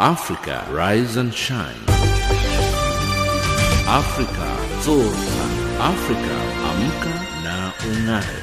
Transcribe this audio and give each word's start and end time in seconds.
Africa, 0.00 0.66
rise 0.72 1.14
and 1.14 1.32
shine. 1.32 1.84
Africa, 3.86 4.50
zorka. 4.82 5.44
Africa, 5.78 6.36
amka 6.68 7.14
na 7.44 7.70
ung'are. 7.86 8.42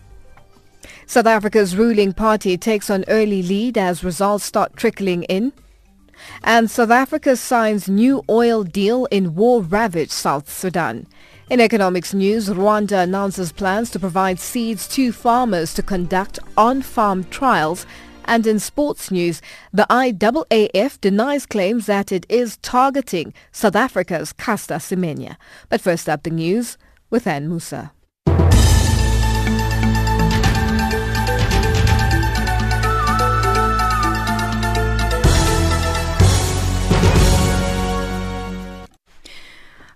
South 1.06 1.26
Africa's 1.26 1.76
ruling 1.76 2.12
party 2.12 2.56
takes 2.56 2.90
on 2.90 3.04
early 3.06 3.44
lead 3.44 3.78
as 3.78 4.02
results 4.02 4.44
start 4.44 4.74
trickling 4.74 5.22
in. 5.24 5.52
And 6.42 6.70
South 6.70 6.90
Africa 6.90 7.36
signs 7.36 7.88
new 7.88 8.22
oil 8.28 8.64
deal 8.64 9.06
in 9.06 9.34
war-ravaged 9.34 10.12
South 10.12 10.52
Sudan. 10.52 11.06
In 11.50 11.60
economics 11.60 12.12
news, 12.12 12.48
Rwanda 12.48 13.02
announces 13.02 13.52
plans 13.52 13.90
to 13.90 13.98
provide 13.98 14.40
seeds 14.40 14.88
to 14.88 15.12
farmers 15.12 15.74
to 15.74 15.82
conduct 15.82 16.38
on-farm 16.56 17.24
trials. 17.24 17.86
And 18.26 18.46
in 18.46 18.58
sports 18.58 19.10
news, 19.10 19.42
the 19.72 19.86
IAAF 19.90 21.00
denies 21.00 21.46
claims 21.46 21.86
that 21.86 22.12
it 22.12 22.24
is 22.28 22.56
targeting 22.58 23.34
South 23.52 23.76
Africa's 23.76 24.32
Caster 24.32 24.76
Semenya. 24.76 25.36
But 25.68 25.80
first 25.80 26.08
up 26.08 26.22
the 26.22 26.30
news 26.30 26.78
with 27.10 27.26
Ann 27.26 27.48
Musa. 27.48 27.93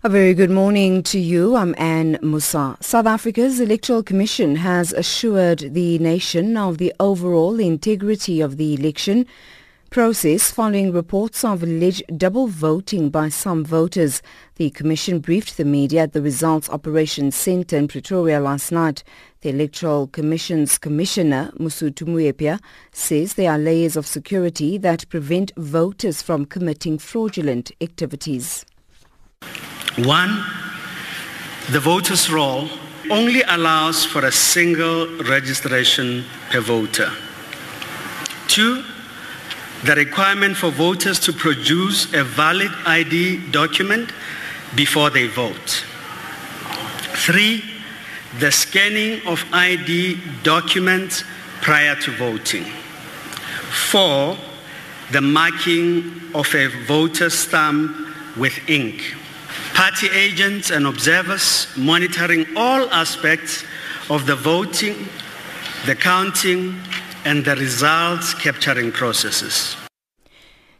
A 0.05 0.09
very 0.09 0.33
good 0.33 0.51
morning 0.51 1.03
to 1.03 1.19
you. 1.19 1.57
I'm 1.57 1.75
Anne 1.77 2.21
Musa. 2.23 2.77
South 2.79 3.07
Africa's 3.07 3.59
Electoral 3.59 4.05
Commission 4.05 4.55
has 4.55 4.93
assured 4.93 5.75
the 5.75 5.99
nation 5.99 6.57
of 6.57 6.79
the 6.79 6.95
overall 7.01 7.59
integrity 7.59 8.41
of 8.41 8.59
the 8.59 8.75
election 8.75 9.27
process 9.91 10.53
following 10.53 10.93
reports 10.93 11.43
of 11.43 11.65
alleged 11.65 12.05
double 12.17 12.47
voting 12.47 13.11
by 13.11 13.29
some 13.29 13.65
voters. 13.65 14.23
The 14.55 14.71
Commission 14.71 15.19
briefed 15.19 15.57
the 15.57 15.65
media 15.65 16.03
at 16.03 16.13
the 16.13 16.23
Results 16.23 16.71
Operations 16.71 17.35
Centre 17.35 17.77
in 17.77 17.89
Pretoria 17.89 18.39
last 18.39 18.71
night. 18.71 19.03
The 19.41 19.49
Electoral 19.49 20.07
Commission's 20.07 20.79
Commissioner, 20.79 21.51
Mosotho 21.59 22.07
Moepya, 22.07 22.61
says 22.93 23.35
there 23.35 23.51
are 23.51 23.59
layers 23.59 23.97
of 23.97 24.07
security 24.07 24.79
that 24.79 25.09
prevent 25.09 25.51
voters 25.57 26.23
from 26.23 26.45
committing 26.45 26.99
fraudulent 26.99 27.73
activities. 27.81 28.65
One, 29.99 30.45
the 31.73 31.81
voters' 31.81 32.31
roll 32.31 32.69
only 33.11 33.43
allows 33.43 34.05
for 34.05 34.25
a 34.25 34.31
single 34.31 35.09
registration 35.25 36.25
per 36.51 36.61
voter. 36.61 37.11
Two, 38.47 38.85
the 39.83 39.97
requirement 39.97 40.57
for 40.57 40.71
voters 40.71 41.19
to 41.21 41.33
produce 41.33 42.15
a 42.15 42.23
valid 42.23 42.71
ID 42.87 43.51
document 43.51 44.13
before 44.77 45.11
they 45.11 45.27
vote. 45.27 45.85
Three, 47.27 47.64
the 48.39 48.53
scanning 48.53 49.27
of 49.27 49.45
ID 49.53 50.20
documents 50.45 51.25
prior 51.61 51.97
to 51.97 52.13
voting. 52.13 52.64
Four, 53.91 54.37
the 55.11 55.20
marking 55.20 56.20
of 56.35 56.55
a 56.55 56.69
voter 56.87 57.31
stamp 57.31 57.91
with 58.37 58.57
ink 58.70 59.17
party 59.78 60.08
agents 60.08 60.72
and 60.72 60.89
observers 60.89 61.68
monitoring 61.77 62.44
all 62.56 62.90
aspects 62.90 63.62
of 64.11 64.27
the 64.27 64.34
voting, 64.34 65.06
the 65.86 65.94
counting, 65.94 66.74
and 67.24 67.44
the 67.44 67.55
results 67.55 68.34
capturing 68.34 68.90
processes. 68.90 69.77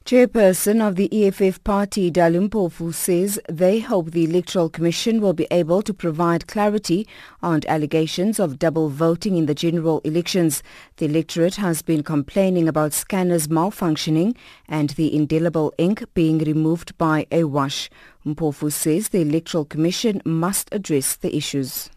Chairperson 0.09 0.81
of 0.81 0.97
the 0.97 1.11
EFF 1.13 1.63
party, 1.65 2.11
Dali 2.11 2.49
Mpofu, 2.49 2.95
says 2.95 3.39
they 3.47 3.81
hope 3.81 4.13
the 4.13 4.25
Electoral 4.25 4.71
Commission 4.71 5.21
will 5.21 5.35
be 5.35 5.47
able 5.51 5.83
to 5.83 5.93
provide 5.93 6.47
clarity 6.47 7.07
on 7.43 7.61
allegations 7.69 8.41
of 8.41 8.59
double 8.59 8.89
voting 8.89 9.37
in 9.37 9.45
the 9.45 9.55
general 9.55 10.01
elections. 10.05 10.63
The 10.97 11.05
electorate 11.05 11.57
has 11.57 11.83
been 11.83 12.03
complaining 12.03 12.69
about 12.69 12.95
scanners 12.95 13.49
malfunctioning 13.49 14.35
and 14.67 14.89
the 14.89 15.15
indelible 15.15 15.75
ink 15.77 16.03
being 16.15 16.39
removed 16.39 16.97
by 16.97 17.27
a 17.31 17.45
wash. 17.45 17.91
Mpofu 18.25 18.73
says 18.73 19.11
the 19.11 19.21
Electoral 19.21 19.67
Commission 19.67 20.23
must 20.25 20.71
address 20.73 21.17
the 21.17 21.37
issues. 21.37 21.91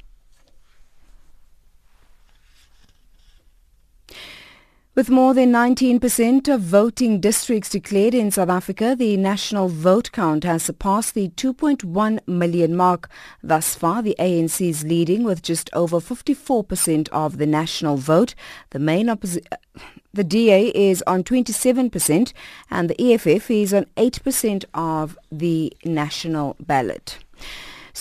With 4.94 5.10
more 5.10 5.34
than 5.34 5.54
19% 5.54 6.54
of 6.54 6.60
voting 6.60 7.22
districts 7.22 7.70
declared 7.70 8.14
in 8.14 8.30
South 8.30 8.50
Africa, 8.50 8.94
the 8.94 9.16
national 9.16 9.70
vote 9.70 10.12
count 10.12 10.44
has 10.44 10.64
surpassed 10.64 11.14
the 11.14 11.30
2.1 11.30 12.20
million 12.28 12.76
mark. 12.76 13.10
Thus 13.42 13.74
far, 13.74 14.02
the 14.02 14.18
ANC 14.20 14.68
is 14.68 14.84
leading 14.84 15.24
with 15.24 15.42
just 15.44 15.70
over 15.72 16.02
54% 16.02 17.08
of 17.14 17.38
the 17.38 17.46
national 17.46 17.96
vote. 17.96 18.36
The 18.72 18.80
main 18.80 19.10
opposition... 19.10 19.48
Uh, 19.50 19.80
the 20.14 20.26
DA 20.26 20.68
is 20.76 21.02
on 21.08 21.24
27% 21.24 22.34
and 22.70 22.90
the 22.90 23.14
EFF 23.14 23.50
is 23.50 23.74
on 23.74 23.86
8% 23.96 24.66
of 24.74 25.18
the 25.32 25.72
national 25.86 26.58
ballot. 26.60 27.18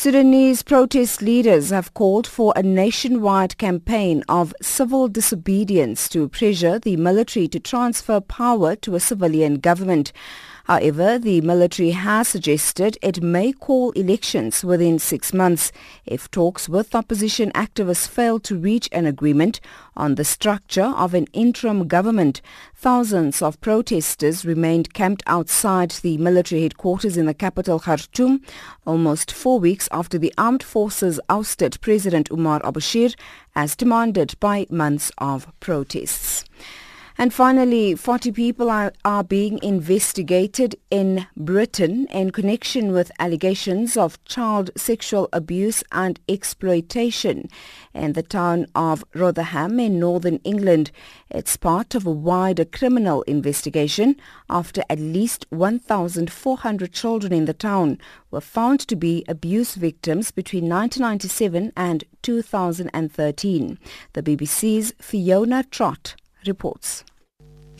Sudanese 0.02 0.62
protest 0.62 1.20
leaders 1.20 1.68
have 1.68 1.92
called 1.92 2.26
for 2.26 2.54
a 2.56 2.62
nationwide 2.62 3.58
campaign 3.58 4.24
of 4.30 4.54
civil 4.62 5.08
disobedience 5.08 6.08
to 6.08 6.26
pressure 6.26 6.78
the 6.78 6.96
military 6.96 7.46
to 7.48 7.60
transfer 7.60 8.18
power 8.18 8.74
to 8.76 8.94
a 8.94 8.98
civilian 8.98 9.56
government. 9.56 10.14
However, 10.64 11.18
the 11.18 11.40
military 11.40 11.90
has 11.90 12.28
suggested 12.28 12.98
it 13.02 13.22
may 13.22 13.52
call 13.52 13.90
elections 13.92 14.62
within 14.64 14.98
six 14.98 15.32
months 15.32 15.72
if 16.06 16.30
talks 16.30 16.68
with 16.68 16.94
opposition 16.94 17.50
activists 17.52 18.08
fail 18.08 18.38
to 18.40 18.56
reach 18.56 18.88
an 18.92 19.06
agreement 19.06 19.60
on 19.96 20.14
the 20.14 20.24
structure 20.24 20.92
of 20.96 21.14
an 21.14 21.26
interim 21.32 21.88
government. 21.88 22.40
Thousands 22.74 23.42
of 23.42 23.60
protesters 23.60 24.44
remained 24.44 24.94
camped 24.94 25.22
outside 25.26 25.90
the 26.02 26.18
military 26.18 26.62
headquarters 26.62 27.16
in 27.16 27.26
the 27.26 27.34
capital 27.34 27.78
Khartoum 27.80 28.42
almost 28.86 29.32
four 29.32 29.60
weeks 29.60 29.88
after 29.92 30.18
the 30.18 30.32
armed 30.38 30.62
forces 30.62 31.20
ousted 31.28 31.80
President 31.80 32.30
Umar 32.30 32.60
al-Bashir 32.64 33.14
as 33.54 33.76
demanded 33.76 34.34
by 34.40 34.66
months 34.70 35.10
of 35.18 35.48
protests. 35.60 36.44
And 37.20 37.34
finally, 37.34 37.94
40 37.96 38.32
people 38.32 38.70
are, 38.70 38.94
are 39.04 39.22
being 39.22 39.62
investigated 39.62 40.76
in 40.90 41.26
Britain 41.36 42.06
in 42.06 42.30
connection 42.30 42.92
with 42.92 43.12
allegations 43.18 43.94
of 43.94 44.24
child 44.24 44.70
sexual 44.74 45.28
abuse 45.30 45.84
and 45.92 46.18
exploitation 46.30 47.50
in 47.92 48.14
the 48.14 48.22
town 48.22 48.68
of 48.74 49.04
Rotherham 49.12 49.78
in 49.78 50.00
northern 50.00 50.36
England. 50.44 50.92
It's 51.28 51.58
part 51.58 51.94
of 51.94 52.06
a 52.06 52.10
wider 52.10 52.64
criminal 52.64 53.20
investigation 53.24 54.16
after 54.48 54.82
at 54.88 54.98
least 54.98 55.44
1,400 55.50 56.90
children 56.90 57.34
in 57.34 57.44
the 57.44 57.52
town 57.52 57.98
were 58.30 58.40
found 58.40 58.80
to 58.88 58.96
be 58.96 59.26
abuse 59.28 59.74
victims 59.74 60.30
between 60.30 60.70
1997 60.70 61.74
and 61.76 62.02
2013. 62.22 63.78
The 64.14 64.22
BBC's 64.22 64.94
Fiona 64.98 65.64
Trott 65.64 66.14
reports. 66.46 67.04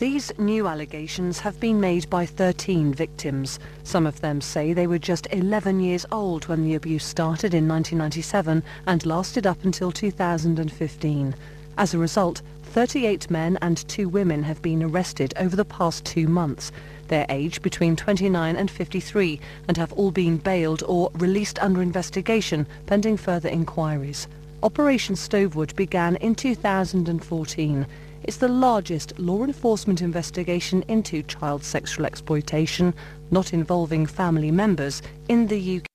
These 0.01 0.31
new 0.39 0.65
allegations 0.65 1.41
have 1.41 1.59
been 1.59 1.79
made 1.79 2.09
by 2.09 2.25
13 2.25 2.91
victims. 2.91 3.59
Some 3.83 4.07
of 4.07 4.19
them 4.19 4.41
say 4.41 4.73
they 4.73 4.87
were 4.87 4.97
just 4.97 5.27
11 5.31 5.79
years 5.79 6.07
old 6.11 6.47
when 6.47 6.63
the 6.63 6.73
abuse 6.73 7.05
started 7.05 7.53
in 7.53 7.67
1997 7.67 8.63
and 8.87 9.05
lasted 9.05 9.45
up 9.45 9.63
until 9.63 9.91
2015. 9.91 11.35
As 11.77 11.93
a 11.93 11.99
result, 11.99 12.41
38 12.63 13.29
men 13.29 13.59
and 13.61 13.87
two 13.87 14.09
women 14.09 14.41
have 14.41 14.59
been 14.63 14.81
arrested 14.81 15.35
over 15.37 15.55
the 15.55 15.63
past 15.63 16.03
two 16.03 16.27
months. 16.27 16.71
Their 17.07 17.27
age 17.29 17.61
between 17.61 17.95
29 17.95 18.55
and 18.55 18.71
53 18.71 19.39
and 19.67 19.77
have 19.77 19.93
all 19.93 20.09
been 20.09 20.37
bailed 20.37 20.81
or 20.87 21.11
released 21.13 21.59
under 21.59 21.79
investigation 21.79 22.65
pending 22.87 23.17
further 23.17 23.49
inquiries. 23.49 24.27
Operation 24.63 25.13
Stovewood 25.13 25.75
began 25.75 26.15
in 26.15 26.33
2014. 26.33 27.85
It's 28.23 28.37
the 28.37 28.47
largest 28.47 29.17
law 29.17 29.43
enforcement 29.43 30.01
investigation 30.01 30.83
into 30.87 31.23
child 31.23 31.63
sexual 31.63 32.05
exploitation 32.05 32.93
not 33.31 33.53
involving 33.53 34.05
family 34.05 34.51
members 34.51 35.01
in 35.27 35.47
the 35.47 35.77
UK. 35.77 35.85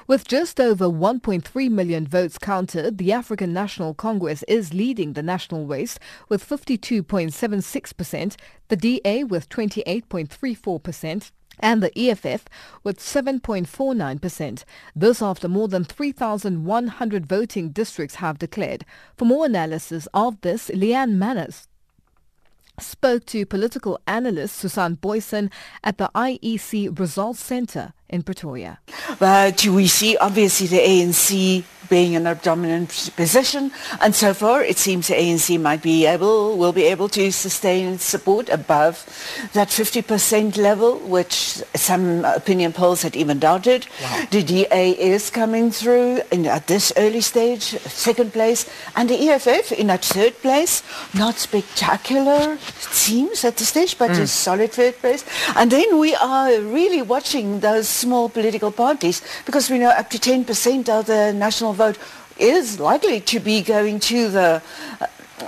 With 0.09 0.29
just 0.29 0.61
over 0.61 0.85
1.3 0.87 1.69
million 1.69 2.07
votes 2.07 2.39
counted, 2.39 2.99
the 2.99 3.13
African 3.13 3.53
National 3.53 3.93
Congress 3.93 4.45
is 4.47 4.73
leading 4.73 5.15
the 5.15 5.23
national 5.23 5.67
race 5.67 5.99
with 6.29 6.49
52.76%, 6.49 8.37
the 8.69 8.77
DA 8.77 9.25
with 9.25 9.49
28.34%, 9.49 11.33
and 11.59 11.83
the 11.83 11.99
EFF 11.99 12.45
with 12.85 13.01
7.49%. 13.01 14.65
This 14.95 15.21
after 15.21 15.49
more 15.49 15.67
than 15.67 15.83
3,100 15.83 17.27
voting 17.27 17.71
districts 17.71 18.17
have 18.17 18.39
declared. 18.39 18.85
For 19.17 19.25
more 19.25 19.47
analysis 19.47 20.07
of 20.15 20.41
this, 20.43 20.71
Leanne 20.71 21.15
Manas 21.15 21.67
spoke 22.79 23.27
to 23.27 23.45
political 23.45 23.99
analyst 24.07 24.55
Susan 24.55 24.99
Booysen 24.99 25.51
at 25.83 25.99
the 25.99 26.11
IEC 26.15 26.97
Results 26.97 27.41
Centre 27.41 27.93
in 28.09 28.23
Pretoria. 28.23 28.79
But 29.19 29.67
we 29.67 29.87
see 29.87 30.17
obviously 30.17 30.67
the 30.67 30.79
ANC 30.79 31.65
being 31.89 32.15
in 32.15 32.27
a 32.27 32.35
dominant 32.35 33.11
position 33.17 33.71
and 34.01 34.15
so 34.15 34.35
far 34.35 34.63
it 34.63 34.77
seems 34.77 35.09
the 35.09 35.15
ANC 35.15 35.61
might 35.61 35.83
be 35.83 36.07
able, 36.07 36.57
will 36.57 36.73
be 36.73 36.85
able 36.85 37.09
to 37.11 37.31
sustain 37.31 37.99
support 37.99 38.49
above 38.49 39.05
that 39.53 39.69
50% 39.69 40.57
level 40.57 40.99
which 40.99 41.63
some 41.75 42.25
opinion 42.25 42.73
polls 42.73 43.03
had 43.03 43.15
even 43.17 43.39
doubted. 43.39 43.87
Wow. 44.03 44.27
The 44.31 44.43
DA 44.43 44.91
is 44.93 45.31
coming 45.31 45.71
through 45.71 46.23
in, 46.31 46.47
at 46.47 46.67
this 46.67 46.93
early 46.97 47.21
stage, 47.21 47.63
second 47.63 48.33
place 48.33 48.69
and 48.95 49.09
the 49.09 49.29
EFF 49.29 49.73
in 49.73 49.87
that 49.89 50.05
third 50.05 50.35
place. 50.43 50.83
Not 51.15 51.37
spectacular 51.37 52.55
it 52.55 52.93
seems 52.93 53.45
at 53.45 53.57
this 53.57 53.69
stage 53.69 53.99
but 53.99 54.11
mm. 54.11 54.21
a 54.21 54.27
solid 54.27 54.73
third 54.73 54.97
place. 54.99 55.25
And 55.55 55.71
then 55.71 55.99
we 55.99 56.15
are 56.17 56.61
really 56.61 57.03
watching 57.03 57.61
those 57.61 57.96
small 57.97 58.29
political 58.29 58.71
parties 58.71 59.23
because 59.45 59.71
we 59.71 59.79
know 59.79 59.91
up 59.91 60.11
to 60.11 60.19
10% 60.19 60.89
of 60.89 61.07
the 61.07 61.33
national 61.33 61.73
vote 61.73 61.99
is 62.39 62.79
likely 62.79 63.21
to 63.21 63.41
be 63.41 63.63
going 63.63 63.99
to 63.99 64.29
the 64.29 64.63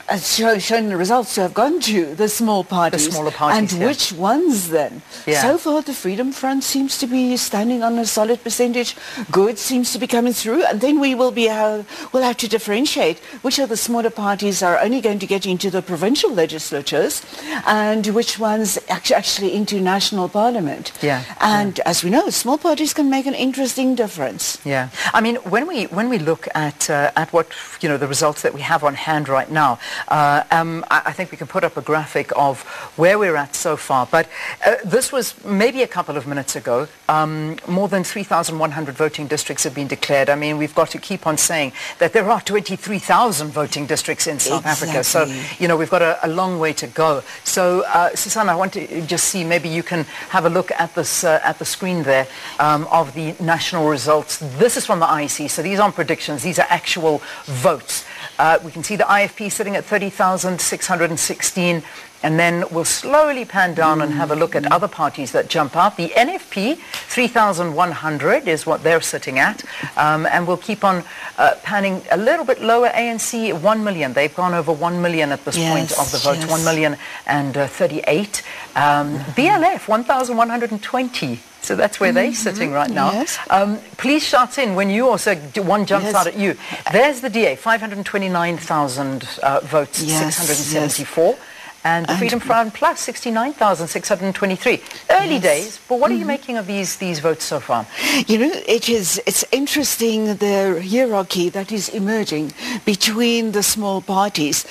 as 0.09 0.37
show, 0.37 0.59
shown 0.59 0.89
the 0.89 0.97
results 0.97 1.35
to 1.35 1.43
have 1.43 1.55
gone 1.55 1.81
to 1.81 2.15
the 2.15 2.29
small 2.29 2.65
parties. 2.65 3.07
The 3.07 3.13
smaller 3.13 3.31
parties, 3.31 3.73
And 3.73 3.81
yeah. 3.81 3.87
which 3.87 4.13
ones 4.13 4.69
then? 4.69 5.03
Yeah. 5.27 5.43
So 5.43 5.59
far 5.59 5.83
the 5.83 5.95
Freedom 5.95 6.33
Front 6.33 6.65
seems 6.65 6.99
to 6.99 7.07
be 7.07 7.37
standing 7.37 7.83
on 7.83 7.99
a 7.99 8.05
solid 8.05 8.43
percentage. 8.43 8.97
Good 9.31 9.59
seems 9.59 9.93
to 9.93 9.99
be 9.99 10.07
coming 10.07 10.33
through. 10.33 10.65
And 10.65 10.81
then 10.81 11.01
we 11.01 11.15
will 11.15 11.31
be 11.31 11.49
uh, 11.49 11.85
we'll 12.13 12.23
have 12.23 12.37
to 12.39 12.49
differentiate 12.49 13.19
which 13.43 13.59
of 13.59 13.69
the 13.69 13.77
smaller 13.77 14.11
parties 14.11 14.63
are 14.63 14.79
only 14.79 15.01
going 15.01 15.19
to 15.21 15.27
get 15.27 15.47
into 15.47 15.71
the 15.71 15.83
provincial 15.83 16.33
legislatures 16.33 17.23
and 17.67 18.07
which 18.09 18.39
ones 18.39 18.79
actually 18.89 19.55
into 19.55 19.81
national 19.81 20.29
parliament. 20.29 20.93
Yeah. 21.03 21.25
And 21.41 21.79
yeah. 21.79 21.89
as 21.89 22.05
we 22.05 22.11
know, 22.11 22.29
small 22.31 22.59
parties 22.59 22.93
can 22.93 23.09
make 23.09 23.27
an 23.27 23.35
interesting 23.35 23.95
difference. 23.95 24.59
Yeah. 24.65 24.91
I 25.15 25.21
mean, 25.21 25.37
when 25.37 25.67
we 25.67 25.85
when 25.87 26.09
we 26.09 26.19
look 26.19 26.47
at 26.55 26.91
uh, 26.91 27.11
at 27.17 27.33
what 27.33 27.53
you 27.81 27.89
know 27.89 27.97
the 27.97 28.09
results 28.09 28.43
that 28.43 28.53
we 28.53 28.61
have 28.61 28.85
on 28.85 28.95
hand 28.95 29.29
right 29.29 29.51
now, 29.51 29.78
uh, 30.09 30.43
um, 30.51 30.85
I, 30.91 31.03
I, 31.07 31.13
think 31.13 31.31
we 31.31 31.37
can 31.37 31.47
put 31.47 31.65
up 31.65 31.77
a 31.77 31.83
graphic 31.83 32.33
of 32.37 32.63
where 32.97 33.19
we're 33.19 33.37
at 33.37 33.55
so 33.55 33.77
far. 33.77 34.07
But 34.07 34.29
uh, 34.65 34.77
this 34.85 35.13
was 35.13 35.35
maybe 35.45 35.83
a 35.83 35.87
couple 35.87 36.17
of 36.17 36.27
minutes 36.27 36.57
ago. 36.57 36.89
Um, 37.09 37.57
more 37.67 37.89
than 37.89 38.05
3,100 38.05 38.95
voting 38.95 39.27
districts 39.27 39.65
have 39.65 39.75
been 39.75 39.89
declared. 39.89 40.29
I 40.29 40.35
mean, 40.35 40.59
we've 40.59 40.75
got 40.75 40.91
to 40.91 40.99
keep 40.99 41.27
on 41.27 41.37
saying 41.37 41.73
that 41.99 42.13
there 42.13 42.29
are 42.31 42.41
23,000 42.41 43.49
voting 43.49 43.87
districts 43.87 44.27
in 44.27 44.39
South 44.39 44.61
exactly. 44.61 44.89
Africa. 44.89 45.05
So, 45.05 45.25
you 45.59 45.69
know, 45.69 45.77
we've 45.77 45.91
got 45.91 46.03
a, 46.03 46.19
a 46.27 46.29
long 46.29 46.59
way 46.59 46.73
to 46.75 46.87
go. 46.87 47.23
So, 47.45 47.83
uh, 47.87 48.15
Susanna, 48.15 48.53
I 48.53 48.57
want 48.57 48.73
to 48.75 49.03
just 49.03 49.25
see, 49.25 49.45
maybe 49.45 49.69
you 49.69 49.83
can 49.83 50.05
have 50.31 50.45
a 50.45 50.51
look 50.51 50.71
at 50.73 50.95
this 50.95 51.25
uh, 51.25 51.41
at 51.43 51.59
the 51.59 51.65
screen 51.65 52.03
there 52.03 52.27
um, 52.59 52.87
of 52.91 53.15
the 53.15 53.35
national 53.41 53.89
results. 53.89 54.39
This 54.59 54.77
is 54.77 54.87
from 54.87 55.01
the 55.01 55.07
IEC, 55.07 55.51
so 55.51 55.63
these 55.63 55.79
aren't 55.79 55.95
predictions. 55.95 56.43
These 56.43 56.59
are 56.59 56.67
actual 56.69 57.23
votes. 57.45 58.05
Uh, 58.39 58.59
we 58.65 58.71
can 58.71 58.85
see 58.85 58.97
the 58.97 59.05
IFP 59.05 59.51
sitting 59.51 59.75
at 59.75 59.85
30,616 59.85 61.83
and 62.23 62.39
then 62.39 62.65
we'll 62.71 62.85
slowly 62.85 63.45
pan 63.45 63.75
down 63.75 64.03
and 64.03 64.13
have 64.13 64.31
a 64.31 64.37
look 64.37 64.57
at 64.57 64.71
other 64.73 64.89
parties 64.89 65.33
that 65.33 65.49
jump 65.49 65.77
out. 65.77 65.97
The 65.97 66.09
NFP, 66.09 66.77
3,100 66.77 68.49
is 68.49 68.67
what 68.67 68.83
they're 68.83 69.01
sitting 69.01 69.39
at. 69.39 69.65
Um, 69.97 70.27
and 70.27 70.47
we'll 70.47 70.57
keep 70.57 70.83
on 70.83 71.05
uh, 71.37 71.55
panning 71.63 72.03
a 72.11 72.17
little 72.17 72.45
bit 72.45 72.61
lower. 72.61 72.89
ANC, 72.89 73.61
1 73.61 73.85
million. 73.85 74.13
They've 74.13 74.35
gone 74.35 74.55
over 74.55 74.73
1 74.73 75.01
million 75.01 75.31
at 75.31 75.45
this 75.45 75.57
yes, 75.57 75.73
point 75.73 75.93
of 75.99 76.11
the 76.11 76.19
vote. 76.19 76.39
Yes. 76.39 76.51
1 76.51 76.65
million 76.65 76.97
and 77.27 77.57
uh, 77.57 77.67
38. 77.69 78.43
Um, 78.75 79.19
BLF, 79.37 79.87
1,120. 79.87 81.41
So 81.69 81.77
that's 81.77 82.01
where 82.01 82.13
they're 82.13 82.33
sitting 82.33 82.73
right 82.73 82.89
now. 82.91 83.13
Yes. 83.13 83.39
Um, 83.51 83.79
please 83.99 84.23
shout 84.27 84.57
in 84.57 84.75
when 84.75 84.89
you 84.89 85.07
also, 85.07 85.35
one 85.77 85.85
jumps 85.85 86.07
Yes. 86.07 86.15
out 86.15 86.27
at 86.27 86.35
you. 86.39 86.57
There's 86.91 87.21
the 87.21 87.29
DA, 87.29 87.57
529,000 87.57 89.29
uh, 89.43 89.61
votes, 89.61 90.03
Yes, 90.03 90.37
674. 90.37 91.37
And 91.85 92.07
the 92.07 92.13
And- 92.13 92.19
Freedom 92.19 92.41
Front 92.41 92.73
Plus, 92.73 93.01
69,623. 93.01 94.83
Early 95.11 95.35
Yes. 95.35 95.43
days, 95.43 95.79
but 95.89 95.99
what 96.01 96.11
are 96.11 96.15
you 96.15 96.25
making 96.25 96.57
of 96.57 96.67
these, 96.67 96.97
these 96.97 97.19
votes 97.21 97.45
so 97.45 97.61
far? 97.61 97.85
You 98.27 98.39
know, 98.39 98.53
it 98.67 98.89
is, 98.89 99.21
it's 99.27 99.45
interesting 99.53 100.37
the 100.37 100.83
hierarchy 100.91 101.51
that 101.51 101.71
is 101.71 101.91
emerging 101.91 102.53
between 102.87 103.53
the 103.53 103.63
small 103.63 104.01
parties. 104.01 104.65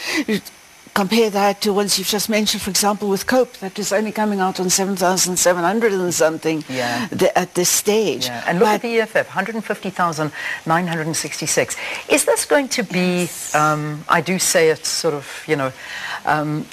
Compare 0.98 1.30
that 1.30 1.62
to 1.62 1.72
ones 1.74 2.00
you've 2.00 2.08
just 2.08 2.28
mentioned, 2.28 2.64
for 2.64 2.72
example, 2.72 3.08
with 3.08 3.28
COPE, 3.28 3.54
that 3.60 3.78
is 3.78 3.94
only 3.94 4.12
coming 4.12 4.40
out 4.40 4.60
on 4.60 4.68
7,700 4.68 5.94
and 5.94 6.12
something 6.12 6.64
Yeah. 6.68 7.08
at 7.36 7.54
this 7.54 7.70
stage. 7.70 8.26
Yeah. 8.26 8.44
And 8.48 8.58
look 8.58 8.68
But 8.68 8.76
at 8.78 8.82
the 8.82 9.02
EFF, 9.02 9.28
150,966. 9.28 11.76
Is 12.10 12.26
this 12.26 12.46
going 12.46 12.68
to 12.70 12.82
be, 12.82 13.30
um, 13.54 14.06
I 14.10 14.22
do 14.22 14.40
say 14.40 14.70
it 14.70 14.88
sort 14.88 15.14
of, 15.14 15.28
you 15.46 15.56
know, 15.56 15.72
um, 16.26 16.66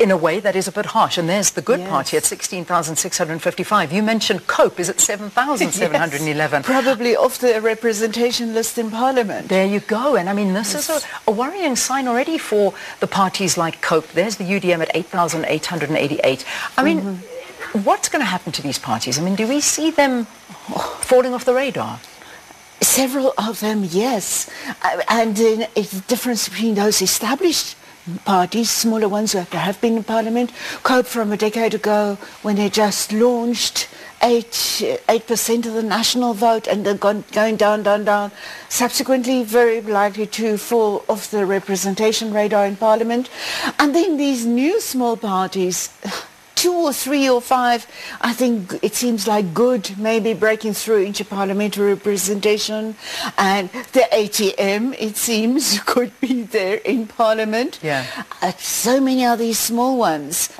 in 0.00 0.10
a 0.10 0.16
way 0.16 0.40
that 0.40 0.54
is 0.56 0.68
a 0.68 0.72
bit 0.72 0.86
harsh. 0.86 1.16
And 1.18 1.28
there's 1.28 1.50
the 1.52 1.62
good 1.62 1.80
Yes. 1.80 1.88
party 1.90 2.16
at 2.16 2.24
16,655. 2.24 3.92
You 3.92 4.02
mentioned 4.02 4.46
COPE 4.46 4.80
is 4.80 4.88
at 4.90 5.00
7,711. 5.00 6.62
Yes, 6.62 6.66
probably 6.66 7.16
off 7.16 7.38
the 7.38 7.60
representation 7.60 8.54
list 8.54 8.78
in 8.78 8.90
Parliament. 8.90 9.48
There 9.48 9.66
you 9.66 9.80
go. 9.80 10.16
And 10.16 10.28
I 10.28 10.32
mean, 10.32 10.52
this 10.54 10.74
is 10.74 10.88
a, 10.90 11.00
a 11.26 11.32
worrying 11.32 11.76
sign 11.76 12.06
already 12.08 12.38
for 12.38 12.74
the 13.00 13.06
parties 13.06 13.56
like 13.56 13.80
COPE. 13.80 14.08
There's 14.12 14.36
the 14.36 14.44
UDM 14.44 14.80
at 14.82 14.90
8,888. 14.94 16.44
I 16.76 16.82
mean, 16.82 16.98
what's 17.84 18.08
going 18.08 18.20
to 18.20 18.26
happen 18.26 18.52
to 18.52 18.62
these 18.62 18.78
parties? 18.78 19.18
I 19.18 19.22
mean, 19.22 19.36
do 19.36 19.46
we 19.48 19.60
see 19.60 19.90
them 19.90 20.26
falling 21.00 21.32
off 21.34 21.44
the 21.44 21.54
radar? 21.54 22.00
Several 22.80 23.32
of 23.38 23.60
them, 23.60 23.84
yes. 23.84 24.50
Uh, 24.82 25.00
And 25.08 25.38
uh, 25.38 25.66
it's 25.76 25.92
the 25.92 26.00
difference 26.08 26.48
between 26.48 26.74
those 26.74 27.00
established 27.00 27.76
parties, 28.24 28.70
smaller 28.70 29.08
ones 29.08 29.32
that 29.32 29.48
have 29.48 29.80
been 29.80 29.96
in 29.96 30.04
Parliament, 30.04 30.50
COPE 30.82 31.06
from 31.06 31.32
a 31.32 31.36
decade 31.36 31.74
ago 31.74 32.18
when 32.42 32.56
they 32.56 32.68
just 32.68 33.12
launched 33.12 33.88
8, 34.22 34.44
8% 35.08 35.66
of 35.66 35.74
the 35.74 35.82
national 35.82 36.34
vote 36.34 36.66
and 36.66 36.86
then 36.86 36.96
gone, 36.96 37.24
going 37.32 37.56
down, 37.56 37.82
down, 37.82 38.04
down. 38.04 38.30
Subsequently, 38.68 39.42
very 39.42 39.80
likely 39.80 40.26
to 40.28 40.56
fall 40.58 41.04
off 41.08 41.30
the 41.30 41.44
representation 41.44 42.32
radar 42.32 42.66
in 42.66 42.76
Parliament. 42.76 43.28
And 43.78 43.94
then 43.94 44.16
these 44.16 44.46
new 44.46 44.80
small 44.80 45.16
parties, 45.16 45.90
two 46.54 46.72
or 46.72 46.92
three 46.92 47.28
or 47.28 47.40
five, 47.40 47.86
I 48.20 48.32
think 48.32 48.78
it 48.82 48.94
seems 48.94 49.26
like 49.26 49.54
good, 49.54 49.98
maybe 49.98 50.34
breaking 50.34 50.74
through 50.74 51.02
into 51.02 51.24
parliamentary 51.24 51.94
representation. 51.94 52.96
And 53.38 53.70
the 53.92 54.06
ATM, 54.12 54.96
it 54.98 55.16
seems, 55.16 55.80
could 55.86 56.18
be 56.20 56.42
there 56.42 56.76
in 56.76 57.06
parliament. 57.06 57.78
Yeah. 57.82 58.06
Uh, 58.40 58.52
so 58.58 59.00
many 59.00 59.24
are 59.24 59.36
these 59.36 59.58
small 59.58 59.98
ones. 59.98 60.50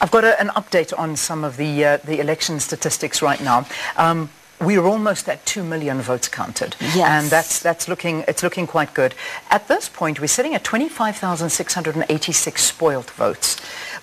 I've 0.00 0.10
got 0.10 0.24
a, 0.24 0.40
an 0.40 0.48
update 0.48 0.96
on 0.98 1.16
some 1.16 1.44
of 1.44 1.56
the 1.56 1.84
uh, 1.84 1.96
the 1.98 2.20
election 2.20 2.60
statistics 2.60 3.20
right 3.20 3.42
now. 3.42 3.66
Um, 3.96 4.30
we're 4.60 4.84
almost 4.84 5.28
at 5.28 5.44
2 5.46 5.64
million 5.64 6.00
votes 6.00 6.28
counted. 6.28 6.76
Yes. 6.80 6.98
And 6.98 7.30
that's, 7.30 7.60
that's 7.60 7.88
looking, 7.88 8.24
it's 8.28 8.42
looking 8.42 8.66
quite 8.66 8.92
good. 8.92 9.14
At 9.50 9.68
this 9.68 9.88
point, 9.88 10.20
we're 10.20 10.26
sitting 10.26 10.54
at 10.54 10.64
25,686 10.64 12.62
spoiled 12.62 13.10
votes. 13.10 13.56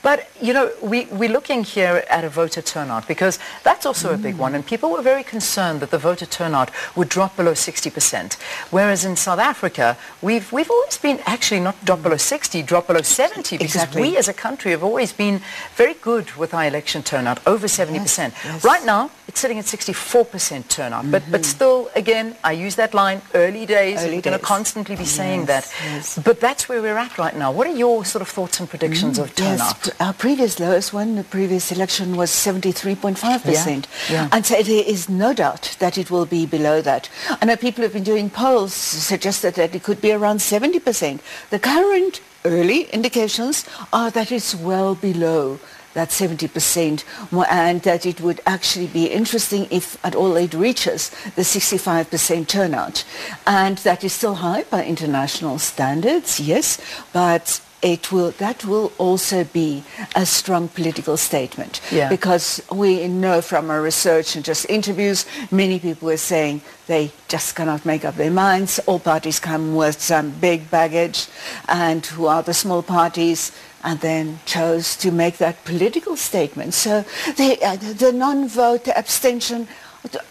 But, 0.07 0.29
you 0.41 0.53
know, 0.53 0.71
we, 0.81 1.03
we're 1.07 1.27
looking 1.27 1.65
here 1.65 2.05
at 2.09 2.23
a 2.23 2.29
voter 2.29 2.61
turnout 2.61 3.09
because 3.09 3.39
that's 3.65 3.85
also 3.85 4.13
a 4.13 4.17
big 4.17 4.37
one. 4.37 4.55
And 4.55 4.65
people 4.65 4.89
were 4.89 5.01
very 5.01 5.21
concerned 5.21 5.81
that 5.81 5.91
the 5.91 5.97
voter 5.97 6.25
turnout 6.25 6.71
would 6.95 7.09
drop 7.09 7.35
below 7.35 7.51
60%. 7.51 8.35
Whereas 8.71 9.03
in 9.03 9.17
South 9.17 9.39
Africa, 9.39 9.97
we've, 10.21 10.49
we've 10.53 10.71
always 10.71 10.97
been 10.97 11.19
actually 11.25 11.59
not 11.59 11.83
drop 11.83 12.03
below 12.03 12.15
60, 12.15 12.63
drop 12.63 12.87
below 12.87 13.01
70 13.01 13.57
because 13.57 13.75
Exactly. 13.75 14.01
we 14.01 14.15
as 14.15 14.29
a 14.29 14.33
country 14.33 14.71
have 14.71 14.81
always 14.81 15.11
been 15.11 15.41
very 15.75 15.95
good 15.95 16.31
with 16.35 16.53
our 16.53 16.63
election 16.63 17.03
turnout, 17.03 17.45
over 17.45 17.67
70%. 17.67 17.97
yes. 18.45 18.63
Right 18.63 18.85
now, 18.85 19.11
it's 19.27 19.41
sitting 19.41 19.59
at 19.59 19.65
64% 19.65 20.69
turnout. 20.69 21.11
But, 21.11 21.23
but 21.29 21.41
mm-hmm. 21.41 21.43
still, 21.43 21.89
again, 21.95 22.37
I 22.45 22.53
use 22.53 22.75
that 22.75 22.93
line, 22.93 23.21
early 23.33 23.65
days. 23.65 23.99
Early 24.03 24.15
we're 24.15 24.21
going 24.21 24.39
to 24.39 24.45
constantly 24.45 24.95
be 24.95 25.03
saying 25.03 25.47
Yes, 25.47 25.47
that. 25.47 25.83
yes. 25.83 26.19
But 26.23 26.39
that's 26.39 26.69
where 26.69 26.81
we're 26.81 26.95
at 26.97 27.17
right 27.17 27.35
now. 27.35 27.51
What 27.51 27.67
are 27.67 27.75
your 27.75 28.05
sort 28.05 28.21
of 28.21 28.29
thoughts 28.29 28.61
and 28.61 28.69
predictions 28.69 29.19
mm, 29.19 29.23
of 29.23 29.35
turnout? 29.35 29.96
Our 29.99 30.13
previous 30.13 30.59
lowest 30.59 30.93
one, 30.93 31.15
the 31.15 31.23
previous 31.23 31.71
election 31.71 32.15
was 32.15 32.29
73.5%. 32.29 33.85
Yeah, 34.09 34.13
yeah. 34.13 34.29
And 34.31 34.45
so 34.45 34.61
there 34.61 34.83
is 34.85 35.09
no 35.09 35.33
doubt 35.33 35.75
that 35.79 35.97
it 35.97 36.11
will 36.11 36.27
be 36.27 36.45
below 36.45 36.81
that. 36.81 37.09
I 37.41 37.45
know 37.45 37.55
people 37.55 37.81
have 37.81 37.93
been 37.93 38.03
doing 38.03 38.29
polls 38.29 38.73
suggested 38.73 39.55
that 39.55 39.73
it 39.73 39.81
could 39.81 39.99
be 39.99 40.11
around 40.11 40.37
70%. 40.37 41.19
The 41.49 41.59
current 41.59 42.21
early 42.45 42.83
indications 42.91 43.65
are 43.91 44.11
that 44.11 44.31
it's 44.31 44.53
well 44.53 44.93
below 44.93 45.59
that 45.95 46.09
70% 46.09 47.03
and 47.49 47.81
that 47.81 48.05
it 48.05 48.21
would 48.21 48.39
actually 48.45 48.85
be 48.85 49.07
interesting 49.07 49.67
if 49.71 49.97
at 50.05 50.13
all 50.13 50.35
it 50.35 50.53
reaches 50.53 51.09
the 51.35 51.41
65% 51.41 52.47
turnout. 52.47 53.03
And 53.47 53.79
that 53.79 54.03
is 54.03 54.13
still 54.13 54.35
high 54.35 54.63
by 54.63 54.85
international 54.85 55.57
standards, 55.57 56.39
yes, 56.39 56.79
but 57.13 57.61
it 57.81 58.11
will, 58.11 58.31
that 58.31 58.65
will 58.65 58.91
also 58.97 59.43
be 59.43 59.83
a 60.15 60.25
strong 60.25 60.67
political 60.67 61.15
statement. 61.17 61.79
Yeah. 61.91 62.09
Because 62.09 62.61
we 62.71 63.07
know 63.07 63.41
from 63.41 63.69
our 63.69 63.81
research 63.81 64.35
and 64.35 64.43
just 64.43 64.69
interviews, 64.69 65.25
many 65.51 65.79
people 65.79 66.09
are 66.09 66.17
saying 66.17 66.61
they 66.87 67.11
just 67.27 67.55
cannot 67.55 67.85
make 67.85 68.03
up 68.03 68.15
their 68.15 68.31
minds. 68.31 68.79
All 68.87 68.99
parties 68.99 69.39
come 69.39 69.75
with 69.75 70.01
some 70.01 70.31
big 70.31 70.71
baggage 70.71 71.27
and 71.67 72.05
who 72.05 72.25
are 72.25 72.41
the 72.41 72.53
small 72.53 72.81
parties 72.81 73.51
and 73.83 73.99
then 73.99 74.39
chose 74.45 74.95
to 74.97 75.11
make 75.11 75.37
that 75.37 75.63
political 75.63 76.15
statement. 76.17 76.73
So 76.73 77.05
they, 77.37 77.59
uh, 77.59 77.75
the 77.75 78.11
non-vote, 78.11 78.85
the 78.85 78.97
abstention, 78.97 79.67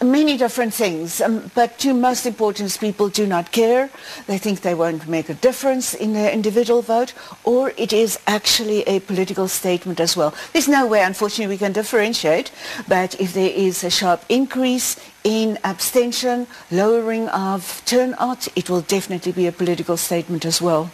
many 0.01 0.37
different 0.37 0.73
things. 0.73 1.21
Um, 1.21 1.51
but 1.53 1.77
two 1.77 1.93
most 1.93 2.25
important 2.25 2.67
is 2.67 2.77
people 2.77 3.09
do 3.09 3.25
not 3.27 3.51
care. 3.51 3.89
They 4.27 4.37
think 4.37 4.61
they 4.61 4.73
won't 4.73 5.07
make 5.07 5.29
a 5.29 5.33
difference 5.33 5.93
in 5.93 6.13
their 6.13 6.31
individual 6.31 6.81
vote, 6.81 7.13
or 7.43 7.73
it 7.77 7.93
is 7.93 8.19
actually 8.27 8.81
a 8.83 8.99
political 9.01 9.47
statement 9.47 9.99
as 9.99 10.15
well. 10.17 10.33
There's 10.53 10.67
no 10.67 10.87
way, 10.87 11.03
unfortunately, 11.03 11.53
we 11.53 11.57
can 11.57 11.73
differentiate, 11.73 12.51
but 12.87 13.19
if 13.19 13.33
there 13.33 13.51
is 13.51 13.83
a 13.83 13.89
sharp 13.89 14.23
increase 14.29 14.97
in 15.23 15.57
abstention, 15.63 16.47
lowering 16.71 17.27
of 17.29 17.81
turnout, 17.85 18.47
it 18.55 18.69
will 18.69 18.81
definitely 18.81 19.33
be 19.33 19.45
a 19.47 19.51
political 19.51 19.97
statement 19.97 20.45
as 20.45 20.61
well. 20.61 20.89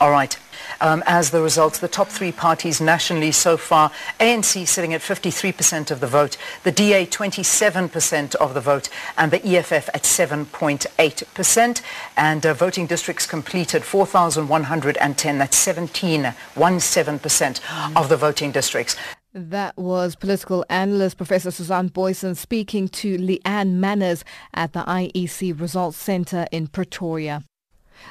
All 0.00 0.10
right. 0.10 0.38
Um, 0.80 1.02
as 1.06 1.30
the 1.30 1.40
results, 1.40 1.78
the 1.78 1.88
top 1.88 2.08
three 2.08 2.32
parties 2.32 2.80
nationally 2.80 3.32
so 3.32 3.56
far, 3.56 3.90
ANC 4.20 4.66
sitting 4.66 4.94
at 4.94 5.00
53% 5.00 5.90
of 5.90 6.00
the 6.00 6.06
vote, 6.06 6.36
the 6.62 6.72
DA 6.72 7.06
27% 7.06 8.34
of 8.36 8.54
the 8.54 8.60
vote, 8.60 8.88
and 9.16 9.30
the 9.30 9.44
EFF 9.46 9.88
at 9.94 10.02
7.8%. 10.02 11.82
And 12.16 12.46
uh, 12.46 12.54
voting 12.54 12.86
districts 12.86 13.26
completed 13.26 13.84
4,110, 13.84 15.38
that's 15.38 15.56
17, 15.56 16.34
17% 16.54 17.60
of 17.96 18.08
the 18.08 18.16
voting 18.16 18.52
districts. 18.52 18.96
That 19.36 19.76
was 19.76 20.14
political 20.14 20.64
analyst 20.70 21.16
Professor 21.16 21.50
Suzanne 21.50 21.90
Booysen 21.90 22.36
speaking 22.36 22.86
to 22.90 23.18
Leanne 23.18 23.74
Manas 23.74 24.24
at 24.54 24.74
the 24.74 24.84
IEC 24.84 25.60
Results 25.60 25.96
Centre 25.96 26.46
in 26.52 26.68
Pretoria. 26.68 27.42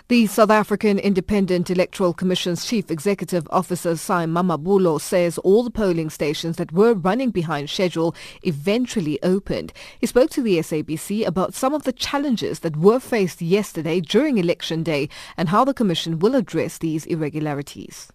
The 0.07 0.27
South 0.27 0.49
African 0.49 0.99
Independent 0.99 1.69
Electoral 1.69 2.13
Commission's 2.13 2.65
Chief 2.65 2.89
Executive 2.89 3.47
Officer 3.51 3.95
Sy 3.95 4.25
Mamabolo 4.25 4.99
says 4.99 5.37
all 5.39 5.63
the 5.63 5.71
polling 5.71 6.09
stations 6.09 6.57
that 6.57 6.71
were 6.71 6.93
running 6.93 7.31
behind 7.31 7.69
schedule 7.69 8.15
eventually 8.43 9.21
opened. 9.23 9.73
He 9.99 10.07
spoke 10.07 10.29
to 10.31 10.41
the 10.41 10.57
SABC 10.59 11.25
about 11.25 11.53
some 11.53 11.73
of 11.73 11.83
the 11.83 11.93
challenges 11.93 12.59
that 12.59 12.77
were 12.77 12.99
faced 12.99 13.41
yesterday 13.41 13.99
during 13.99 14.37
election 14.37 14.83
day 14.83 15.09
and 15.37 15.49
how 15.49 15.65
the 15.65 15.73
commission 15.73 16.19
will 16.19 16.35
address 16.35 16.77
these 16.77 17.05
irregularities. 17.05 18.11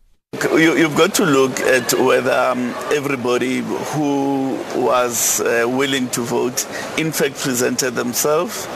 You, 0.59 0.77
you've 0.77 0.97
got 0.97 1.15
to 1.15 1.25
look 1.25 1.59
at 1.61 1.95
whether 1.95 2.33
um, 2.33 2.75
everybody 2.93 3.59
who 3.61 4.57
was 4.77 5.41
uh, 5.41 5.65
willing 5.67 6.11
to 6.11 6.21
vote 6.21 6.67
in 6.99 7.13
fact 7.13 7.37
presented 7.37 7.93
themselves, 7.93 8.67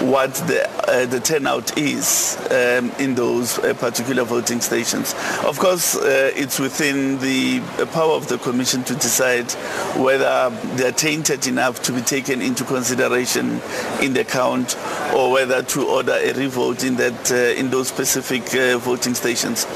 what 0.00 0.32
the, 0.46 0.68
uh, 0.88 1.06
the 1.06 1.18
turnout 1.18 1.76
is 1.76 2.36
um, 2.50 2.92
in 3.00 3.14
those 3.14 3.58
uh, 3.58 3.74
particular 3.74 4.24
voting 4.24 4.60
stations. 4.60 5.14
Of 5.44 5.58
course, 5.58 5.96
uh, 5.96 6.30
it's 6.36 6.58
within 6.58 7.18
the 7.18 7.60
power 7.92 8.12
of 8.12 8.28
the 8.28 8.38
Commission 8.38 8.84
to 8.84 8.94
decide 8.94 9.50
whether 9.98 10.50
they 10.76 10.88
are 10.88 10.92
tainted 10.92 11.46
enough 11.46 11.82
to 11.84 11.92
be 11.92 12.00
taken 12.02 12.40
into 12.40 12.62
consideration 12.64 13.60
in 14.02 14.12
the 14.12 14.24
count 14.24 14.76
or 15.14 15.32
whether 15.32 15.62
to 15.62 15.86
order 15.88 16.12
a 16.12 16.32
revote 16.34 16.84
in, 16.84 16.96
that, 16.96 17.32
uh, 17.32 17.58
in 17.58 17.70
those 17.70 17.88
specific 17.88 18.42
uh, 18.54 18.78
voting 18.78 19.14
stations. 19.14 19.66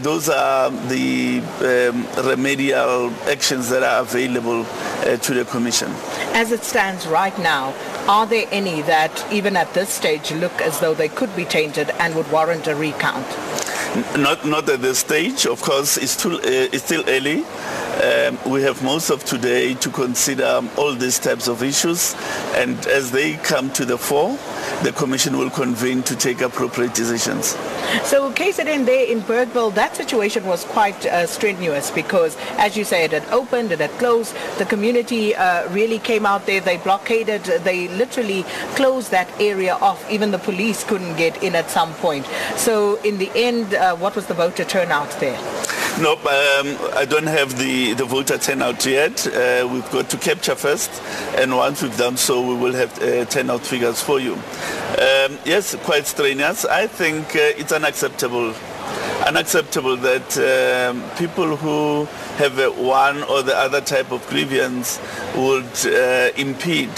Those 0.00 0.28
are 0.28 0.39
the 0.88 1.40
um, 1.60 2.26
remedial 2.26 3.10
actions 3.28 3.68
that 3.68 3.82
are 3.82 4.00
available 4.02 4.64
uh, 4.66 5.16
to 5.18 5.34
the 5.34 5.44
Commission. 5.44 5.90
As 6.32 6.52
it 6.52 6.64
stands 6.64 7.06
right 7.06 7.36
now, 7.38 7.74
are 8.08 8.26
there 8.26 8.46
any 8.50 8.82
that, 8.82 9.26
even 9.32 9.56
at 9.56 9.72
this 9.74 9.90
stage, 9.90 10.32
look 10.32 10.60
as 10.60 10.80
though 10.80 10.94
they 10.94 11.08
could 11.08 11.34
be 11.36 11.44
tainted 11.44 11.90
and 11.98 12.14
would 12.14 12.30
warrant 12.30 12.66
a 12.66 12.74
recount? 12.74 13.26
Not, 14.16 14.46
not 14.46 14.68
at 14.68 14.82
this 14.82 15.00
stage. 15.00 15.46
Of 15.46 15.62
course, 15.62 15.96
it's 15.96 16.12
still, 16.12 16.36
uh, 16.36 16.40
it's 16.44 16.84
still 16.84 17.02
early. 17.08 17.44
Um, 18.00 18.38
we 18.50 18.62
have 18.62 18.82
most 18.82 19.10
of 19.10 19.24
today 19.24 19.74
to 19.74 19.90
consider 19.90 20.62
all 20.78 20.94
these 20.94 21.18
types 21.18 21.48
of 21.48 21.62
issues, 21.62 22.14
and 22.54 22.78
as 22.86 23.10
they 23.10 23.34
come 23.36 23.70
to 23.72 23.84
the 23.84 23.98
fore, 23.98 24.38
the 24.84 24.92
Commission 24.92 25.36
will 25.36 25.50
convene 25.50 26.02
to 26.04 26.16
take 26.16 26.40
appropriate 26.40 26.94
decisions. 26.94 27.56
So 28.04 28.32
KZN 28.32 28.86
there 28.86 29.04
in 29.06 29.20
Bergville, 29.20 29.70
that 29.72 29.96
situation 29.96 30.46
was 30.46 30.64
quite 30.64 31.04
uh, 31.04 31.26
strenuous 31.26 31.90
because, 31.90 32.38
as 32.56 32.76
you 32.76 32.84
say, 32.84 33.04
it 33.04 33.12
had 33.12 33.28
opened, 33.28 33.72
it 33.72 33.80
had 33.80 33.90
closed. 33.98 34.34
The 34.56 34.64
community 34.64 35.34
uh, 35.34 35.68
really 35.70 35.98
came 35.98 36.24
out 36.24 36.46
there. 36.46 36.62
They 36.62 36.78
blockaded. 36.78 37.42
They 37.64 37.88
literally 37.96 38.44
closed 38.74 39.10
that 39.10 39.28
area 39.40 39.74
off. 39.74 40.10
Even 40.10 40.30
the 40.30 40.38
police 40.38 40.84
couldn't 40.84 41.16
get 41.16 41.42
in 41.42 41.54
at 41.54 41.70
some 41.70 41.92
point. 41.94 42.26
So 42.56 43.00
in 43.02 43.18
the 43.18 43.30
end, 43.34 43.74
uh, 43.74 43.96
what 43.96 44.16
was 44.16 44.26
the 44.26 44.34
voter 44.34 44.64
turnout 44.64 45.10
there? 45.20 45.38
No, 45.98 46.12
um, 46.14 46.78
I 46.96 47.04
don't 47.06 47.26
have 47.26 47.58
the, 47.58 47.92
the 47.92 48.06
voter 48.06 48.38
turnout 48.38 48.86
yet. 48.86 49.26
Uh, 49.26 49.68
we've 49.70 49.90
got 49.90 50.08
to 50.10 50.16
capture 50.16 50.54
first, 50.54 50.90
and 51.36 51.54
once 51.54 51.82
we've 51.82 51.96
done 51.98 52.16
so, 52.16 52.40
we 52.40 52.54
will 52.54 52.72
have 52.72 53.02
uh, 53.02 53.26
turnout 53.26 53.66
figures 53.66 54.00
for 54.00 54.18
you. 54.18 54.32
Um, 54.34 55.38
yes, 55.44 55.74
quite 55.82 56.06
strenuous. 56.06 56.64
I 56.64 56.86
think 56.86 57.36
uh, 57.36 57.52
it's 57.58 57.72
unacceptable. 57.72 58.54
Unacceptable 59.26 59.96
that 59.98 60.38
um, 60.38 61.02
people 61.18 61.54
who 61.56 62.06
have 62.36 62.58
uh, 62.58 62.70
one 62.70 63.22
or 63.24 63.42
the 63.42 63.54
other 63.54 63.82
type 63.82 64.10
of 64.10 64.26
grievance 64.28 64.98
would 65.36 65.70
uh, 65.86 66.30
impede 66.38 66.88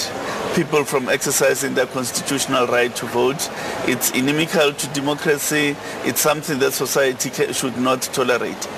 people 0.55 0.85
from 0.85 1.09
exercising 1.09 1.75
their 1.75 1.87
constitutional 1.87 2.67
right 2.67 2.95
to 2.97 3.07
vote. 3.07 3.49
It's 3.89 4.11
inimical 4.11 4.73
to 4.73 4.89
democracy. 4.89 5.75
It's 6.05 6.21
something 6.21 6.59
that 6.59 6.73
society 6.73 7.31
should 7.53 7.77
not 7.79 8.03
tolerate. 8.03 8.69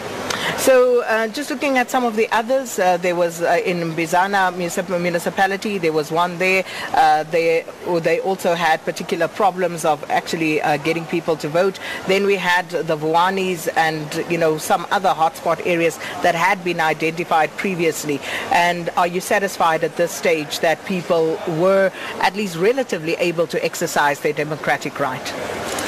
So 0.58 1.02
uh, 1.02 1.28
just 1.28 1.50
looking 1.50 1.78
at 1.78 1.90
some 1.90 2.04
of 2.04 2.16
the 2.16 2.28
others, 2.32 2.78
uh, 2.78 2.96
there 2.96 3.14
was 3.14 3.42
uh, 3.42 3.60
in 3.64 3.92
Bizana 3.92 4.54
municipality, 4.56 5.78
there 5.78 5.92
was 5.92 6.10
one 6.10 6.38
there. 6.38 6.64
Uh, 6.92 7.24
they, 7.24 7.64
oh, 7.86 8.00
they 8.00 8.20
also 8.20 8.54
had 8.54 8.84
particular 8.84 9.28
problems 9.28 9.84
of 9.84 10.08
actually 10.10 10.62
uh, 10.62 10.76
getting 10.78 11.04
people 11.06 11.36
to 11.36 11.48
vote. 11.48 11.78
Then 12.06 12.24
we 12.24 12.36
had 12.36 12.68
the 12.70 12.96
Vuwanis 12.96 13.68
and, 13.76 14.24
you 14.30 14.38
know, 14.38 14.58
some 14.58 14.86
other 14.90 15.10
hotspot 15.10 15.64
areas 15.66 15.98
that 16.22 16.34
had 16.34 16.64
been 16.64 16.80
identified 16.80 17.50
previously. 17.56 18.20
And 18.50 18.90
are 18.96 19.06
you 19.06 19.20
satisfied 19.20 19.84
at 19.84 19.96
this 19.96 20.12
stage 20.12 20.60
that 20.60 20.84
people 20.86 21.38
were 21.58 21.90
at 22.20 22.34
least 22.34 22.56
relatively 22.56 23.14
able 23.14 23.46
to 23.48 23.64
exercise 23.64 24.20
their 24.20 24.32
democratic 24.32 24.98
right? 24.98 25.83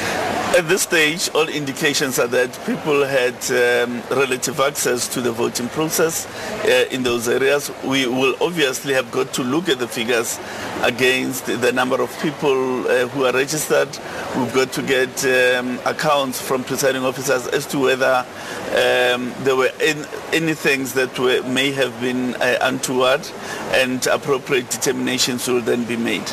At 0.57 0.69
this 0.69 0.85
stage, 0.85 1.29
all 1.35 1.51
indications 1.51 2.19
are 2.19 2.29
that 2.29 2.59
people 2.65 3.05
had 3.05 3.35
um, 3.51 4.01
relative 4.09 4.59
access 4.59 5.07
to 5.09 5.21
the 5.21 5.31
voting 5.31 5.69
process 5.69 6.25
uh, 6.65 6.87
in 6.91 7.03
those 7.03 7.29
areas. 7.29 7.71
We 7.85 8.07
will 8.07 8.35
obviously 8.41 8.95
have 8.95 9.11
got 9.11 9.35
to 9.35 9.43
look 9.43 9.69
at 9.69 9.81
the 9.81 9.87
figures 9.87 10.41
against 10.81 11.45
the 11.45 11.73
number 11.73 12.01
of 12.01 12.11
people 12.23 12.89
uh, 12.89 13.07
who 13.09 13.27
are 13.27 13.35
registered. 13.35 13.89
We've 14.35 14.55
got 14.55 14.73
to 14.73 14.83
get 14.83 15.27
um, 15.27 15.79
accounts 15.85 16.41
from 16.41 16.65
presiding 16.65 17.05
officers 17.05 17.47
as 17.49 17.67
to 17.67 17.79
whether 17.79 18.25
um, 18.71 19.35
there 19.45 19.57
were 19.57 19.73
any, 19.79 20.05
any 20.33 20.55
things 20.55 20.95
that 20.95 21.19
were, 21.19 21.43
may 21.43 21.71
have 21.73 22.01
been 22.01 22.35
uh, 22.37 22.57
untoward 22.63 23.29
and 23.73 24.07
appropriate 24.07 24.71
determinations 24.71 25.47
will 25.49 25.61
then 25.61 25.85
be 25.85 25.99
made. 25.99 26.33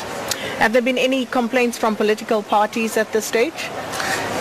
Have 0.58 0.72
there 0.72 0.82
been 0.82 0.98
any 0.98 1.26
complaints 1.26 1.76
from 1.76 1.96
political 1.96 2.42
parties 2.42 2.96
at 2.96 3.12
this 3.12 3.26
stage? 3.26 3.68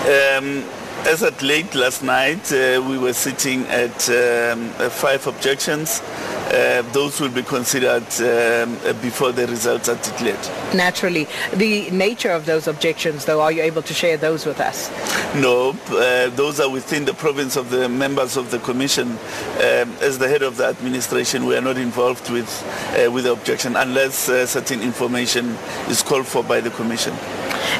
Um, 0.05 0.63
as 1.05 1.21
at 1.21 1.41
late 1.41 1.75
last 1.75 2.03
night, 2.03 2.51
uh, 2.51 2.81
we 2.87 2.97
were 2.97 3.13
sitting 3.13 3.65
at 3.67 4.09
um, 4.09 4.69
uh, 4.77 4.89
five 4.89 5.25
objections. 5.27 6.01
Uh, 6.47 6.83
those 6.91 7.19
will 7.19 7.29
be 7.29 7.41
considered 7.41 8.03
um, 8.19 8.77
uh, 8.85 8.93
before 9.01 9.31
the 9.31 9.45
results 9.47 9.89
are 9.89 9.95
declared. 9.95 10.39
Naturally. 10.73 11.27
The 11.53 11.89
nature 11.91 12.31
of 12.31 12.45
those 12.45 12.67
objections, 12.67 13.25
though, 13.25 13.41
are 13.41 13.51
you 13.51 13.63
able 13.63 13.81
to 13.81 13.93
share 13.93 14.17
those 14.17 14.45
with 14.45 14.59
us? 14.59 14.91
No, 15.35 15.71
uh, 15.89 16.29
those 16.29 16.59
are 16.59 16.69
within 16.69 17.05
the 17.05 17.13
province 17.13 17.55
of 17.55 17.69
the 17.69 17.89
members 17.89 18.37
of 18.37 18.51
the 18.51 18.59
commission. 18.59 19.07
Um, 19.09 19.95
as 20.01 20.19
the 20.19 20.27
head 20.27 20.43
of 20.43 20.57
the 20.57 20.65
administration, 20.65 21.45
we 21.45 21.55
are 21.55 21.61
not 21.61 21.77
involved 21.77 22.29
with, 22.29 22.49
uh, 22.95 23.11
with 23.11 23.23
the 23.25 23.31
objection 23.31 23.75
unless 23.75 24.15
certain 24.15 24.81
information 24.81 25.57
is 25.89 26.03
called 26.03 26.27
for 26.27 26.43
by 26.43 26.61
the 26.61 26.69
commission. 26.69 27.13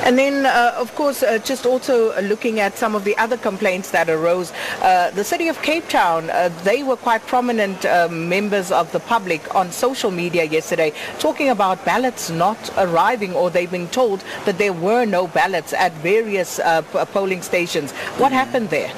And 0.06 0.18
then, 0.18 0.46
uh, 0.46 0.76
of 0.78 0.94
course, 0.96 1.24
uh, 1.24 1.38
just 1.40 1.66
also 1.66 2.20
looking 2.22 2.60
at 2.60 2.78
some 2.78 2.96
of 2.96 3.04
the 3.04 3.18
other 3.18 3.38
complaints 3.38 3.92
that 3.92 4.10
arose, 4.10 4.52
uh, 4.82 5.12
the 5.12 5.24
city 5.24 5.48
of 5.48 5.62
Cape 5.62 5.88
Town, 5.88 6.30
uh, 6.30 6.50
they 6.64 6.84
were 6.84 6.98
quite 6.98 7.22
prominent 7.28 7.86
uh, 7.86 8.08
members 8.10 8.72
of 8.72 8.92
the 8.92 9.00
public 9.00 9.56
on 9.56 9.72
social 9.72 10.12
media 10.12 10.44
yesterday 10.44 10.92
talking 11.20 11.50
about 11.50 11.84
ballots 11.86 12.30
not 12.30 12.58
arriving 12.78 13.34
or 13.34 13.50
they've 13.50 13.72
been 13.72 13.88
told 13.90 14.24
that 14.46 14.58
there 14.58 14.74
were 14.74 15.06
no 15.06 15.28
ballots 15.28 15.74
at 15.74 15.92
various 15.94 16.60
uh, 16.60 16.82
polling 17.14 17.42
stations. 17.42 17.92
What 18.18 18.32
happened 18.32 18.70
there? 18.70 18.92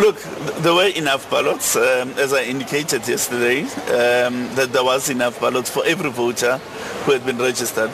Look, 0.00 0.20
there 0.62 0.74
were 0.74 0.88
enough 0.88 1.30
ballots, 1.30 1.76
um, 1.76 2.10
as 2.18 2.34
I 2.34 2.42
indicated 2.42 3.08
yesterday, 3.08 3.62
um, 3.62 4.54
that 4.56 4.68
there 4.72 4.84
was 4.84 5.08
enough 5.08 5.40
ballots 5.40 5.70
for 5.70 5.82
every 5.86 6.10
voter 6.10 6.58
who 7.04 7.12
had 7.12 7.24
been 7.24 7.38
registered. 7.38 7.90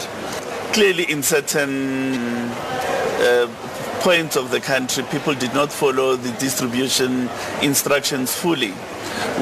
Clearly, 0.72 1.10
in 1.10 1.22
certain 1.22 2.50
uh, 3.20 3.48
points 4.00 4.37
of 4.37 4.50
the 4.50 4.60
country, 4.60 5.02
people 5.10 5.34
did 5.34 5.52
not 5.54 5.72
follow 5.72 6.14
the 6.14 6.30
distribution 6.38 7.28
instructions 7.62 8.32
fully, 8.34 8.70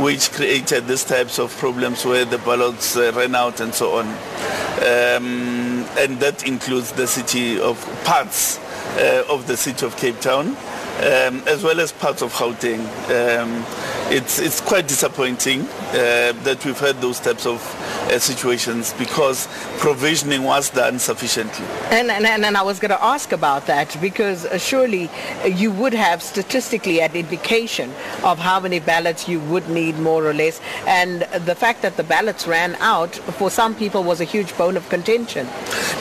which 0.03 0.33
created 0.33 0.87
these 0.87 1.05
types 1.05 1.39
of 1.39 1.55
problems 1.59 2.05
where 2.05 2.25
the 2.25 2.39
ballots 2.39 2.97
uh, 2.97 3.13
ran 3.15 3.35
out 3.35 3.61
and 3.61 3.75
so 3.75 3.99
on. 3.99 4.07
Um, 4.07 5.85
and 5.99 6.19
that 6.21 6.47
includes 6.47 6.93
the 6.93 7.07
city 7.07 7.61
of 7.61 7.77
parts 8.05 8.59
uh, 8.99 9.25
of 9.29 9.47
the 9.47 9.57
city 9.57 9.85
of 9.85 9.97
Cape 9.97 10.21
Town, 10.21 10.57
um, 10.97 11.43
as 11.47 11.63
well 11.63 11.81
as 11.81 11.93
parts 11.93 12.23
of 12.23 12.33
Gauteng. 12.33 12.81
Um, 13.11 13.65
it's, 14.09 14.39
it's 14.39 14.61
quite 14.61 14.87
disappointing 14.87 15.63
uh, 15.63 16.33
that 16.45 16.63
we've 16.65 16.79
had 16.79 17.01
those 17.01 17.21
types 17.21 17.45
of 17.45 17.61
uh, 18.09 18.19
situations 18.19 18.95
because 18.95 19.49
provisioning 19.79 20.45
was 20.45 20.71
done 20.71 20.99
sufficiently. 20.99 21.67
And, 21.91 22.11
and, 22.11 22.45
and 22.45 22.57
I 22.57 22.63
was 22.63 22.79
going 22.79 22.91
to 22.91 23.03
ask 23.03 23.33
about 23.33 23.67
that 23.67 23.97
because 24.01 24.47
uh, 24.47 24.59
surely 24.59 25.11
uh, 25.43 25.47
you 25.47 25.73
would 25.73 25.93
have 25.93 26.23
statistically 26.23 27.01
an 27.01 27.15
indication 27.15 27.91
of 28.23 28.39
how 28.39 28.61
many 28.61 28.79
ballots 28.79 29.29
you 29.29 29.41
would 29.41 29.69
need 29.69 29.99
more 29.99 30.25
or 30.25 30.33
less. 30.33 30.61
And 30.87 31.23
the 31.45 31.55
fact 31.55 31.83
that 31.83 31.97
the 31.97 32.05
ballots 32.05 32.47
ran 32.47 32.77
out 32.77 33.15
for 33.15 33.51
some 33.51 33.75
people 33.75 34.05
was 34.05 34.21
a 34.21 34.25
huge 34.25 34.57
bone 34.57 34.77
of 34.77 34.89
contention. 34.89 35.49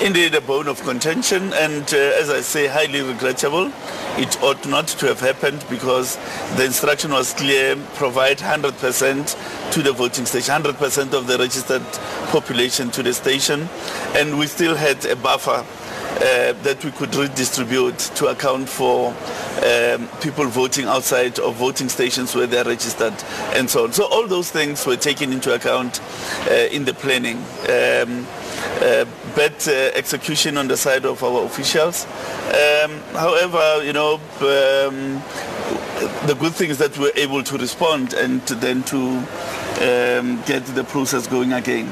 Indeed, 0.02 0.36
a 0.36 0.41
bone 0.41 0.67
of 0.67 0.82
contention, 0.84 1.54
and 1.54 1.84
uh, 1.93 1.98
as 1.98 2.30
I 2.30 2.41
say, 2.41 2.67
highly 2.67 3.02
regrettable. 3.02 3.72
It 4.17 4.41
ought 4.41 4.65
not 4.65 4.85
to 4.88 5.08
have 5.08 5.19
happened 5.19 5.65
because 5.69 6.17
the 6.58 6.65
instruction 6.65 7.12
was 7.12 7.34
clear: 7.34 7.76
provide 7.95 8.38
100% 8.38 9.71
to 9.71 9.82
the 9.82 9.91
voting 9.91 10.26
station, 10.26 10.54
100% 10.62 11.13
of 11.13 11.28
the 11.28 11.38
registered 11.38 11.84
population 12.32 12.89
to 12.91 13.04
the 13.04 13.13
station, 13.13 13.67
and 14.15 14.38
we 14.38 14.48
still 14.48 14.76
had 14.76 15.04
a 15.06 15.15
buffer 15.15 15.65
uh, 16.15 16.54
that 16.63 16.84
we 16.84 16.91
could 16.91 17.13
redistribute 17.15 17.98
to 17.98 18.28
account 18.28 18.69
for 18.69 19.10
um, 19.65 20.08
people 20.21 20.45
voting 20.45 20.86
outside 20.86 21.38
of 21.39 21.56
voting 21.56 21.89
stations 21.89 22.34
where 22.36 22.48
they 22.48 22.58
are 22.58 22.63
registered 22.63 23.13
and 23.54 23.69
so 23.69 23.84
on. 23.84 23.93
So 23.93 24.06
all 24.06 24.28
those 24.28 24.50
things 24.50 24.86
were 24.86 24.95
taken 24.95 25.34
into 25.34 25.54
account 25.54 26.02
uh, 26.50 26.54
in 26.71 26.86
the 26.86 26.93
planning. 26.93 27.38
Um, 27.67 28.26
uh, 28.82 29.06
bad 29.36 29.54
uh, 29.67 29.71
execution 29.98 30.58
on 30.58 30.67
the 30.67 30.78
side 30.78 31.06
of 31.06 31.24
our 31.24 31.43
officials. 31.45 32.06
Um, 32.06 33.00
however, 33.13 33.84
you 33.84 33.93
know, 33.93 34.15
um, 34.39 35.21
the 36.28 36.36
good 36.39 36.54
thing 36.54 36.69
is 36.69 36.78
that 36.78 36.98
we're 36.98 37.12
able 37.15 37.43
to 37.43 37.58
respond 37.58 38.13
and 38.13 38.41
then 38.41 38.84
to 38.84 38.98
um, 38.98 40.41
get 40.45 40.65
the 40.76 40.86
process 40.88 41.28
going 41.28 41.54
again. 41.54 41.91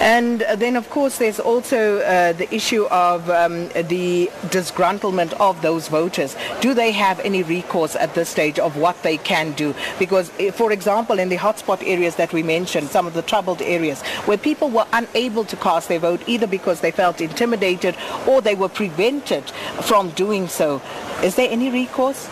And 0.00 0.40
then, 0.40 0.76
of 0.76 0.88
course, 0.90 1.18
there's 1.18 1.40
also 1.40 1.98
uh, 1.98 2.32
the 2.32 2.52
issue 2.54 2.84
of 2.84 3.28
um, 3.30 3.68
the 3.68 4.30
disgruntlement 4.46 5.32
of 5.40 5.60
those 5.60 5.88
voters. 5.88 6.36
Do 6.60 6.72
they 6.72 6.92
have 6.92 7.18
any 7.20 7.42
recourse 7.42 7.96
at 7.96 8.14
this 8.14 8.28
stage 8.28 8.60
of 8.60 8.76
what 8.76 9.02
they 9.02 9.16
can 9.16 9.52
do? 9.52 9.74
Because, 9.98 10.30
eh, 10.38 10.52
for 10.52 10.70
example, 10.70 11.18
in 11.18 11.28
the 11.28 11.36
hotspot 11.36 11.82
areas 11.84 12.14
that 12.14 12.32
we 12.32 12.44
mentioned, 12.44 12.90
some 12.90 13.08
of 13.08 13.14
the 13.14 13.22
troubled 13.22 13.60
areas, 13.60 14.02
where 14.26 14.38
people 14.38 14.70
were 14.70 14.86
unable 14.92 15.44
to 15.44 15.56
cast 15.56 15.88
their 15.88 15.98
vote 15.98 16.22
either 16.28 16.46
because 16.46 16.80
they 16.80 16.92
felt 16.92 17.20
intimidated 17.20 17.96
or 18.26 18.40
they 18.40 18.54
were 18.54 18.68
prevented 18.68 19.50
from 19.82 20.10
doing 20.10 20.46
so, 20.46 20.80
is 21.24 21.34
there 21.34 21.50
any 21.50 21.70
recourse? 21.70 22.28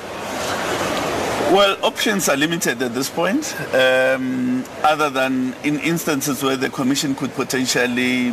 Well, 1.53 1.79
options 1.85 2.29
are 2.29 2.37
limited 2.37 2.83
at 2.83 2.93
this 2.93 3.09
point, 3.09 3.55
um, 3.73 4.65
other 4.83 5.09
than 5.09 5.55
in 5.63 5.79
instances 5.79 6.43
where 6.43 6.57
the 6.57 6.69
Commission 6.69 7.15
could 7.15 7.33
potentially 7.35 8.33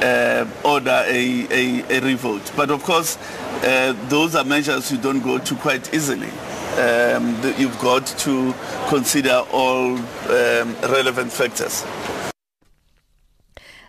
uh, 0.00 0.46
order 0.64 1.02
a, 1.06 1.46
a, 1.50 1.98
a 1.98 2.00
revote. 2.00 2.52
But 2.56 2.70
of 2.70 2.84
course, 2.84 3.18
uh, 3.64 3.94
those 4.08 4.36
are 4.36 4.44
measures 4.44 4.92
you 4.92 4.98
don't 4.98 5.20
go 5.20 5.38
to 5.38 5.54
quite 5.56 5.92
easily. 5.92 6.30
Um, 6.78 7.36
you've 7.58 7.78
got 7.80 8.06
to 8.06 8.54
consider 8.88 9.42
all 9.52 9.96
um, 9.96 10.76
relevant 10.82 11.32
factors. 11.32 11.84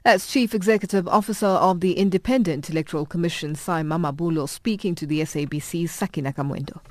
That's 0.04 0.26
Chief 0.30 0.56
Executive 0.56 1.08
Officer 1.08 1.46
of 1.46 1.80
the 1.80 1.94
Independent 1.94 2.72
Electoral 2.72 3.06
Commission, 3.06 3.54
Sy 3.54 3.84
Mamabolo, 3.84 4.50
speaking 4.50 4.96
to 4.96 5.06
the 5.06 5.22
SABC's 5.22 5.92
Sakina 5.92 6.34
Kamwendo. 6.34 6.82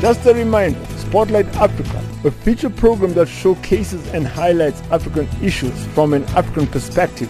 Just 0.00 0.24
a 0.26 0.32
reminder, 0.32 0.86
Spotlight 0.98 1.46
Africa, 1.56 2.00
a 2.24 2.30
feature 2.30 2.70
program 2.70 3.14
that 3.14 3.26
showcases 3.26 4.06
and 4.14 4.24
highlights 4.24 4.80
African 4.92 5.28
issues 5.42 5.86
from 5.86 6.14
an 6.14 6.22
African 6.36 6.68
perspective, 6.68 7.28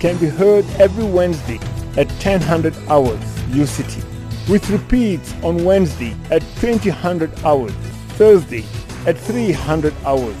can 0.00 0.16
be 0.16 0.26
heard 0.26 0.64
every 0.78 1.04
Wednesday 1.04 1.60
at 1.98 2.06
1000 2.24 2.74
hours 2.88 3.20
UCT, 3.50 4.02
with 4.48 4.70
repeats 4.70 5.34
on 5.42 5.62
Wednesday 5.62 6.16
at 6.30 6.42
2000 6.56 7.30
hours, 7.44 7.72
Thursday 8.16 8.64
at 9.06 9.18
300 9.18 9.92
hours, 10.06 10.36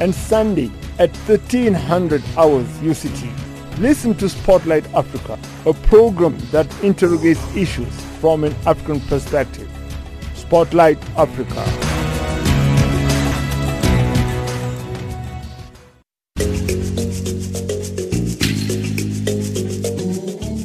and 0.00 0.12
Sunday 0.12 0.68
at 0.98 1.16
1300 1.28 2.24
hours 2.36 2.66
UCT. 2.78 3.30
Listen 3.78 4.16
to 4.16 4.28
Spotlight 4.28 4.92
Africa, 4.94 5.38
a 5.64 5.72
program 5.72 6.36
that 6.50 6.66
interrogates 6.82 7.54
issues 7.54 7.94
from 8.20 8.42
an 8.42 8.52
African 8.66 9.00
perspective. 9.02 9.70
Spotlight 10.48 10.98
Africa. 11.18 11.62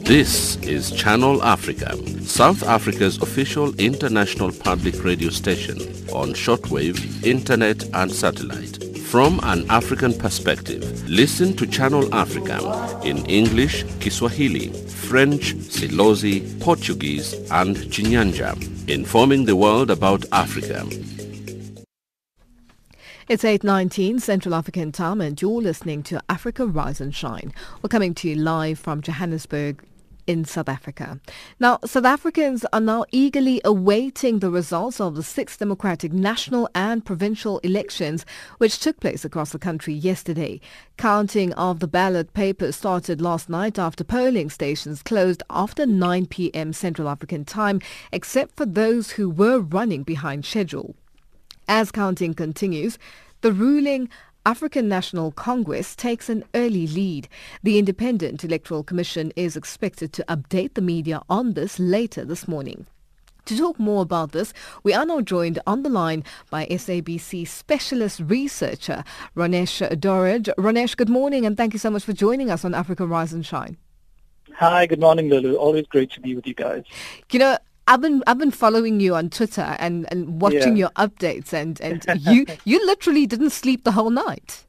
This 0.06 0.56
is 0.62 0.90
Channel 0.92 1.44
Africa, 1.44 1.98
South 2.22 2.64
Africa's 2.64 3.22
official 3.22 3.76
international 3.78 4.54
public 4.54 5.04
radio 5.04 5.30
station 5.30 5.80
on 6.14 6.30
shortwave, 6.30 7.22
internet 7.26 7.84
and 7.94 8.10
satellite. 8.10 8.82
From 9.00 9.42
an 9.44 9.70
African 9.70 10.14
perspective, 10.14 11.10
listen 11.10 11.58
to 11.58 11.68
Channel 11.68 12.16
Africa 12.16 13.02
in 13.04 13.26
English, 13.26 13.84
Kiswahili, 14.00 14.70
French, 14.88 15.56
Silozi, 15.56 16.58
Portuguese 16.62 17.34
and 17.52 17.76
Chinyanja, 17.76 18.73
informing 18.88 19.46
the 19.46 19.56
world 19.56 19.90
about 19.90 20.26
Africa. 20.32 20.86
It's 23.30 23.44
8.19 23.44 24.20
Central 24.20 24.54
African 24.54 24.92
time 24.92 25.22
and 25.22 25.42
you're 25.42 25.62
listening 25.62 26.04
to 26.04 26.22
Africa 26.28 26.66
Rise 26.66 27.00
and 27.00 27.16
Shine. 27.16 27.54
We're 27.82 27.88
coming 27.88 28.14
to 28.16 28.30
you 28.30 28.36
live 28.36 28.78
from 28.78 29.02
Johannesburg 29.02 29.82
in 30.28 30.46
South 30.46 30.70
Africa. 30.70 31.20
Now, 31.60 31.80
South 31.86 32.06
Africans 32.06 32.66
are 32.72 32.80
now 32.80 33.06
eagerly 33.12 33.62
awaiting 33.64 34.40
the 34.40 34.50
results 34.50 35.00
of 35.00 35.16
the 35.16 35.24
six 35.24 35.58
democratic 35.58 36.14
national 36.14 36.70
and 36.74 37.06
provincial 37.06 37.60
elections 37.60 38.26
which 38.58 38.80
took 38.80 39.00
place 39.00 39.26
across 39.26 39.52
the 39.52 39.60
country 39.60 39.94
yesterday. 39.94 40.60
Counting 40.98 41.54
of 41.54 41.80
the 41.80 41.88
ballot 41.88 42.34
papers 42.34 42.76
started 42.76 43.22
last 43.22 43.50
night 43.50 43.78
after 43.80 44.04
polling 44.04 44.50
stations 44.50 45.02
closed 45.02 45.44
after 45.50 45.86
9 45.86 46.26
p.m. 46.28 46.74
Central 46.74 47.10
African 47.10 47.46
time, 47.46 47.82
except 48.12 48.56
for 48.56 48.66
those 48.66 49.12
who 49.12 49.30
were 49.30 49.60
running 49.60 50.04
behind 50.04 50.46
schedule. 50.46 50.96
As 51.68 51.92
counting 51.92 52.34
continues, 52.34 52.98
the 53.42 53.54
ruling 53.54 54.10
African 54.46 54.90
National 54.90 55.32
Congress 55.32 55.96
takes 55.96 56.28
an 56.28 56.44
early 56.54 56.86
lead. 56.86 57.30
The 57.64 57.80
Independent 57.80 58.44
Electoral 58.44 58.84
Commission 58.84 59.32
is 59.38 59.56
expected 59.56 60.12
to 60.14 60.26
update 60.28 60.74
the 60.74 60.82
media 60.82 61.22
on 61.30 61.54
this 61.54 61.80
later 61.80 62.26
this 62.26 62.46
morning. 62.46 62.86
To 63.46 63.58
talk 63.58 63.80
more 63.80 64.02
about 64.02 64.34
this, 64.34 64.54
we 64.84 64.94
are 64.94 65.06
now 65.06 65.22
joined 65.22 65.60
on 65.66 65.84
the 65.84 65.90
line 65.90 66.26
by 66.50 66.66
SABC 66.66 67.48
specialist 67.48 68.20
researcher 68.20 69.06
Ronesh 69.36 69.82
Dhawraj. 69.98 70.54
Ronesh, 70.58 70.98
good 70.98 71.10
morning 71.10 71.46
and 71.46 71.56
thank 71.56 71.72
you 71.72 71.80
so 71.80 71.90
much 71.90 72.04
for 72.04 72.14
joining 72.14 72.52
us 72.52 72.66
on 72.66 72.74
Africa 72.74 73.08
Rise 73.08 73.32
and 73.32 73.46
Shine. 73.46 73.78
Hi, 74.56 74.86
good 74.86 75.00
morning, 75.00 75.30
Lulu. 75.30 75.56
Always 75.56 75.88
great 75.88 76.12
to 76.12 76.20
be 76.20 76.36
with 76.36 76.46
you 76.46 76.54
guys. 76.54 76.84
You 77.32 77.40
know, 77.40 77.58
I've 77.88 78.02
been 78.02 78.24
I've 78.28 78.38
been 78.38 78.52
following 78.52 79.00
you 79.00 79.16
on 79.16 79.30
Twitter 79.30 79.76
and, 79.80 80.08
and 80.12 80.42
watching 80.42 80.78
yeah. 80.78 80.86
your 80.86 80.90
updates 80.92 81.54
and, 81.54 81.80
and 81.82 82.06
you 82.22 82.46
you 82.66 82.86
literally 82.86 83.26
didn't 83.26 83.52
sleep 83.52 83.84
the 83.84 83.92
whole 83.92 84.10
night. 84.10 84.66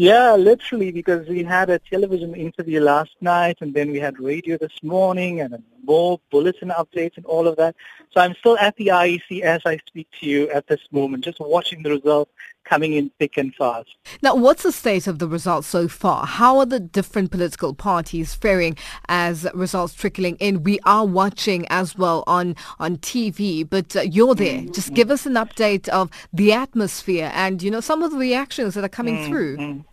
Yeah, 0.00 0.36
literally 0.36 0.92
because 0.92 1.26
we 1.26 1.42
had 1.42 1.70
a 1.70 1.80
television 1.80 2.32
interview 2.36 2.80
last 2.80 3.10
night 3.20 3.58
and 3.60 3.74
then 3.74 3.90
we 3.90 3.98
had 3.98 4.20
radio 4.20 4.56
this 4.56 4.80
morning 4.80 5.40
and 5.40 5.60
more 5.82 6.20
bulletin 6.30 6.68
updates 6.68 7.16
and 7.16 7.26
all 7.26 7.48
of 7.48 7.56
that. 7.56 7.74
So 8.12 8.20
I'm 8.20 8.36
still 8.36 8.56
at 8.58 8.76
the 8.76 8.86
IEC 8.86 9.40
as 9.40 9.62
I 9.66 9.78
speak 9.88 10.06
to 10.20 10.26
you 10.26 10.48
at 10.50 10.68
this 10.68 10.80
moment, 10.92 11.24
just 11.24 11.40
watching 11.40 11.82
the 11.82 11.90
results 11.90 12.30
coming 12.68 12.92
in 12.92 13.10
thick 13.18 13.36
and 13.36 13.54
fast. 13.54 13.88
Now, 14.22 14.34
what's 14.34 14.62
the 14.62 14.72
state 14.72 15.06
of 15.06 15.18
the 15.18 15.28
results 15.28 15.68
so 15.68 15.88
far? 15.88 16.26
How 16.26 16.58
are 16.58 16.66
the 16.66 16.80
different 16.80 17.30
political 17.30 17.74
parties 17.74 18.34
faring 18.34 18.76
as 19.08 19.46
results 19.54 19.94
trickling 19.94 20.36
in? 20.36 20.62
We 20.62 20.78
are 20.84 21.06
watching 21.06 21.66
as 21.70 21.96
well 21.96 22.24
on, 22.26 22.56
on 22.78 22.98
TV, 22.98 23.68
but 23.68 23.96
uh, 23.96 24.02
you're 24.02 24.34
there. 24.34 24.58
Mm-hmm. 24.58 24.72
Just 24.72 24.94
give 24.94 25.10
us 25.10 25.26
an 25.26 25.34
update 25.34 25.88
of 25.88 26.10
the 26.32 26.52
atmosphere 26.52 27.30
and, 27.34 27.62
you 27.62 27.70
know, 27.70 27.80
some 27.80 28.02
of 28.02 28.10
the 28.10 28.18
reactions 28.18 28.74
that 28.74 28.84
are 28.84 28.88
coming 28.88 29.16
mm-hmm. 29.16 29.28
through. 29.28 29.84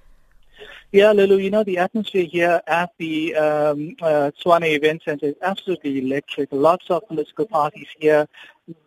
Yeah, 0.92 1.12
Lulu, 1.12 1.38
you 1.38 1.50
know, 1.50 1.64
the 1.64 1.80
atmosphere 1.80 2.24
here 2.24 2.62
at 2.68 2.92
the 3.00 3.36
um, 3.36 3.96
uh, 4.02 4.32
Tshwane 4.40 4.76
Event 4.76 5.02
Center 5.04 5.26
is 5.26 5.36
absolutely 5.42 6.00
electric. 6.00 6.50
Lots 6.52 6.90
of 6.90 7.06
political 7.08 7.46
parties 7.48 7.88
here. 8.00 8.28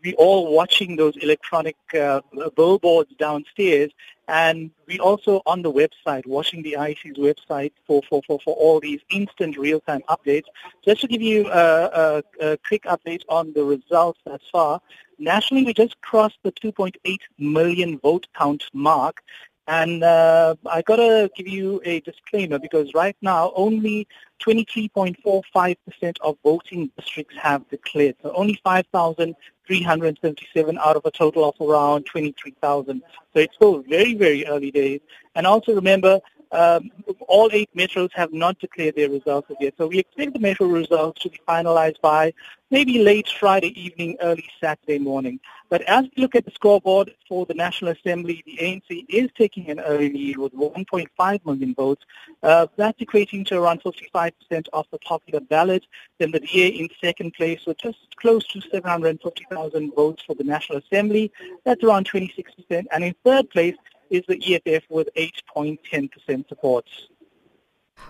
We 0.03 0.15
all 0.15 0.55
watching 0.55 0.97
those 0.97 1.17
electronic 1.19 1.77
uh, 1.95 2.23
billboards 2.57 3.13
downstairs, 3.19 3.91
and 4.27 4.71
we 4.87 4.99
also 4.99 5.43
on 5.45 5.63
the 5.63 5.73
website, 5.73 6.27
watching 6.27 6.63
the 6.63 6.77
IEC's 6.79 7.19
website 7.19 7.73
for, 7.87 8.01
for, 8.09 8.23
for, 8.27 8.39
for 8.41 8.55
all 8.55 8.81
these 8.81 9.01
instant 9.11 9.59
real-time 9.59 10.03
updates. 10.09 10.47
Just 10.85 11.03
to 11.03 11.09
give 11.09 11.23
you 11.23 11.49
a, 11.49 12.23
a, 12.41 12.53
a 12.53 12.59
quick 12.67 12.85
update 12.85 13.23
on 13.29 13.53
the 13.53 13.65
results 13.65 14.21
thus 14.25 14.41
far, 14.51 14.81
nationally 15.19 15.65
we 15.65 15.75
just 15.75 16.01
crossed 16.01 16.39
the 16.43 16.53
2.8 16.53 17.19
million 17.39 17.99
vote 17.99 18.27
count 18.37 18.65
mark, 18.73 19.23
and 19.69 20.03
uh, 20.03 20.57
I 20.65 20.81
got 20.81 20.97
to 20.97 21.31
give 21.37 21.47
you 21.47 21.83
a 21.85 22.01
disclaimer 22.01 22.59
because 22.59 22.95
right 22.95 23.15
now 23.21 23.53
only 23.55 24.09
23.45% 24.41 26.17
of 26.23 26.39
voting 26.43 26.91
districts 26.97 27.37
have 27.37 27.69
declared. 27.69 28.17
So 28.23 28.33
only 28.33 28.59
5,377 28.65 30.79
out 30.79 30.97
of 30.97 31.05
a 31.05 31.11
total 31.11 31.45
of 31.45 31.55
around 31.61 32.07
23,000. 32.07 33.03
So 33.35 33.41
it's 33.41 33.55
still 33.57 33.83
very, 33.83 34.15
very 34.15 34.47
early 34.47 34.71
days. 34.71 35.03
And 35.35 35.47
also 35.47 35.75
remember, 35.75 36.19
um, 36.53 36.91
all 37.27 37.51
eight 37.53 37.71
metros 37.77 38.11
have 38.15 38.33
not 38.33 38.59
declared 38.59 38.97
their 38.97 39.11
results 39.11 39.51
yet. 39.61 39.75
So 39.77 39.87
we 39.87 39.99
expect 39.99 40.33
the 40.33 40.39
metro 40.39 40.67
results 40.67 41.23
to 41.23 41.31
be 41.31 41.41
finalized 41.47 42.01
by 42.01 42.33
maybe 42.71 43.03
late 43.03 43.29
Friday 43.29 43.79
evening, 43.81 44.17
early 44.21 44.49
Saturday 44.61 44.99
morning. 44.99 45.41
But 45.71 45.83
as 45.83 46.05
we 46.05 46.23
look 46.23 46.35
at 46.35 46.45
the 46.45 46.51
scoreboard 46.51 47.15
for 47.29 47.45
the 47.45 47.55
National 47.55 47.93
Assembly, 47.93 48.43
the 48.47 48.57
ANC 48.59 49.05
is 49.09 49.31
taking 49.37 49.71
an 49.71 49.81
early 49.81 50.11
lead 50.11 50.39
with 50.39 50.55
1.5 50.55 51.47
million 51.47 51.75
votes. 51.75 52.05
Uh, 52.43 52.67
that's 52.77 52.99
equating 53.01 53.47
to 53.47 53.61
around 53.61 53.83
55% 53.83 54.33
of 54.73 54.87
the 54.91 54.99
popular 54.99 55.41
ballot. 55.41 55.87
Then 56.19 56.31
the 56.31 56.41
DA 56.41 56.69
in 56.69 56.89
second 57.01 57.35
place 57.35 57.61
with 57.67 57.79
just 57.79 57.99
close 58.17 58.47
to 58.49 58.61
750,000 58.61 59.95
votes 59.95 60.23
for 60.23 60.35
the 60.35 60.45
National 60.45 60.79
Assembly. 60.79 61.31
That's 61.65 61.83
around 61.85 62.09
26%. 62.11 62.87
And 62.91 63.05
in 63.05 63.15
third 63.25 63.51
place, 63.51 63.77
is 64.11 64.25
the 64.29 64.55
EFF 64.55 64.85
with 64.89 65.09
8.10% 65.17 66.49
support. 66.49 66.87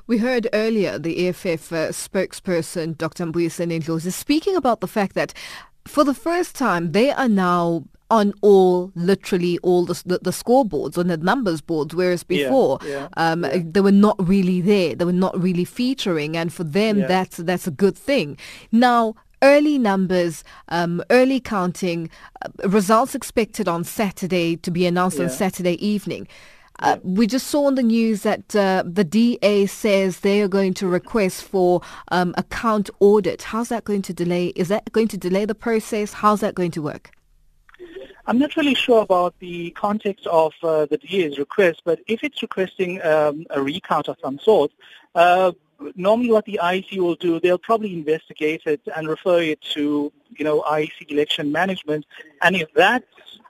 We 0.07 0.19
heard 0.19 0.49
earlier 0.53 0.99
the 0.99 1.29
EFF 1.29 1.73
uh, 1.73 1.89
spokesperson, 1.89 2.97
Dr. 2.97 3.27
Mbuyiseni 3.27 3.81
Ndlozi, 3.81 4.13
speaking 4.13 4.57
about 4.57 4.81
the 4.81 4.87
fact 4.87 5.15
that 5.15 5.33
for 5.87 6.05
the 6.05 6.15
first 6.15 6.55
time 6.55 6.93
they 6.93 7.11
are 7.11 7.29
now 7.29 7.85
on 8.11 8.33
all, 8.41 8.91
literally 8.95 9.59
all 9.59 9.85
the, 9.85 10.03
the, 10.07 10.19
the 10.23 10.31
scoreboards, 10.31 10.97
on 10.97 11.09
the 11.09 11.17
numbers 11.19 11.61
boards, 11.61 11.95
whereas 11.95 12.23
before 12.23 12.79
yeah, 12.83 12.89
yeah, 12.89 13.09
um, 13.17 13.45
yeah. 13.45 13.63
they 13.65 13.81
were 13.81 13.93
not 13.93 14.17
really 14.27 14.61
there. 14.61 14.95
They 14.95 15.05
were 15.05 15.13
not 15.13 15.39
really 15.41 15.65
featuring, 15.65 16.37
and 16.37 16.53
for 16.53 16.65
them 16.65 17.01
that's 17.01 17.37
that's 17.39 17.67
a 17.67 17.71
good 17.71 17.97
thing. 17.97 18.39
Now 18.73 19.15
early 19.42 19.79
numbers, 19.79 20.44
um, 20.68 21.03
early 21.11 21.40
counting, 21.40 22.11
uh, 22.42 22.68
results 22.68 23.14
expected 23.14 23.68
on 23.68 23.85
Saturday 23.85 24.57
to 24.57 24.70
be 24.70 24.87
announced 24.87 25.18
yeah. 25.18 25.24
on 25.24 25.31
Saturday 25.31 25.85
evening. 25.85 26.29
Uh, 26.81 26.96
we 27.03 27.27
just 27.27 27.48
saw 27.48 27.66
on 27.66 27.74
the 27.74 27.83
news 27.83 28.22
that 28.22 28.55
uh, 28.55 28.85
the 28.87 29.03
DA 29.03 29.66
says 29.66 30.20
they 30.20 30.40
are 30.40 30.48
going 30.48 30.72
to 30.74 30.87
request 30.87 31.42
for 31.42 31.83
um, 32.12 32.35
a 32.38 32.42
count 32.44 32.88
audit. 33.01 33.42
How's 33.42 33.68
that 33.70 33.85
going 33.85 34.03
to 34.03 34.12
delay? 34.12 34.48
Is 34.55 34.68
that 34.68 34.92
going 34.92 35.09
to 35.09 35.16
delay 35.16 35.44
the 35.44 35.57
process? 35.57 36.12
How's 36.12 36.40
that 36.40 36.55
going 36.55 36.70
to 36.72 36.83
work? 36.83 37.11
I'm 38.29 38.38
not 38.38 38.57
really 38.57 38.74
sure 38.74 39.03
about 39.03 39.35
the 39.38 39.70
context 39.70 40.27
of 40.27 40.53
uh, 40.62 40.85
the 40.87 40.98
DA's 40.98 41.38
request, 41.38 41.81
but 41.85 42.01
if 42.07 42.22
it's 42.22 42.42
requesting 42.42 43.03
um, 43.03 43.46
a 43.51 43.62
recount 43.62 44.07
of 44.07 44.16
some 44.22 44.38
sort, 44.38 44.70
uh, 45.14 45.53
normally 45.95 46.31
what 46.31 46.45
the 46.45 46.61
IEC 46.62 46.99
will 46.99 47.14
do, 47.14 47.41
they'll 47.41 47.59
probably 47.59 47.93
investigate 47.93 48.62
it 48.67 48.81
and 48.95 49.09
refer 49.09 49.41
it 49.41 49.61
to, 49.61 50.12
you 50.37 50.45
know, 50.45 50.62
IEC 50.62 51.11
election 51.11 51.53
management. 51.53 52.07
And 52.43 52.57
if 52.57 52.73
that 52.75 53.05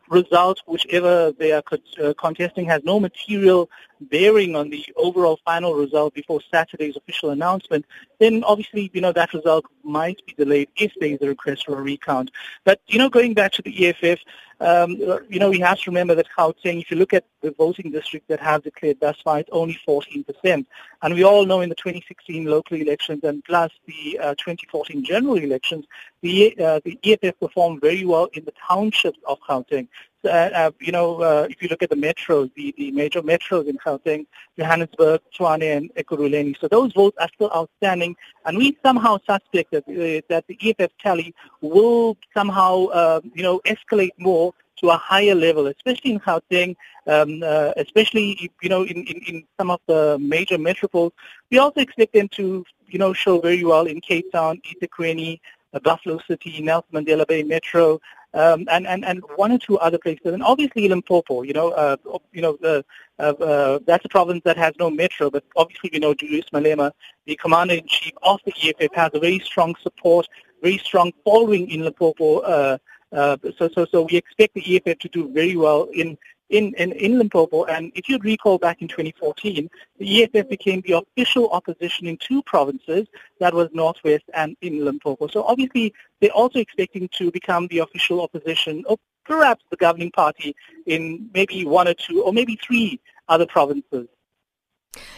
result, 0.09 0.61
whichever 0.67 1.33
they 1.33 1.53
are 1.53 1.62
uh, 2.03 2.14
contesting, 2.19 2.67
has 2.67 2.83
no 2.85 3.01
material 3.01 3.71
bearing 4.01 4.57
on 4.57 4.71
the 4.71 4.85
overall 4.97 5.39
final 5.45 5.75
result 5.75 6.15
before 6.15 6.41
Saturday's 6.51 6.97
official 6.97 7.31
announcement, 7.31 7.85
then 8.19 8.45
obviously, 8.45 8.91
you 8.93 9.01
know, 9.01 9.13
that 9.13 9.33
result 9.35 9.65
might 9.83 10.25
be 10.27 10.35
delayed 10.35 10.69
if 10.77 10.93
there 11.01 11.11
is 11.11 11.19
a 11.23 11.29
request 11.29 11.67
for 11.67 11.79
a 11.79 11.83
recount. 11.83 12.31
But, 12.65 12.81
you 12.87 12.99
know, 12.99 13.09
going 13.09 13.35
back 13.35 13.53
to 13.53 13.63
the 13.63 13.89
EFF, 13.89 14.21
um, 14.61 14.97
you 15.29 15.39
know, 15.39 15.51
we 15.51 15.61
have 15.61 15.79
to 15.81 15.91
remember 15.91 16.17
that 16.17 16.27
Gauteng, 16.37 16.81
if 16.81 16.91
you 16.91 16.97
look 16.97 17.15
at 17.15 17.25
the 17.43 17.53
voting 17.53 17.93
districts 17.93 18.27
that 18.29 18.41
have 18.41 18.65
declared 18.65 18.99
thus 19.01 19.17
far, 19.23 19.39
it's 19.39 19.49
only 19.53 19.79
14%. 19.87 20.67
And 21.03 21.15
we 21.15 21.23
all 21.23 21.47
know 21.47 21.61
in 21.61 21.69
the 21.69 21.77
2016 21.77 22.45
local 22.45 22.77
elections 22.77 23.23
and 23.23 23.45
plus 23.45 23.71
the 23.87 24.19
uh, 24.19 24.35
2014 24.35 25.05
general 25.05 25.37
elections, 25.37 25.87
the, 26.23 26.59
uh, 26.59 26.81
the 26.85 26.99
EFF 27.05 27.39
performed 27.39 27.81
very 27.81 28.05
well 28.05 28.29
in 28.33 28.45
the 28.45 28.55
townships 28.69 29.19
of 29.27 29.39
Gauteng. 29.49 29.87
Uh, 30.24 30.28
uh, 30.28 30.70
you 30.81 30.90
know, 30.90 31.22
uh, 31.22 31.46
if 31.48 31.62
you 31.62 31.68
look 31.68 31.83
at 31.83 31.90
the 31.90 31.96
metros, 31.96 32.52
the, 32.54 32.74
the 32.76 32.90
major 32.90 33.22
metros 33.22 33.68
in 33.68 33.78
Gauteng, 33.78 34.26
Johannesburg, 34.59 35.20
Tshwane, 35.33 35.76
and 35.76 35.94
Ekurhuleni, 35.94 36.59
so 36.61 36.66
those 36.66 36.92
votes 36.92 37.16
are 37.20 37.28
still 37.35 37.50
outstanding, 37.54 38.16
and 38.44 38.59
we 38.59 38.76
somehow 38.83 39.18
suspect 39.18 39.70
that, 39.70 39.85
uh, 39.88 40.20
that 40.28 40.44
the 40.48 40.59
EFF 40.61 40.90
tally 40.98 41.35
will 41.61 42.16
somehow, 42.35 42.87
uh, 42.87 43.20
you 43.35 43.44
know, 43.44 43.61
escalate 43.61 44.11
more 44.18 44.52
to 44.81 44.90
a 44.90 44.96
higher 44.96 45.37
level, 45.37 45.68
especially 45.68 46.12
in 46.12 46.20
Gauteng, 46.20 46.74
um, 47.07 47.42
uh, 47.44 47.72
especially, 47.76 48.50
you 48.61 48.68
know, 48.68 48.83
in, 48.83 49.04
in, 49.04 49.22
in 49.28 49.44
some 49.59 49.70
of 49.70 49.81
the 49.87 50.18
major 50.20 50.59
metropoles. 50.59 51.12
We 51.50 51.59
also 51.59 51.81
expect 51.81 52.12
them 52.12 52.28
to, 52.31 52.64
you 52.88 52.98
know, 52.98 53.12
show 53.12 53.40
very 53.40 53.64
well 53.64 53.87
in 53.87 54.00
Cape 54.00 54.31
Town, 54.33 54.61
eThekwini, 54.68 55.40
Buffalo 55.83 56.18
City, 56.26 56.61
Nelson 56.62 56.88
Mandela 56.92 57.26
Bay 57.26 57.42
Metro, 57.42 58.00
um, 58.38 58.66
and, 58.70 58.87
and, 58.87 59.05
and 59.05 59.20
one 59.35 59.51
or 59.51 59.59
two 59.59 59.79
other 59.79 59.98
places. 59.98 60.33
And 60.33 60.44
obviously 60.44 60.88
Limpopo, 60.88 61.42
you 61.42 61.53
know, 61.53 61.70
uh, 61.70 61.96
you 62.33 62.40
know, 62.40 62.57
uh, 62.62 62.83
uh, 63.20 63.81
that's 63.85 64.05
a 64.05 64.09
province 64.09 64.42
that 64.44 64.57
has 64.57 64.74
no 64.79 64.90
metro, 64.90 65.29
but 65.29 65.42
obviously 65.57 65.90
we 65.92 65.98
know 65.98 66.14
Julius 66.14 66.46
Malema, 66.53 66.92
the 67.27 67.35
commander-in-chief 67.35 68.12
of 68.22 68.38
the 68.46 68.53
EFF, 68.62 68.94
has 68.94 69.11
a 69.14 69.18
very 69.18 69.40
strong 69.40 69.74
support, 69.83 70.29
very 70.62 70.79
strong 70.79 71.12
following 71.24 71.68
in 71.68 71.83
Limpopo. 71.83 72.38
Uh, 72.38 72.79
uh, 73.12 73.37
so, 73.59 73.68
so, 73.74 73.87
so 73.90 74.03
we 74.03 74.16
expect 74.16 74.55
the 74.55 74.77
EFF 74.77 74.98
to 75.01 75.09
do 75.09 75.33
very 75.33 75.57
well 75.57 75.88
in 75.92 76.16
in, 76.51 76.75
in, 76.75 76.93
in 76.93 77.19
Limpopo. 77.19 77.65
And 77.65 77.93
if 77.95 78.09
you 78.09 78.19
recall 78.19 78.59
back 78.59 78.83
in 78.83 78.89
2014, 78.89 79.69
the 79.99 80.23
EFF 80.23 80.49
became 80.49 80.83
the 80.83 80.93
official 80.93 81.51
opposition 81.51 82.07
in 82.07 82.17
two 82.17 82.43
provinces, 82.43 83.07
that 83.41 83.55
was 83.55 83.69
Northwest 83.73 84.25
and 84.35 84.57
in 84.63 84.85
Limpopo. 84.85 85.29
So 85.29 85.45
obviously 85.45 85.93
they're 86.21 86.31
also 86.31 86.59
expecting 86.59 87.09
to 87.19 87.31
become 87.31 87.67
the 87.69 87.79
official 87.79 88.21
opposition, 88.21 88.85
or 88.89 88.97
perhaps 89.25 89.65
the 89.71 89.77
governing 89.77 90.11
party 90.11 90.55
in 90.87 91.29
maybe 91.35 91.65
one 91.65 91.89
or 91.89 91.95
two, 91.95 92.23
or 92.23 92.33
maybe 92.33 92.59
three 92.63 93.01
other 93.29 93.47
provinces. 93.47 94.09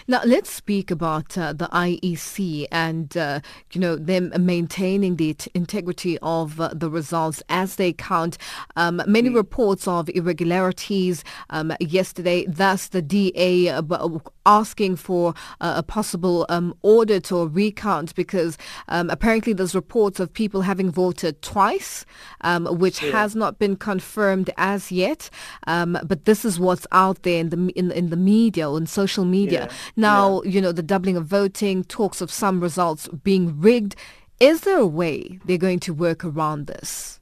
Now 0.09 0.21
let's 0.25 0.51
speak 0.51 0.91
about 0.91 1.37
uh, 1.37 1.53
the 1.53 1.69
IEC 1.69 2.67
and 2.71 3.17
uh, 3.17 3.41
you 3.73 3.81
know 3.81 3.97
them 3.97 4.33
maintaining 4.39 5.17
the 5.17 5.35
t- 5.35 5.51
integrity 5.55 6.19
of 6.23 6.61
uh, 6.61 6.71
the 6.73 6.91
results 6.91 7.43
as 7.49 7.77
they 7.77 7.93
count. 7.93 8.39
Um, 8.77 9.03
many 9.07 9.31
mm. 9.31 9.35
reports 9.35 9.87
of 9.87 10.09
irregularities 10.11 11.25
um, 11.51 11.73
yesterday. 11.81 12.47
Thus, 12.47 12.89
the 12.89 13.03
DA 13.03 13.69
uh, 13.69 13.83
asking 14.47 14.97
for 14.97 15.35
a 15.61 15.83
possible 15.83 16.47
um, 16.49 16.75
audit 16.83 17.31
or 17.31 17.49
recount 17.49 18.15
because 18.15 18.57
um, 18.89 19.11
apparently 19.11 19.53
there's 19.53 19.75
reports 19.75 20.21
of 20.21 20.33
people 20.33 20.63
having 20.63 20.91
voted 20.91 21.41
twice, 21.43 22.05
um, 22.43 22.67
which 22.79 23.03
yeah. 23.03 23.11
has 23.13 23.37
not 23.37 23.59
been 23.59 23.77
confirmed 23.77 24.51
as 24.57 24.91
yet. 24.91 25.31
Um, 25.67 25.99
but 26.05 26.25
this 26.25 26.45
is 26.45 26.59
what's 26.59 26.87
out 26.93 27.23
there 27.23 27.41
in 27.41 27.51
the 27.51 27.73
in, 27.77 27.91
in 27.93 28.11
the 28.11 28.17
media 28.17 28.71
or 28.71 28.79
in 28.79 28.87
social 28.87 29.25
media. 29.25 29.67
Yeah. 29.69 29.77
Now, 29.97 30.43
yeah. 30.43 30.51
you 30.51 30.61
know, 30.61 30.73
the 30.73 30.83
doubling 30.83 31.17
of 31.17 31.27
voting, 31.27 31.85
talks 31.85 32.21
of 32.21 32.31
some 32.31 32.61
results 32.61 33.09
being 33.23 33.61
rigged. 33.61 33.97
Is 34.41 34.63
there 34.63 34.79
a 34.79 34.87
way 34.87 35.39
they're 35.45 35.59
going 35.59 35.81
to 35.81 35.93
work 35.93 36.25
around 36.25 36.67
this? 36.67 37.20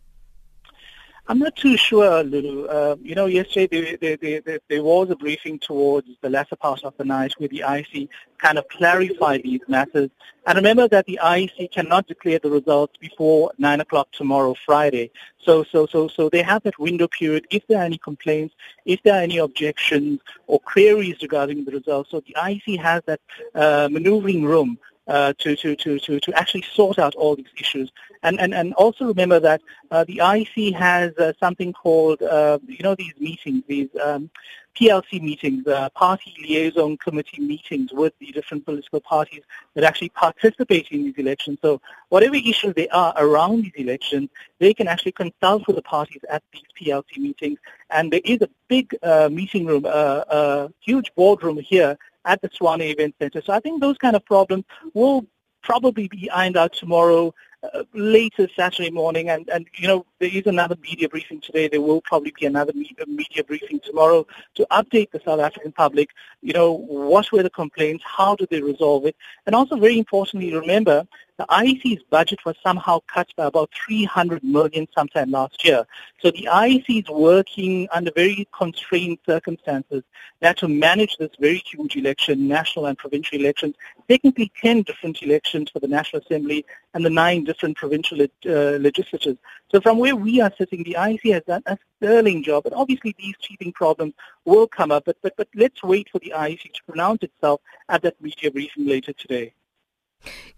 I'm 1.30 1.40
not 1.40 1.56
too 1.56 1.76
sure, 1.76 2.24
Lulu. 2.24 2.64
Uh, 2.68 2.96
you 3.02 3.14
know, 3.14 3.26
yesterday 3.26 3.98
there, 4.00 4.16
there, 4.16 4.40
there, 4.40 4.60
there, 4.66 4.82
was 4.82 5.10
a 5.10 5.16
briefing 5.16 5.58
towards 5.58 6.08
the 6.22 6.30
latter 6.30 6.56
part 6.56 6.84
of 6.84 6.96
the 6.96 7.04
night 7.04 7.34
where 7.36 7.50
the 7.50 7.64
IEC 7.66 8.08
kind 8.38 8.56
of 8.56 8.66
clarified 8.68 9.42
these 9.42 9.60
matters. 9.68 10.08
And 10.46 10.56
remember 10.56 10.88
that 10.88 11.04
the 11.04 11.20
IEC 11.22 11.70
cannot 11.70 12.06
declare 12.06 12.38
the 12.38 12.50
results 12.50 12.96
before 12.96 13.52
9 13.58 13.80
o'clock 13.82 14.10
tomorrow, 14.12 14.54
Friday. 14.64 15.10
So, 15.44 15.64
so, 15.64 15.84
so, 15.84 16.08
so 16.08 16.30
they 16.30 16.40
have 16.40 16.62
that 16.62 16.78
window 16.78 17.08
period. 17.08 17.46
If 17.50 17.66
there 17.66 17.80
are 17.80 17.84
any 17.84 17.98
complaints, 17.98 18.54
if 18.86 19.02
there 19.02 19.12
are 19.12 19.22
any 19.22 19.36
objections 19.36 20.20
or 20.46 20.58
queries 20.60 21.20
regarding 21.20 21.66
the 21.66 21.72
results, 21.72 22.10
so 22.10 22.20
the 22.20 22.36
IEC 22.38 22.78
has 22.78 23.02
that 23.04 23.20
uh, 23.54 23.90
maneuvering 23.92 24.44
room 24.44 24.78
uh, 25.09 25.33
to, 25.38 25.57
to, 25.57 25.75
to, 25.75 25.99
to, 25.99 26.21
to 26.21 26.38
actually 26.38 26.62
sort 26.62 26.99
out 26.99 27.14
all 27.14 27.35
these 27.35 27.47
issues. 27.59 27.90
And, 28.23 28.38
and, 28.40 28.55
and 28.55 28.75
also 28.75 29.07
remember 29.07 29.40
that 29.40 29.62
uh, 29.90 30.05
the 30.05 30.18
IEC 30.18 30.75
has 30.75 31.16
uh, 31.18 31.33
something 31.40 31.73
called, 31.73 32.23
uh, 32.23 32.59
you 32.66 32.83
know, 32.83 32.94
these 32.94 33.14
meetings, 33.18 33.62
these 33.66 33.88
um, 34.03 34.31
PLC 34.79 35.21
meetings, 35.21 35.66
uh, 35.66 35.88
party 35.90 36.35
liaison 36.40 36.97
committee 36.99 37.40
meetings 37.40 37.92
with 37.92 38.12
the 38.21 38.31
different 38.33 38.64
political 38.64 39.01
parties 39.01 39.42
that 39.75 39.83
actually 39.83 40.11
participate 40.11 40.88
in 40.90 41.05
these 41.05 41.16
elections. 41.16 41.59
So 41.62 41.81
whatever 42.11 42.37
issues 42.37 42.75
there 42.75 42.88
are 42.92 43.12
around 43.16 43.64
these 43.64 43.73
elections, 43.77 44.31
they 44.59 44.73
can 44.75 44.87
actually 44.87 45.12
consult 45.12 45.66
with 45.66 45.77
the 45.77 45.83
parties 45.83 46.21
at 46.31 46.42
these 46.53 46.62
PLC 46.81 47.18
meetings. 47.18 47.59
And 47.90 48.12
there 48.12 48.21
is 48.25 48.40
a 48.42 48.49
big 48.68 48.94
uh, 49.03 49.29
meeting 49.31 49.66
room, 49.66 49.85
a 49.85 49.88
uh, 49.88 50.68
huge 50.81 51.12
boardroom 51.16 51.59
here 51.59 51.99
at 52.28 52.40
the 52.42 52.48
Tshwane 52.48 52.92
Event 52.94 53.14
Center. 53.20 53.40
So 53.44 53.52
I 53.52 53.60
think 53.60 53.80
those 53.80 53.98
kind 54.04 54.14
of 54.14 54.24
problems 54.24 54.64
will 54.94 55.26
probably 55.62 56.06
be 56.08 56.30
ironed 56.30 56.56
out 56.56 56.72
tomorrow 56.72 57.34
uh, 57.62 57.82
later 57.92 58.48
Saturday 58.54 58.90
morning. 58.90 59.30
And, 59.30 59.48
and, 59.48 59.66
you 59.76 59.88
know, 59.88 60.06
there 60.20 60.30
is 60.32 60.46
another 60.46 60.76
media 60.88 61.08
briefing 61.08 61.40
today. 61.40 61.66
There 61.66 61.80
will 61.80 62.02
probably 62.02 62.32
be 62.38 62.46
another 62.46 62.72
media 62.74 63.42
briefing 63.44 63.80
tomorrow 63.80 64.26
to 64.54 64.66
update 64.70 65.10
the 65.10 65.20
South 65.24 65.40
African 65.40 65.72
public, 65.72 66.10
you 66.40 66.52
know, 66.52 66.72
what 66.72 67.32
were 67.32 67.42
the 67.42 67.50
complaints, 67.50 68.04
how 68.06 68.36
did 68.36 68.48
they 68.50 68.62
resolve 68.62 69.06
it. 69.06 69.16
And 69.46 69.54
also 69.54 69.76
very 69.76 69.98
importantly, 69.98 70.54
remember, 70.54 71.06
the 71.38 71.46
IEC's 71.51 72.03
budget 72.11 72.40
was 72.44 72.57
somehow 72.64 72.98
cut 73.07 73.29
by 73.37 73.46
about 73.46 73.70
300 73.87 74.42
million 74.42 74.88
sometime 74.92 75.31
last 75.31 75.64
year. 75.64 75.87
So 76.20 76.33
the 76.33 76.48
IEC 76.51 77.05
is 77.05 77.09
working 77.09 77.88
under 77.92 78.11
very 78.11 78.48
constrained 78.53 79.18
circumstances 79.24 80.03
now 80.42 80.53
to 80.55 80.66
manage 80.66 81.16
this 81.16 81.31
very 81.38 81.62
huge 81.64 81.94
election, 81.94 82.48
national 82.48 82.87
and 82.87 82.98
provincial 82.98 83.38
elections, 83.38 83.77
technically 84.09 84.51
10 84.61 84.83
different 84.83 85.22
elections 85.22 85.70
for 85.70 85.79
the 85.79 85.87
National 85.87 86.22
Assembly 86.22 86.64
and 86.94 87.05
the 87.05 87.11
nine 87.11 87.44
different 87.44 87.77
provincial 87.77 88.20
uh, 88.20 88.51
legislatures. 88.79 89.37
So 89.70 89.81
from 89.81 89.98
where 89.98 90.16
we 90.16 90.40
are 90.40 90.53
sitting, 90.59 90.83
the 90.83 90.96
IEC 90.98 91.35
has 91.35 91.44
done 91.44 91.62
a 91.66 91.79
sterling 91.98 92.42
job, 92.42 92.66
and 92.66 92.74
obviously 92.74 93.14
these 93.16 93.35
cheating 93.40 93.72
problems 93.72 94.14
will 94.44 94.66
come 94.66 94.90
up, 94.90 95.05
but, 95.05 95.18
but, 95.22 95.37
but 95.37 95.48
let's 95.55 95.85
wait 95.85 96.09
for 96.11 96.18
the 96.18 96.33
IEC 96.35 96.72
to 96.72 96.85
pronounce 96.85 97.22
itself 97.22 97.61
at 97.88 98.03
that 98.03 98.20
media 98.20 98.51
briefing 98.51 98.87
later 98.87 99.12
today. 99.12 99.53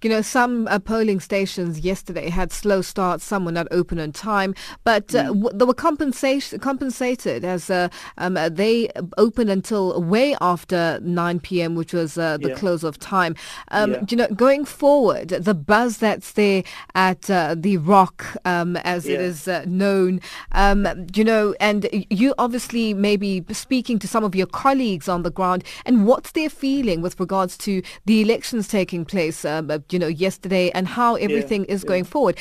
You 0.03 0.09
know, 0.09 0.23
some 0.23 0.66
uh, 0.68 0.79
polling 0.79 1.20
stations 1.20 1.81
yesterday 1.81 2.31
had 2.31 2.53
slow 2.53 2.81
starts, 2.81 3.23
some 3.23 3.44
were 3.44 3.53
not 3.53 3.66
open 3.70 4.01
on 4.01 4.12
time, 4.12 4.55
but 4.83 5.14
uh, 5.14 5.25
mm. 5.25 5.42
w- 5.42 5.51
they 5.53 5.64
were 5.66 5.75
compensation, 5.75 6.59
compensated 6.59 7.44
as 7.44 7.68
uh, 7.68 7.88
um, 8.16 8.38
uh, 8.38 8.49
they 8.49 8.88
opened 9.18 9.51
until 9.51 10.01
way 10.03 10.35
after 10.40 10.99
9 11.03 11.40
p.m., 11.40 11.75
which 11.75 11.92
was 11.92 12.16
uh, 12.16 12.38
the 12.38 12.49
yeah. 12.49 12.55
close 12.55 12.83
of 12.83 12.99
time. 12.99 13.37
Um, 13.68 13.92
yeah. 13.92 14.05
You 14.09 14.16
know, 14.16 14.29
going 14.29 14.64
forward, 14.64 15.29
the 15.29 15.55
buzz 15.55 15.99
that's 15.99 16.33
there 16.33 16.62
at 16.94 17.29
uh, 17.29 17.55
the 17.59 17.77
Rock, 17.77 18.25
um, 18.46 18.77
as 18.79 19.07
yeah. 19.07 19.16
it 19.16 19.20
is 19.20 19.46
known, 19.66 20.23
um, 20.53 20.87
you 21.14 21.25
know, 21.25 21.55
and 21.61 21.87
you 22.09 22.35
obviously 22.38 22.94
maybe 22.94 23.44
speaking 23.53 23.99
to 23.99 24.09
some 24.09 24.25
of 24.25 24.35
your 24.35 24.46
colleagues 24.46 25.09
on 25.09 25.25
the 25.25 25.31
ground, 25.31 25.62
and 25.85 26.07
what's 26.07 26.33
their 26.33 26.49
feeling 26.49 27.03
with 27.03 27.20
regards 27.20 27.59
to 27.59 27.83
the 28.07 28.23
elections 28.23 28.66
taking 28.66 29.05
place? 29.05 29.44
Um, 29.51 29.85
you 29.91 29.99
know, 29.99 30.07
yesterday 30.09 30.71
and 30.71 30.87
how 30.87 31.17
everything 31.17 31.65
yeah, 31.65 31.75
is 31.75 31.83
yeah. 31.83 31.89
going 31.89 32.05
forward. 32.05 32.39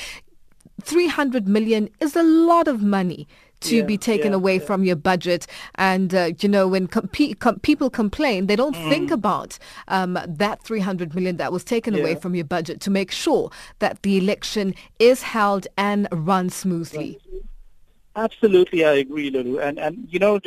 300 0.82 1.48
million 1.48 1.90
is 2.00 2.16
a 2.16 2.24
lot 2.24 2.68
of 2.68 2.82
money 2.82 3.28
to 3.62 3.78
yeah, 3.78 3.84
be 3.84 3.98
taken 3.98 4.32
yeah, 4.32 4.38
away 4.38 4.56
yeah. 4.56 4.66
from 4.66 4.84
your 4.84 4.96
budget. 4.96 5.46
And, 5.76 6.16
uh, 6.16 6.32
you 6.40 6.48
know, 6.48 6.68
when 6.68 6.88
com- 6.88 7.10
com- 7.40 7.60
people 7.60 7.90
complain, 7.90 8.48
they 8.48 8.56
don't 8.56 8.76
mm. 8.76 8.90
think 8.90 9.12
about 9.12 9.58
um, 9.90 10.18
that 10.28 10.64
300 10.64 11.14
million 11.14 11.38
that 11.38 11.52
was 11.52 11.64
taken 11.64 11.94
away 11.94 12.16
from 12.16 12.36
your 12.36 12.46
budget 12.46 12.80
to 12.82 12.90
make 12.90 13.12
sure 13.12 13.52
that 13.80 14.02
the 14.04 14.18
election 14.18 14.74
is 15.00 15.22
held 15.22 15.68
and 15.78 16.08
run 16.12 16.50
smoothly. 16.50 17.20
Right. 17.34 17.44
Absolutely, 18.16 18.84
I 18.84 18.94
agree, 18.96 19.30
Lulu. 19.30 19.60
And 19.60 19.80
and 19.80 20.08
you 20.10 20.20
know, 20.20 20.40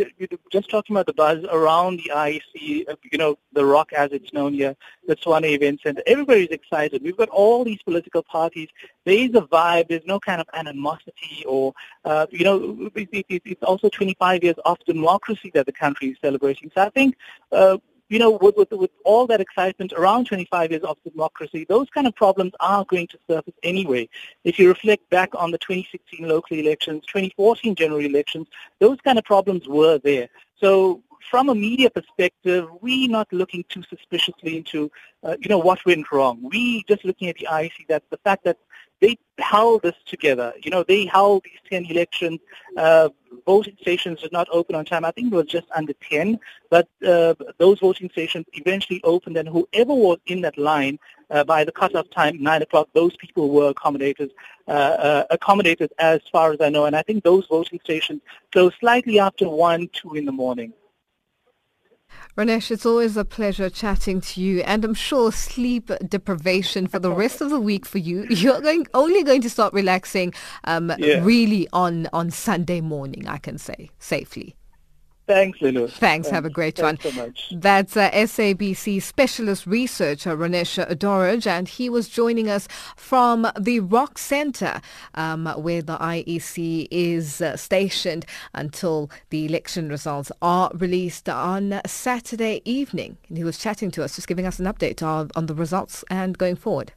just 0.50 0.68
talking 0.68 0.94
about 0.94 1.06
the 1.06 1.14
buzz 1.14 1.44
around 1.50 1.98
the 1.98 2.10
IEC, 2.12 2.88
uh, 2.90 2.96
you 3.10 3.16
know, 3.16 3.38
the 3.52 3.64
Rock 3.64 3.92
as 3.92 4.10
it's 4.12 4.32
known 4.32 4.52
here, 4.52 4.76
the 5.06 5.16
Tshwane 5.16 5.44
Event 5.54 5.80
Center, 5.82 6.02
everybody's 6.06 6.48
excited. 6.48 7.02
We've 7.02 7.16
got 7.16 7.28
all 7.30 7.64
these 7.64 7.80
political 7.82 8.22
parties. 8.24 8.68
There 9.06 9.14
is 9.16 9.30
a 9.34 9.42
vibe. 9.42 9.88
There's 9.88 10.04
no 10.06 10.18
kind 10.20 10.40
of 10.40 10.48
animosity 10.52 11.44
or, 11.46 11.72
uh, 12.04 12.26
you 12.30 12.44
know, 12.44 12.90
it, 12.94 13.08
it, 13.12 13.42
it's 13.44 13.62
also 13.62 13.88
25 13.88 14.42
years 14.42 14.56
of 14.64 14.78
democracy 14.84 15.50
that 15.54 15.66
the 15.66 15.72
country 15.72 16.08
is 16.08 16.18
celebrating. 16.20 16.70
So 16.74 16.82
I 16.82 16.90
think 16.90 17.16
uh, 17.52 17.78
you 18.12 18.18
know, 18.18 18.32
with, 18.42 18.56
with, 18.58 18.70
with 18.72 18.90
all 19.04 19.26
that 19.26 19.40
excitement 19.40 19.94
around 19.94 20.26
25 20.26 20.70
years 20.70 20.82
of 20.82 20.98
democracy, 21.02 21.64
those 21.66 21.88
kind 21.88 22.06
of 22.06 22.14
problems 22.14 22.52
are 22.60 22.84
going 22.84 23.06
to 23.06 23.18
surface 23.26 23.54
anyway. 23.62 24.06
If 24.44 24.58
you 24.58 24.68
reflect 24.68 25.08
back 25.08 25.30
on 25.34 25.50
the 25.50 25.56
2016 25.56 26.28
local 26.28 26.58
elections, 26.58 27.06
2014 27.06 27.74
general 27.74 28.00
elections, 28.00 28.48
those 28.80 28.98
kind 29.00 29.18
of 29.18 29.24
problems 29.24 29.66
were 29.66 29.96
there. 29.96 30.28
So 30.60 31.02
from 31.30 31.48
a 31.48 31.54
media 31.54 31.88
perspective, 31.88 32.68
we're 32.82 33.08
not 33.08 33.32
looking 33.32 33.64
too 33.70 33.82
suspiciously 33.88 34.58
into, 34.58 34.90
uh, 35.24 35.36
you 35.40 35.48
know, 35.48 35.58
what 35.58 35.84
went 35.86 36.12
wrong. 36.12 36.38
We 36.42 36.84
just 36.86 37.06
looking 37.06 37.28
at 37.28 37.36
the 37.36 37.48
IEC 37.50 37.86
that 37.88 38.02
the 38.10 38.18
fact 38.18 38.44
that 38.44 38.58
they 39.02 39.18
held 39.38 39.82
this 39.82 39.96
together. 40.06 40.54
You 40.62 40.70
know, 40.70 40.84
they 40.84 41.04
held 41.06 41.42
these 41.44 41.58
10 41.68 41.86
elections. 41.86 42.38
Uh, 42.76 43.08
voting 43.44 43.76
stations 43.80 44.20
did 44.20 44.32
not 44.32 44.46
open 44.52 44.76
on 44.76 44.84
time. 44.84 45.04
I 45.04 45.10
think 45.10 45.32
it 45.32 45.36
was 45.36 45.46
just 45.46 45.66
under 45.74 45.92
10, 46.08 46.38
but 46.70 46.88
uh, 47.06 47.34
those 47.58 47.80
voting 47.80 48.08
stations 48.10 48.46
eventually 48.52 49.00
opened, 49.02 49.36
and 49.36 49.48
whoever 49.48 49.92
was 49.92 50.18
in 50.26 50.40
that 50.42 50.56
line 50.56 50.98
uh, 51.30 51.42
by 51.42 51.64
the 51.64 51.72
cutoff 51.72 52.08
time, 52.10 52.40
9 52.40 52.62
o'clock, 52.62 52.88
those 52.94 53.16
people 53.16 53.50
were 53.50 53.70
accommodated, 53.70 54.30
uh, 54.68 54.70
uh, 54.70 55.24
accommodated 55.30 55.92
as 55.98 56.20
far 56.30 56.52
as 56.52 56.60
I 56.60 56.68
know. 56.68 56.84
And 56.84 56.94
I 56.94 57.02
think 57.02 57.24
those 57.24 57.46
voting 57.48 57.80
stations 57.82 58.22
closed 58.52 58.76
slightly 58.78 59.18
after 59.18 59.48
1, 59.48 59.88
2 59.92 60.14
in 60.14 60.24
the 60.26 60.32
morning. 60.32 60.72
Ronesh, 62.36 62.70
it's 62.70 62.86
always 62.86 63.16
a 63.16 63.24
pleasure 63.24 63.68
chatting 63.68 64.20
to 64.22 64.40
you, 64.40 64.60
and 64.62 64.84
I'm 64.84 64.94
sure 64.94 65.30
sleep 65.32 65.90
deprivation 66.08 66.86
for 66.86 66.98
the 66.98 67.10
rest 67.22 67.40
of 67.40 67.50
the 67.50 67.60
week 67.60 67.84
for 67.84 67.98
you. 67.98 68.26
You're 68.30 68.60
going 68.60 68.86
only 68.94 69.22
going 69.22 69.42
to 69.42 69.50
start 69.50 69.74
relaxing 69.74 70.32
um, 70.64 70.92
yeah. 70.98 71.22
really 71.22 71.68
on 71.72 72.08
on 72.12 72.30
Sunday 72.30 72.80
morning. 72.80 73.28
I 73.28 73.36
can 73.36 73.58
say 73.58 73.90
safely. 73.98 74.56
Thanks, 75.26 75.60
Lulu. 75.60 75.86
Thanks. 75.86 75.98
Thanks. 75.98 76.28
Have 76.30 76.44
a 76.44 76.50
great 76.50 76.78
one. 76.78 76.96
Thanks 76.96 77.04
one. 77.04 77.14
so 77.14 77.26
much. 77.26 77.52
That's 77.62 77.96
uh, 77.96 78.10
SABC 78.10 79.00
specialist 79.00 79.66
researcher 79.66 80.36
Ronesh 80.36 80.84
Dhawraj, 80.96 81.46
and 81.46 81.68
he 81.68 81.88
was 81.88 82.08
joining 82.08 82.50
us 82.50 82.66
from 82.96 83.46
the 83.58 83.80
Rock 83.80 84.18
Center, 84.18 84.80
um, 85.14 85.46
where 85.56 85.80
the 85.80 85.96
IEC 85.96 86.88
is 86.90 87.40
uh, 87.40 87.56
stationed 87.56 88.26
until 88.54 89.10
the 89.30 89.46
election 89.46 89.88
results 89.88 90.32
are 90.42 90.70
released 90.74 91.28
on 91.28 91.80
Saturday 91.86 92.60
evening. 92.64 93.16
And 93.28 93.38
he 93.38 93.44
was 93.44 93.58
chatting 93.58 93.90
to 93.92 94.04
us, 94.04 94.16
just 94.16 94.28
giving 94.28 94.46
us 94.46 94.58
an 94.58 94.66
update 94.66 95.02
on, 95.02 95.30
on 95.36 95.46
the 95.46 95.54
results 95.54 96.04
and 96.10 96.36
going 96.36 96.56
forward. 96.56 96.92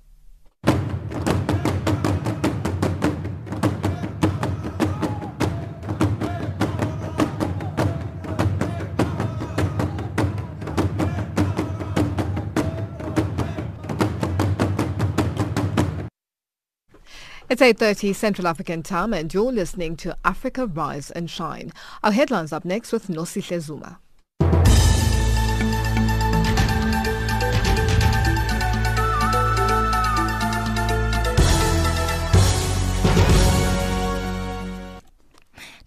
It's 17.47 17.61
8.30 17.61 18.15
Central 18.15 18.47
African 18.47 18.81
time 18.81 19.13
and 19.13 19.31
you're 19.31 19.51
listening 19.51 19.95
to 19.97 20.17
Africa 20.25 20.65
Rise 20.65 21.11
and 21.11 21.29
Shine. 21.29 21.71
Our 22.03 22.11
headlines 22.11 22.51
up 22.51 22.65
next 22.65 22.91
with 22.91 23.07
Nosihle 23.07 23.59
Zuma. 23.61 23.99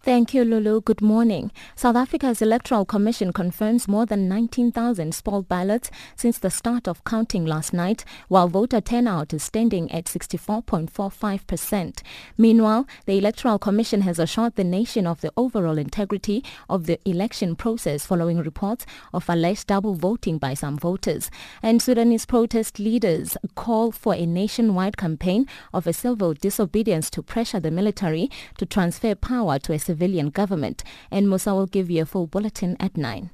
Thank 0.09 0.33
you, 0.33 0.43
Lulu. 0.43 0.81
Good 0.81 1.03
morning. 1.03 1.53
South 1.77 1.95
Africa's 1.95 2.41
Electoral 2.41 2.87
Commission 2.87 3.31
confirms 3.31 3.87
more 3.87 4.07
than 4.07 4.27
19,000 4.27 5.15
spoiled 5.15 5.51
ballots 5.51 5.91
since 6.17 6.39
the 6.39 6.49
start 6.49 6.89
of 6.89 7.05
counting 7.05 7.45
last 7.45 7.75
night, 7.75 8.07
while 8.29 8.49
voter 8.49 8.81
turnout 8.81 9.35
is 9.35 9.43
standing 9.43 9.93
at 9.93 10.07
64.45%. 10.07 12.01
Meanwhile, 12.39 12.87
the 13.05 13.19
Electoral 13.19 13.59
Commission 13.59 14.01
has 14.01 14.19
assured 14.19 14.57
the 14.57 14.65
nation 14.65 15.07
of 15.07 15.21
the 15.21 15.31
overall 15.37 15.77
integrity 15.77 16.43
of 16.71 16.87
the 16.87 16.99
election 17.05 17.55
process 17.55 18.07
following 18.07 18.39
reports 18.39 18.87
of 19.13 19.29
alleged 19.29 19.67
double 19.67 19.93
voting 19.93 20.39
by 20.39 20.55
some 20.55 20.79
voters. 20.79 21.31
And 21.63 21.83
Sudanese 21.83 22.25
protest 22.25 22.79
leaders 22.79 23.37
call 23.57 23.93
for 23.93 24.15
a 24.15 24.25
nationwide 24.25 24.97
campaign 24.97 25.47
of 25.75 25.87
a 25.87 25.93
civil 25.93 26.33
disobedience 26.33 27.11
to 27.11 27.23
pressure 27.23 27.61
the 27.61 27.71
military 27.71 28.31
to 28.57 28.65
transfer 28.65 29.15
power 29.15 29.59
to 29.59 29.75
a 29.75 29.79
civil 29.79 29.98
civilian 29.99 30.31
government. 30.31 30.85
And 31.11 31.29
Musa 31.29 31.55
will 31.55 31.67
give 31.67 31.91
you 31.91 32.03
a 32.03 32.07
full 32.07 32.27
bulletin 32.27 32.77
at 32.79 32.97
9. 32.97 33.31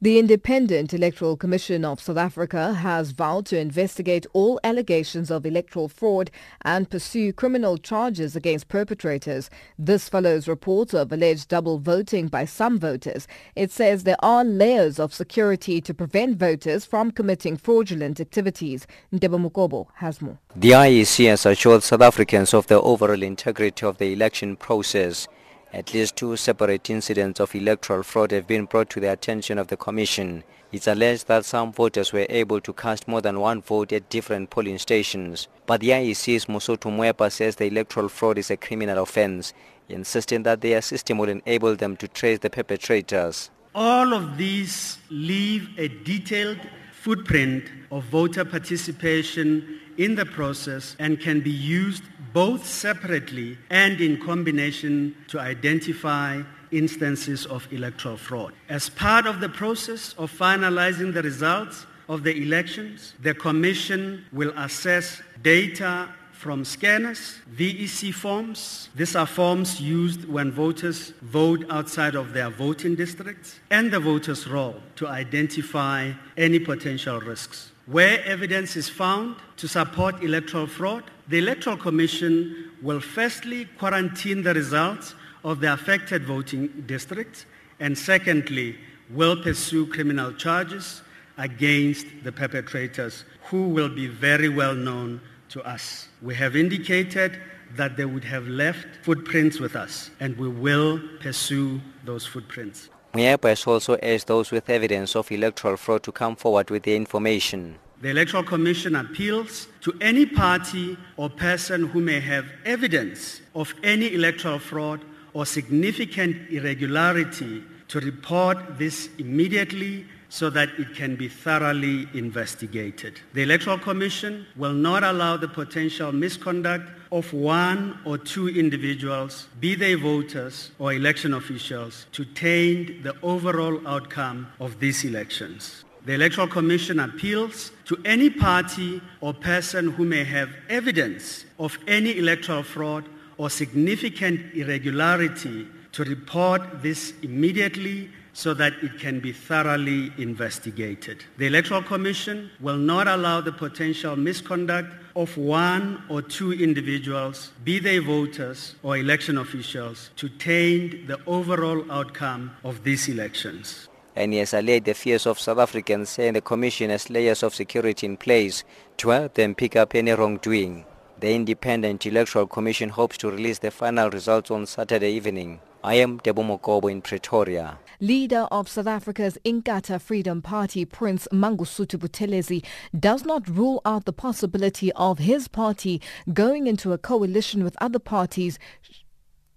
The 0.00 0.20
Independent 0.20 0.94
Electoral 0.94 1.36
Commission 1.36 1.84
of 1.84 2.00
South 2.00 2.18
Africa 2.18 2.72
has 2.72 3.10
vowed 3.10 3.46
to 3.46 3.58
investigate 3.58 4.26
all 4.32 4.60
allegations 4.62 5.28
of 5.28 5.44
electoral 5.44 5.88
fraud 5.88 6.30
and 6.62 6.88
pursue 6.88 7.32
criminal 7.32 7.76
charges 7.76 8.36
against 8.36 8.68
perpetrators. 8.68 9.50
This 9.76 10.08
follows 10.08 10.46
reports 10.46 10.94
of 10.94 11.10
alleged 11.10 11.48
double 11.48 11.80
voting 11.80 12.28
by 12.28 12.44
some 12.44 12.78
voters. 12.78 13.26
It 13.56 13.72
says 13.72 14.04
there 14.04 14.24
are 14.24 14.44
layers 14.44 15.00
of 15.00 15.12
security 15.12 15.80
to 15.80 15.92
prevent 15.92 16.36
voters 16.36 16.84
from 16.84 17.10
committing 17.10 17.56
fraudulent 17.56 18.20
activities. 18.20 18.86
Ndeba 19.12 19.50
Mukobo 19.50 19.88
has 19.96 20.22
more. 20.22 20.38
The 20.54 20.70
IEC 20.70 21.26
has 21.26 21.44
assured 21.44 21.82
South 21.82 22.02
Africans 22.02 22.54
of 22.54 22.68
the 22.68 22.80
overall 22.80 23.20
integrity 23.24 23.84
of 23.84 23.98
the 23.98 24.12
election 24.12 24.54
process. 24.54 25.26
At 25.72 25.92
least 25.92 26.16
two 26.16 26.34
separate 26.36 26.88
incidents 26.88 27.40
of 27.40 27.54
electoral 27.54 28.02
fraud 28.02 28.30
have 28.30 28.46
been 28.46 28.64
brought 28.64 28.88
to 28.90 29.00
the 29.00 29.12
attention 29.12 29.58
of 29.58 29.68
the 29.68 29.76
Commission. 29.76 30.42
It's 30.72 30.86
alleged 30.86 31.28
that 31.28 31.44
some 31.44 31.72
voters 31.72 32.10
were 32.10 32.26
able 32.30 32.60
to 32.62 32.72
cast 32.72 33.06
more 33.06 33.20
than 33.20 33.38
one 33.38 33.60
vote 33.60 33.92
at 33.92 34.08
different 34.08 34.48
polling 34.48 34.78
stations. 34.78 35.46
But 35.66 35.82
the 35.82 35.90
IEC's 35.90 36.46
Mosotho 36.46 36.90
Moepya 36.90 37.30
says 37.30 37.56
the 37.56 37.66
electoral 37.66 38.08
fraud 38.08 38.38
is 38.38 38.50
a 38.50 38.56
criminal 38.56 39.02
offense, 39.02 39.52
insisting 39.90 40.42
that 40.44 40.62
their 40.62 40.80
system 40.80 41.18
will 41.18 41.28
enable 41.28 41.76
them 41.76 41.96
to 41.98 42.08
trace 42.08 42.38
the 42.38 42.48
perpetrators. 42.48 43.50
All 43.74 44.14
of 44.14 44.38
these 44.38 44.98
leave 45.10 45.68
a 45.78 45.88
detailed 45.88 46.60
footprint 46.92 47.64
of 47.92 48.04
voter 48.04 48.44
participation 48.44 49.80
in 49.98 50.14
the 50.14 50.24
process 50.24 50.96
and 50.98 51.20
can 51.20 51.40
be 51.40 51.50
used 51.50 52.04
both 52.32 52.64
separately 52.64 53.58
and 53.68 54.00
in 54.00 54.18
combination 54.20 55.14
to 55.26 55.38
identify 55.40 56.40
instances 56.70 57.46
of 57.46 57.70
electoral 57.72 58.16
fraud. 58.16 58.52
As 58.68 58.88
part 58.88 59.26
of 59.26 59.40
the 59.40 59.48
process 59.48 60.14
of 60.18 60.30
finalizing 60.30 61.12
the 61.12 61.22
results 61.22 61.86
of 62.08 62.22
the 62.22 62.34
elections, 62.34 63.14
the 63.20 63.34
Commission 63.34 64.24
will 64.32 64.52
assess 64.56 65.20
data 65.42 66.08
from 66.32 66.64
scanners, 66.64 67.38
VEC 67.56 68.14
forms. 68.14 68.90
These 68.94 69.16
are 69.16 69.26
forms 69.26 69.80
used 69.80 70.24
when 70.28 70.52
voters 70.52 71.10
vote 71.22 71.64
outside 71.68 72.14
of 72.14 72.32
their 72.32 72.48
voting 72.48 72.94
districts 72.94 73.58
and 73.70 73.90
the 73.90 73.98
voters' 73.98 74.46
roll 74.46 74.80
to 74.96 75.08
identify 75.08 76.12
any 76.36 76.60
potential 76.60 77.18
risks. 77.18 77.67
Where 77.90 78.22
evidence 78.26 78.76
is 78.76 78.86
found 78.90 79.36
to 79.56 79.66
support 79.66 80.22
electoral 80.22 80.66
fraud, 80.66 81.04
the 81.28 81.38
Electoral 81.38 81.78
Commission 81.78 82.70
will 82.82 83.00
firstly 83.00 83.64
quarantine 83.78 84.42
the 84.42 84.52
results 84.52 85.14
of 85.42 85.60
the 85.60 85.72
affected 85.72 86.24
voting 86.24 86.84
districts 86.86 87.46
and 87.80 87.96
secondly 87.96 88.76
will 89.08 89.42
pursue 89.42 89.86
criminal 89.86 90.34
charges 90.34 91.00
against 91.38 92.06
the 92.24 92.32
perpetrators 92.32 93.24
who 93.44 93.68
will 93.68 93.88
be 93.88 94.06
very 94.06 94.50
well 94.50 94.74
known 94.74 95.18
to 95.48 95.62
us. 95.62 96.08
We 96.20 96.34
have 96.34 96.56
indicated 96.56 97.40
that 97.74 97.96
they 97.96 98.04
would 98.04 98.24
have 98.24 98.46
left 98.48 98.86
footprints 99.02 99.60
with 99.60 99.76
us 99.76 100.10
and 100.20 100.36
we 100.36 100.48
will 100.48 101.00
pursue 101.20 101.80
those 102.04 102.26
footprints. 102.26 102.90
Moepya 103.18 103.66
also 103.66 103.98
urged 104.00 104.28
those 104.28 104.52
with 104.52 104.70
evidence 104.70 105.16
of 105.16 105.32
electoral 105.32 105.76
fraud 105.76 106.04
to 106.04 106.12
come 106.12 106.36
forward 106.36 106.70
with 106.70 106.84
their 106.84 106.94
information. 106.94 107.74
The 108.00 108.10
Electoral 108.10 108.44
Commission 108.44 108.94
appeals 108.94 109.66
to 109.80 109.92
any 110.00 110.24
party 110.24 110.96
or 111.16 111.28
person 111.28 111.88
who 111.88 112.00
may 112.00 112.20
have 112.20 112.46
evidence 112.64 113.40
of 113.56 113.74
any 113.82 114.14
electoral 114.14 114.60
fraud 114.60 115.00
or 115.32 115.44
significant 115.46 116.48
irregularity 116.48 117.64
to 117.88 117.98
report 117.98 118.56
this 118.78 119.08
immediately 119.18 120.06
so 120.28 120.48
that 120.50 120.68
it 120.78 120.94
can 120.94 121.16
be 121.16 121.26
thoroughly 121.26 122.06
investigated. 122.14 123.18
The 123.32 123.42
Electoral 123.42 123.78
Commission 123.78 124.46
will 124.56 124.74
not 124.74 125.02
allow 125.02 125.36
the 125.36 125.48
potential 125.48 126.12
misconduct 126.12 126.88
of 127.10 127.32
one 127.32 127.98
or 128.04 128.18
two 128.18 128.48
individuals, 128.48 129.48
be 129.60 129.74
they 129.74 129.94
voters 129.94 130.70
or 130.78 130.92
election 130.92 131.34
officials, 131.34 132.06
to 132.12 132.24
taint 132.24 133.02
the 133.02 133.14
overall 133.22 133.86
outcome 133.86 134.46
of 134.60 134.78
these 134.80 135.04
elections. 135.04 135.84
The 136.04 136.14
Electoral 136.14 136.48
Commission 136.48 137.00
appeals 137.00 137.70
to 137.86 138.00
any 138.04 138.30
party 138.30 139.02
or 139.20 139.34
person 139.34 139.90
who 139.92 140.04
may 140.04 140.24
have 140.24 140.48
evidence 140.68 141.44
of 141.58 141.78
any 141.86 142.16
electoral 142.18 142.62
fraud 142.62 143.04
or 143.36 143.50
significant 143.50 144.54
irregularity 144.54 145.66
to 145.92 146.04
report 146.04 146.62
this 146.82 147.12
immediately 147.22 148.10
so 148.38 148.54
that 148.54 148.72
it 148.84 149.00
can 149.00 149.18
be 149.18 149.32
thoroughly 149.32 150.12
investigated. 150.16 151.24
The 151.38 151.48
Electoral 151.48 151.82
Commission 151.82 152.48
will 152.60 152.76
not 152.76 153.08
allow 153.08 153.40
the 153.40 153.50
potential 153.50 154.14
misconduct 154.14 154.94
of 155.16 155.36
one 155.36 156.04
or 156.08 156.22
two 156.22 156.52
individuals, 156.52 157.50
be 157.64 157.80
they 157.80 157.98
voters 157.98 158.76
or 158.84 158.96
election 158.96 159.38
officials, 159.38 160.10
to 160.14 160.28
taint 160.28 161.08
the 161.08 161.18
overall 161.26 161.82
outcome 161.90 162.52
of 162.62 162.84
these 162.84 163.08
elections. 163.08 163.88
And 164.14 164.32
he 164.32 164.38
has 164.38 164.54
allayed 164.54 164.84
the 164.84 164.94
fears 164.94 165.26
of 165.26 165.40
South 165.40 165.58
Africans, 165.58 166.08
saying 166.08 166.34
the 166.34 166.40
Commission 166.40 166.90
has 166.90 167.10
layers 167.10 167.42
of 167.42 167.56
security 167.56 168.06
in 168.06 168.16
place 168.16 168.62
to 168.98 169.08
help 169.08 169.34
them 169.34 169.56
pick 169.56 169.74
up 169.74 169.96
any 169.96 170.12
wrongdoing. 170.12 170.84
The 171.18 171.34
Independent 171.34 172.06
Electoral 172.06 172.46
Commission 172.46 172.90
hopes 172.90 173.18
to 173.18 173.32
release 173.32 173.58
the 173.58 173.72
final 173.72 174.10
results 174.10 174.52
on 174.52 174.66
Saturday 174.66 175.10
evening. 175.10 175.58
I 175.82 175.94
am 175.94 176.20
Debo 176.20 176.44
Mokobo 176.46 176.88
in 176.88 177.02
Pretoria. 177.02 177.78
Leader 178.00 178.46
of 178.52 178.68
South 178.68 178.86
Africa's 178.86 179.36
Inkatha 179.44 180.00
Freedom 180.00 180.40
Party, 180.40 180.84
Prince 180.84 181.26
Mangosuthu 181.32 181.98
Buthelezi, 181.98 182.64
does 182.98 183.24
not 183.24 183.48
rule 183.48 183.82
out 183.84 184.04
the 184.04 184.12
possibility 184.12 184.92
of 184.92 185.18
his 185.18 185.48
party 185.48 186.00
going 186.32 186.68
into 186.68 186.92
a 186.92 186.98
coalition 186.98 187.64
with 187.64 187.76
other 187.80 187.98
parties 187.98 188.58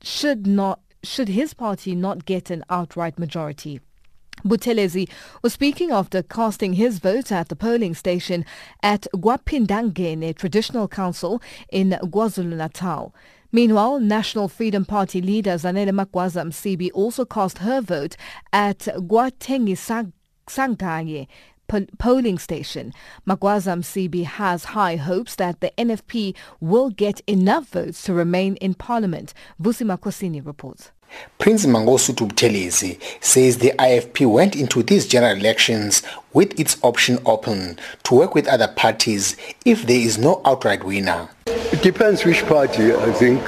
should 0.01 0.47
not 0.47 0.79
should 1.03 1.29
his 1.29 1.53
party 1.53 1.95
not 1.95 2.25
get 2.25 2.49
an 2.49 2.63
outright 2.69 3.19
majority. 3.19 3.79
Buthelezi 4.43 5.07
was 5.43 5.53
speaking 5.53 5.91
after 5.91 6.23
casting 6.23 6.73
his 6.73 6.97
vote 6.97 7.31
at 7.31 7.49
the 7.49 7.55
polling 7.55 7.93
station 7.93 8.43
at 8.81 9.05
KwaPhindangene 9.13 10.35
Traditional 10.35 10.87
Council 10.87 11.41
in 11.71 11.91
KwaZulu-Natal. 11.91 13.13
Meanwhile, 13.53 13.99
National 13.99 14.47
Freedom 14.47 14.85
Party 14.85 15.21
leader 15.21 15.55
Zanele 15.55 15.91
Magwaza 15.91 16.45
Msibi 16.45 16.89
also 16.93 17.25
cast 17.25 17.57
her 17.57 17.81
vote 17.81 18.15
at 18.53 18.79
Guatengisangaye 18.79 21.27
polling 21.97 22.37
station. 22.37 22.93
Magwaza 23.27 24.25
has 24.25 24.65
high 24.65 24.95
hopes 24.95 25.35
that 25.35 25.59
the 25.59 25.71
NFP 25.77 26.35
will 26.59 26.89
get 26.89 27.21
enough 27.27 27.69
votes 27.69 28.03
to 28.03 28.13
remain 28.13 28.55
in 28.57 28.73
parliament. 28.73 29.33
Vusi 29.61 29.85
Makosini 29.85 30.45
reports. 30.45 30.91
Prince 31.37 31.65
Mangosuthu 31.65 32.27
Buthelezi 32.27 32.99
says 33.23 33.57
the 33.57 33.71
IFP 33.79 34.31
went 34.31 34.55
into 34.55 34.83
these 34.83 35.07
general 35.07 35.35
elections 35.35 36.03
with 36.33 36.59
its 36.59 36.77
option 36.83 37.19
open 37.25 37.79
to 38.03 38.15
work 38.15 38.35
with 38.35 38.47
other 38.47 38.67
parties 38.67 39.35
if 39.65 39.87
there 39.87 39.99
is 39.99 40.17
no 40.17 40.41
outright 40.45 40.83
winner. 40.83 41.29
It 41.47 41.81
depends 41.81 42.25
which 42.25 42.45
party, 42.45 42.93
I 42.93 43.11
think. 43.13 43.41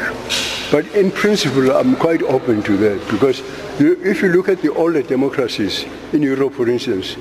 But 0.71 0.87
in 0.95 1.11
principle, 1.11 1.71
I'm 1.71 1.95
quite 1.95 2.23
open 2.23 2.63
to 2.63 2.77
that 2.77 3.07
because 3.11 3.41
if 3.79 4.21
you 4.21 4.29
look 4.29 4.49
at 4.49 4.61
the 4.61 4.73
older 4.73 5.03
democracies 5.03 5.85
in 6.13 6.23
Europe, 6.23 6.53
for 6.53 6.67
instance, 6.67 7.15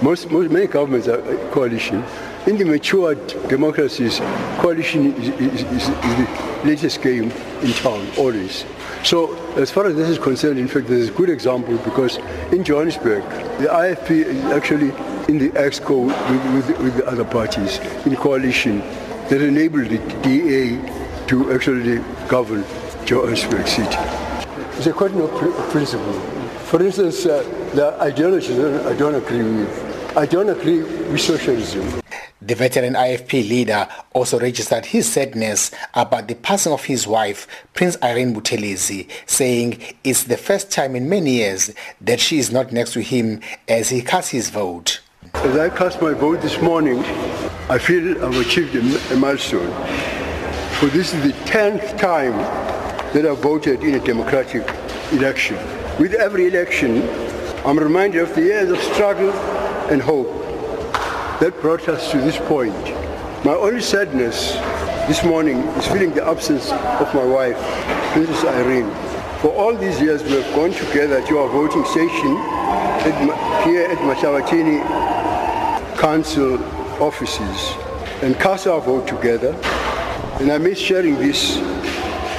most, 0.00 0.30
most 0.30 0.50
many 0.50 0.66
governments 0.66 1.08
are 1.08 1.20
uh, 1.20 1.50
coalition. 1.50 2.04
In 2.46 2.58
the 2.58 2.64
mature 2.64 3.14
democracies, 3.48 4.18
coalition 4.58 5.14
is, 5.14 5.28
is, 5.40 5.62
is 5.62 5.86
the 5.88 6.60
latest 6.64 7.00
game 7.00 7.30
in 7.62 7.72
town, 7.72 8.06
always. 8.18 8.64
So 9.04 9.34
as 9.56 9.70
far 9.70 9.86
as 9.86 9.96
this 9.96 10.08
is 10.08 10.18
concerned, 10.18 10.58
in 10.58 10.66
fact, 10.66 10.86
this 10.86 10.98
is 10.98 11.08
a 11.10 11.12
good 11.12 11.28
example 11.28 11.76
because 11.76 12.16
in 12.52 12.64
Johannesburg, 12.64 13.22
the 13.58 13.66
IFP 13.66 14.10
is 14.10 14.44
actually 14.46 14.92
in 15.28 15.36
the 15.38 15.50
EXCO 15.50 16.06
with, 16.06 16.68
with, 16.68 16.78
with 16.80 16.96
the 16.96 17.06
other 17.06 17.24
parties 17.24 17.76
in 18.06 18.16
coalition 18.16 18.78
that 19.28 19.42
enabled 19.42 19.90
the 19.90 19.98
DA 20.22 20.80
to 21.26 21.52
actually 21.52 21.98
govern 22.28 22.64
Johannesburg 23.04 23.66
City. 23.66 23.98
It's 24.78 24.86
a 24.86 24.92
question 24.94 25.20
of 25.20 25.30
principle. 25.70 26.14
For 26.70 26.82
instance, 26.82 27.26
uh, 27.26 27.42
the 27.74 28.00
ideologies 28.00 28.58
I 28.58 28.96
don't 28.96 29.16
agree 29.16 29.42
with. 29.42 29.93
I 30.16 30.26
don't 30.26 30.48
agree 30.48 30.80
with 30.80 31.20
socialism. 31.20 32.00
The 32.40 32.54
veteran 32.54 32.94
IFP 32.94 33.48
leader 33.48 33.88
also 34.12 34.38
registered 34.38 34.86
his 34.86 35.10
sadness 35.10 35.72
about 35.92 36.28
the 36.28 36.36
passing 36.36 36.72
of 36.72 36.84
his 36.84 37.04
wife, 37.04 37.48
Prince 37.72 37.96
Irene 38.00 38.32
Buthelezi, 38.32 39.10
saying 39.26 39.82
it's 40.04 40.22
the 40.24 40.36
first 40.36 40.70
time 40.70 40.94
in 40.94 41.08
many 41.08 41.38
years 41.38 41.74
that 42.00 42.20
she 42.20 42.38
is 42.38 42.52
not 42.52 42.70
next 42.70 42.92
to 42.92 43.02
him 43.02 43.40
as 43.66 43.88
he 43.88 44.02
casts 44.02 44.30
his 44.30 44.50
vote. 44.50 45.00
As 45.34 45.56
I 45.58 45.68
cast 45.68 46.00
my 46.00 46.12
vote 46.12 46.40
this 46.42 46.60
morning, 46.62 47.00
I 47.68 47.78
feel 47.78 48.24
I've 48.24 48.38
achieved 48.38 48.76
a 48.76 49.16
milestone. 49.16 49.72
For 50.74 50.86
this 50.86 51.12
is 51.12 51.24
the 51.24 51.32
10th 51.50 51.98
time 51.98 52.36
that 53.14 53.26
I've 53.26 53.38
voted 53.38 53.82
in 53.82 53.94
a 53.94 54.04
democratic 54.04 54.62
election. 55.10 55.56
With 55.98 56.14
every 56.14 56.46
election, 56.46 57.02
I'm 57.66 57.80
reminded 57.80 58.20
of 58.22 58.32
the 58.36 58.42
years 58.42 58.70
of 58.70 58.78
struggle 58.78 59.32
and 59.90 60.00
hope 60.00 60.28
that 61.40 61.58
brought 61.60 61.88
us 61.88 62.10
to 62.10 62.18
this 62.18 62.38
point. 62.38 62.74
My 63.44 63.54
only 63.54 63.82
sadness 63.82 64.52
this 65.06 65.22
morning 65.24 65.58
is 65.76 65.86
feeling 65.86 66.12
the 66.14 66.26
absence 66.26 66.70
of 66.72 67.14
my 67.14 67.24
wife, 67.24 67.56
Princess 68.12 68.44
Irene. 68.44 68.90
For 69.40 69.52
all 69.52 69.76
these 69.76 70.00
years 70.00 70.22
we 70.22 70.32
have 70.40 70.54
gone 70.54 70.72
together 70.72 71.20
to 71.26 71.38
our 71.38 71.48
voting 71.48 71.84
station 71.84 72.36
at, 73.04 73.66
here 73.66 73.84
at 73.84 73.98
Mashawatini 73.98 74.80
Council 75.98 76.62
offices 77.02 77.74
and 78.22 78.34
cast 78.36 78.66
our 78.66 78.80
vote 78.80 79.06
together. 79.06 79.52
And 80.40 80.50
I 80.50 80.58
miss 80.58 80.78
sharing 80.78 81.16
this 81.16 81.58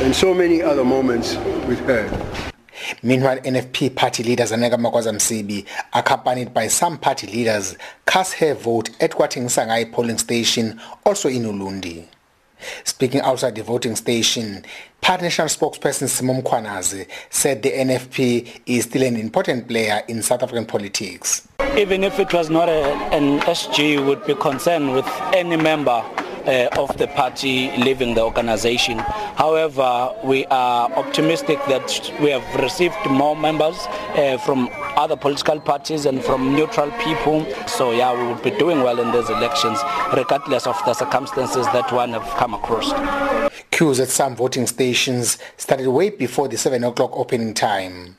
and 0.02 0.16
so 0.16 0.34
many 0.34 0.62
other 0.62 0.84
moments 0.84 1.36
with 1.68 1.80
her. 1.82 2.45
Meanwhile, 3.06 3.42
NFP 3.42 3.96
party 3.96 4.24
leader 4.24 4.46
Zanele 4.46 4.78
Magwaza 4.78 5.14
Msibi, 5.14 5.64
accompanied 5.94 6.56
by 6.56 6.68
some 6.68 6.98
party 6.98 7.28
leaders, 7.28 7.78
cast 8.08 8.34
her 8.34 8.56
vote 8.56 8.90
at 9.00 9.12
Kwatengisangayi 9.12 9.92
polling 9.94 10.18
station, 10.18 10.82
also 11.06 11.30
in 11.30 11.44
Ulundi. 11.44 12.06
Speaking 12.84 13.22
outside 13.22 13.54
the 13.54 13.62
voting 13.62 13.96
station, 13.96 14.66
Party 15.02 15.26
National 15.26 15.50
spokesperson 15.50 16.10
Simon 16.10 16.42
Kwanazi 16.42 17.08
said 17.30 17.62
the 17.62 17.70
NFP 17.74 18.62
is 18.66 18.86
still 18.86 19.04
an 19.04 19.18
important 19.18 19.68
player 19.68 20.02
in 20.08 20.24
South 20.24 20.42
African 20.42 20.66
politics. 20.66 21.48
Even 21.78 22.04
if 22.04 22.20
it 22.20 22.34
was 22.34 22.50
not 22.50 22.70
a, 22.70 22.82
an 23.14 23.40
SG, 23.42 24.04
would 24.04 24.26
be 24.26 24.34
concerned 24.34 24.94
with 24.94 25.08
any 25.32 25.58
member 25.58 26.04
uh, 26.48 26.70
of 26.78 26.98
the 26.98 27.08
party 27.08 27.76
leaving 27.78 28.14
the 28.14 28.22
organization. 28.22 29.00
However, 29.00 30.14
we 30.24 30.46
are 30.46 30.92
optimistic 30.94 31.60
that 31.68 32.12
we 32.22 32.30
have 32.30 32.62
received 32.62 32.96
more 33.10 33.36
members 33.36 33.76
uh, 34.16 34.38
from 34.46 34.70
other 34.96 35.16
political 35.16 35.60
parties 35.60 36.06
and 36.06 36.24
from 36.24 36.56
neutral 36.56 36.92
people. 37.04 37.46
So 37.68 37.92
yeah, 37.92 38.14
we 38.14 38.28
will 38.28 38.42
be 38.42 38.52
doing 38.52 38.80
well 38.82 39.00
in 39.00 39.12
these 39.12 39.30
elections, 39.30 39.80
regardless 40.16 40.68
of 40.68 40.78
the 40.86 40.94
circumstances 40.94 41.66
that 41.68 41.92
one 41.92 42.12
have 42.12 42.28
come 42.38 42.54
across. 42.54 42.92
Queues 43.72 44.00
at 44.00 44.10
some 44.10 44.36
voting 44.36 44.68
stations 44.68 45.38
started 45.58 45.90
way 45.90 46.10
before 46.10 46.48
the 46.48 46.58
7 46.58 46.84
o'clock 46.84 47.12
opening 47.14 47.54
time. 47.54 48.16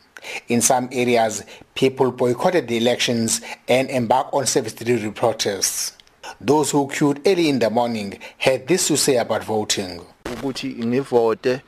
In 0.49 0.61
some 0.61 0.89
areas, 0.93 1.45
people 1.75 2.11
boycotted 2.11 2.69
the 2.69 2.77
elections 2.77 3.41
and 3.69 3.89
embarked 3.91 4.35
on 4.35 4.47
service 4.47 4.73
delivery 4.73 5.13
protests. 5.13 5.96
Those 6.41 6.71
who 6.73 6.89
queued 6.89 7.21
early 7.27 7.49
in 7.49 7.59
the 7.59 7.71
morning 7.71 8.19
had 8.39 8.67
this 8.67 8.89
to 8.89 8.97
say 8.97 9.17
about 9.17 9.45
voting. 9.45 10.01
ukuthi 10.37 10.75
ngivote 10.87 11.61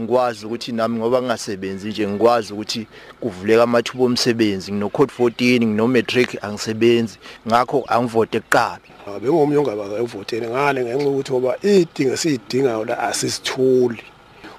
ngikwazi 0.00 0.46
ukuthi 0.46 0.72
nami 0.72 0.98
ngoba 0.98 1.22
ngingasebenzi 1.22 1.88
nje 1.88 2.08
ngikwazi 2.08 2.52
ukuthi 2.52 2.86
kuvuleka 3.20 3.62
amathuba 3.62 4.04
omsebenzi. 4.04 4.72
Ngino 4.72 4.88
code 4.88 5.12
14 5.18 5.66
ngino 5.66 5.88
matric 5.88 6.44
angisebenzi. 6.44 7.18
Ngakho 7.46 7.84
angivote 7.88 8.40
kuqala. 8.40 8.78
Bengomnyonga 9.22 9.76
bakayivoteni 9.76 10.46
ngale 10.46 10.84
ngenxa 10.84 11.08
ukuthi 11.08 11.32
ngoba 11.32 11.56
idinga 11.62 12.16
siyidingayo 12.16 12.84
la 12.84 12.98
asisithuli. 12.98 14.02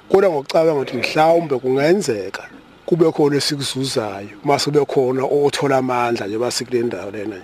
Kodwa 0.10 0.30
ngokucabanga 0.30 0.82
ukuthi 0.82 0.97
mhlawumbe 0.97 1.60
kungenzeka 1.60 2.50
kube 2.86 3.12
khona 3.12 3.36
esikuzuzayo 3.36 4.30
mase 4.43 4.66
kube 4.72 4.86
khona 4.86 5.24
othola 5.24 5.78
amandla 5.78 6.28
nje 6.28 6.38
basikule 6.38 6.84
ndawo 6.84 7.12
lena. 7.12 7.41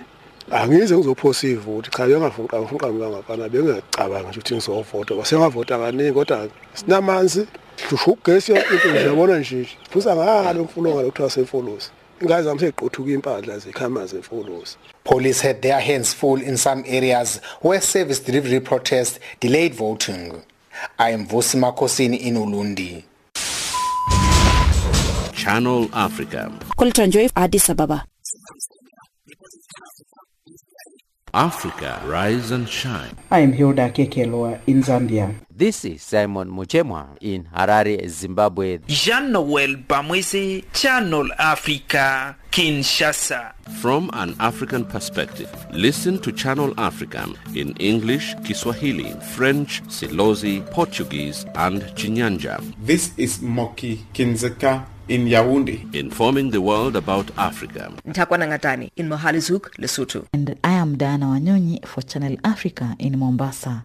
Angize 0.50 0.96
ngizophosa 0.96 1.46
ivoti 1.46 1.90
cha 1.90 2.06
bengafunqa 2.06 2.60
ngifunqa 2.60 2.92
ngangafana 2.92 3.48
bengacabanga 3.48 4.28
nje 4.28 4.38
ukuthi 4.38 4.54
ngizovota 4.54 5.14
basengavota 5.14 5.78
kaningi 5.78 6.12
kodwa 6.12 6.48
sinamanzi 6.74 7.46
hlusha 7.88 8.10
ugesi 8.10 8.52
into 8.52 8.90
nje 8.90 9.06
yabona 9.06 9.38
nje 9.38 9.68
phusa 9.90 10.16
ngalo 10.16 10.64
mfuno 10.64 10.90
ngalo 10.90 11.10
kuthiwa 11.10 11.30
semfolosi 11.30 11.90
ingazi 12.22 12.48
zami 12.48 12.60
seqothuka 12.60 13.10
impahla 13.10 13.58
zekhama 13.58 14.06
zemfolosi 14.06 14.76
Police 15.04 15.40
had 15.40 15.62
their 15.62 15.80
hands 15.80 16.12
full 16.14 16.42
in 16.42 16.56
some 16.56 16.82
areas 16.86 17.40
where 17.60 17.80
service 17.80 18.18
delivery 18.18 18.58
protests 18.58 19.20
delayed 19.38 19.72
voting. 19.72 20.42
I 20.98 21.10
am 21.10 21.28
Vusi 21.28 21.56
Makosini 21.60 22.18
in 22.18 22.34
Ulundi. 22.34 23.04
Channel 25.32 25.88
Africa. 25.92 26.50
Koltranjoy 26.76 27.30
Addis 27.36 27.70
Ababa. 27.70 28.04
Africa, 31.36 32.00
rise 32.06 32.50
and 32.50 32.66
shine. 32.66 33.14
I 33.30 33.40
am 33.40 33.52
Hilda 33.52 33.90
Kekelwa 33.90 34.58
in 34.66 34.82
Zambia. 34.82 35.34
This 35.54 35.84
is 35.84 36.00
Simon 36.02 36.48
Muchemwa 36.50 37.08
in 37.20 37.44
Harare, 37.54 38.08
Zimbabwe. 38.08 38.78
Jean-Noel 38.86 39.76
Bamwese, 39.76 40.64
Channel 40.72 41.28
Africa, 41.38 42.34
Kinshasa. 42.50 43.52
From 43.82 44.08
an 44.14 44.34
African 44.40 44.86
perspective, 44.86 45.50
listen 45.72 46.18
to 46.20 46.32
Channel 46.32 46.72
Africa 46.78 47.28
in 47.54 47.76
English, 47.76 48.34
Kiswahili, 48.42 49.12
French, 49.34 49.82
Silozi, 49.88 50.64
Portuguese, 50.70 51.44
and 51.56 51.82
Chinyanja. 51.96 52.64
This 52.80 53.12
is 53.18 53.42
Moki 53.42 54.06
Kindzeka 54.14 54.86
in 55.08 55.26
Yaoundé. 55.26 55.80
Informing 55.94 56.50
the 56.50 56.60
world 56.60 56.96
about 56.96 57.30
Africa. 57.38 57.92
Ntakwa 58.06 58.38
Nangatani 58.38 58.90
in 58.96 59.08
Mohalizuk, 59.08 59.70
Lesotho. 59.78 60.26
And 60.32 60.56
I 60.64 60.72
am 60.72 60.96
Diana 60.96 61.26
Wanyonyi 61.26 61.84
for 61.86 62.02
Channel 62.02 62.36
Africa 62.44 62.94
in 62.98 63.18
Mombasa. 63.18 63.84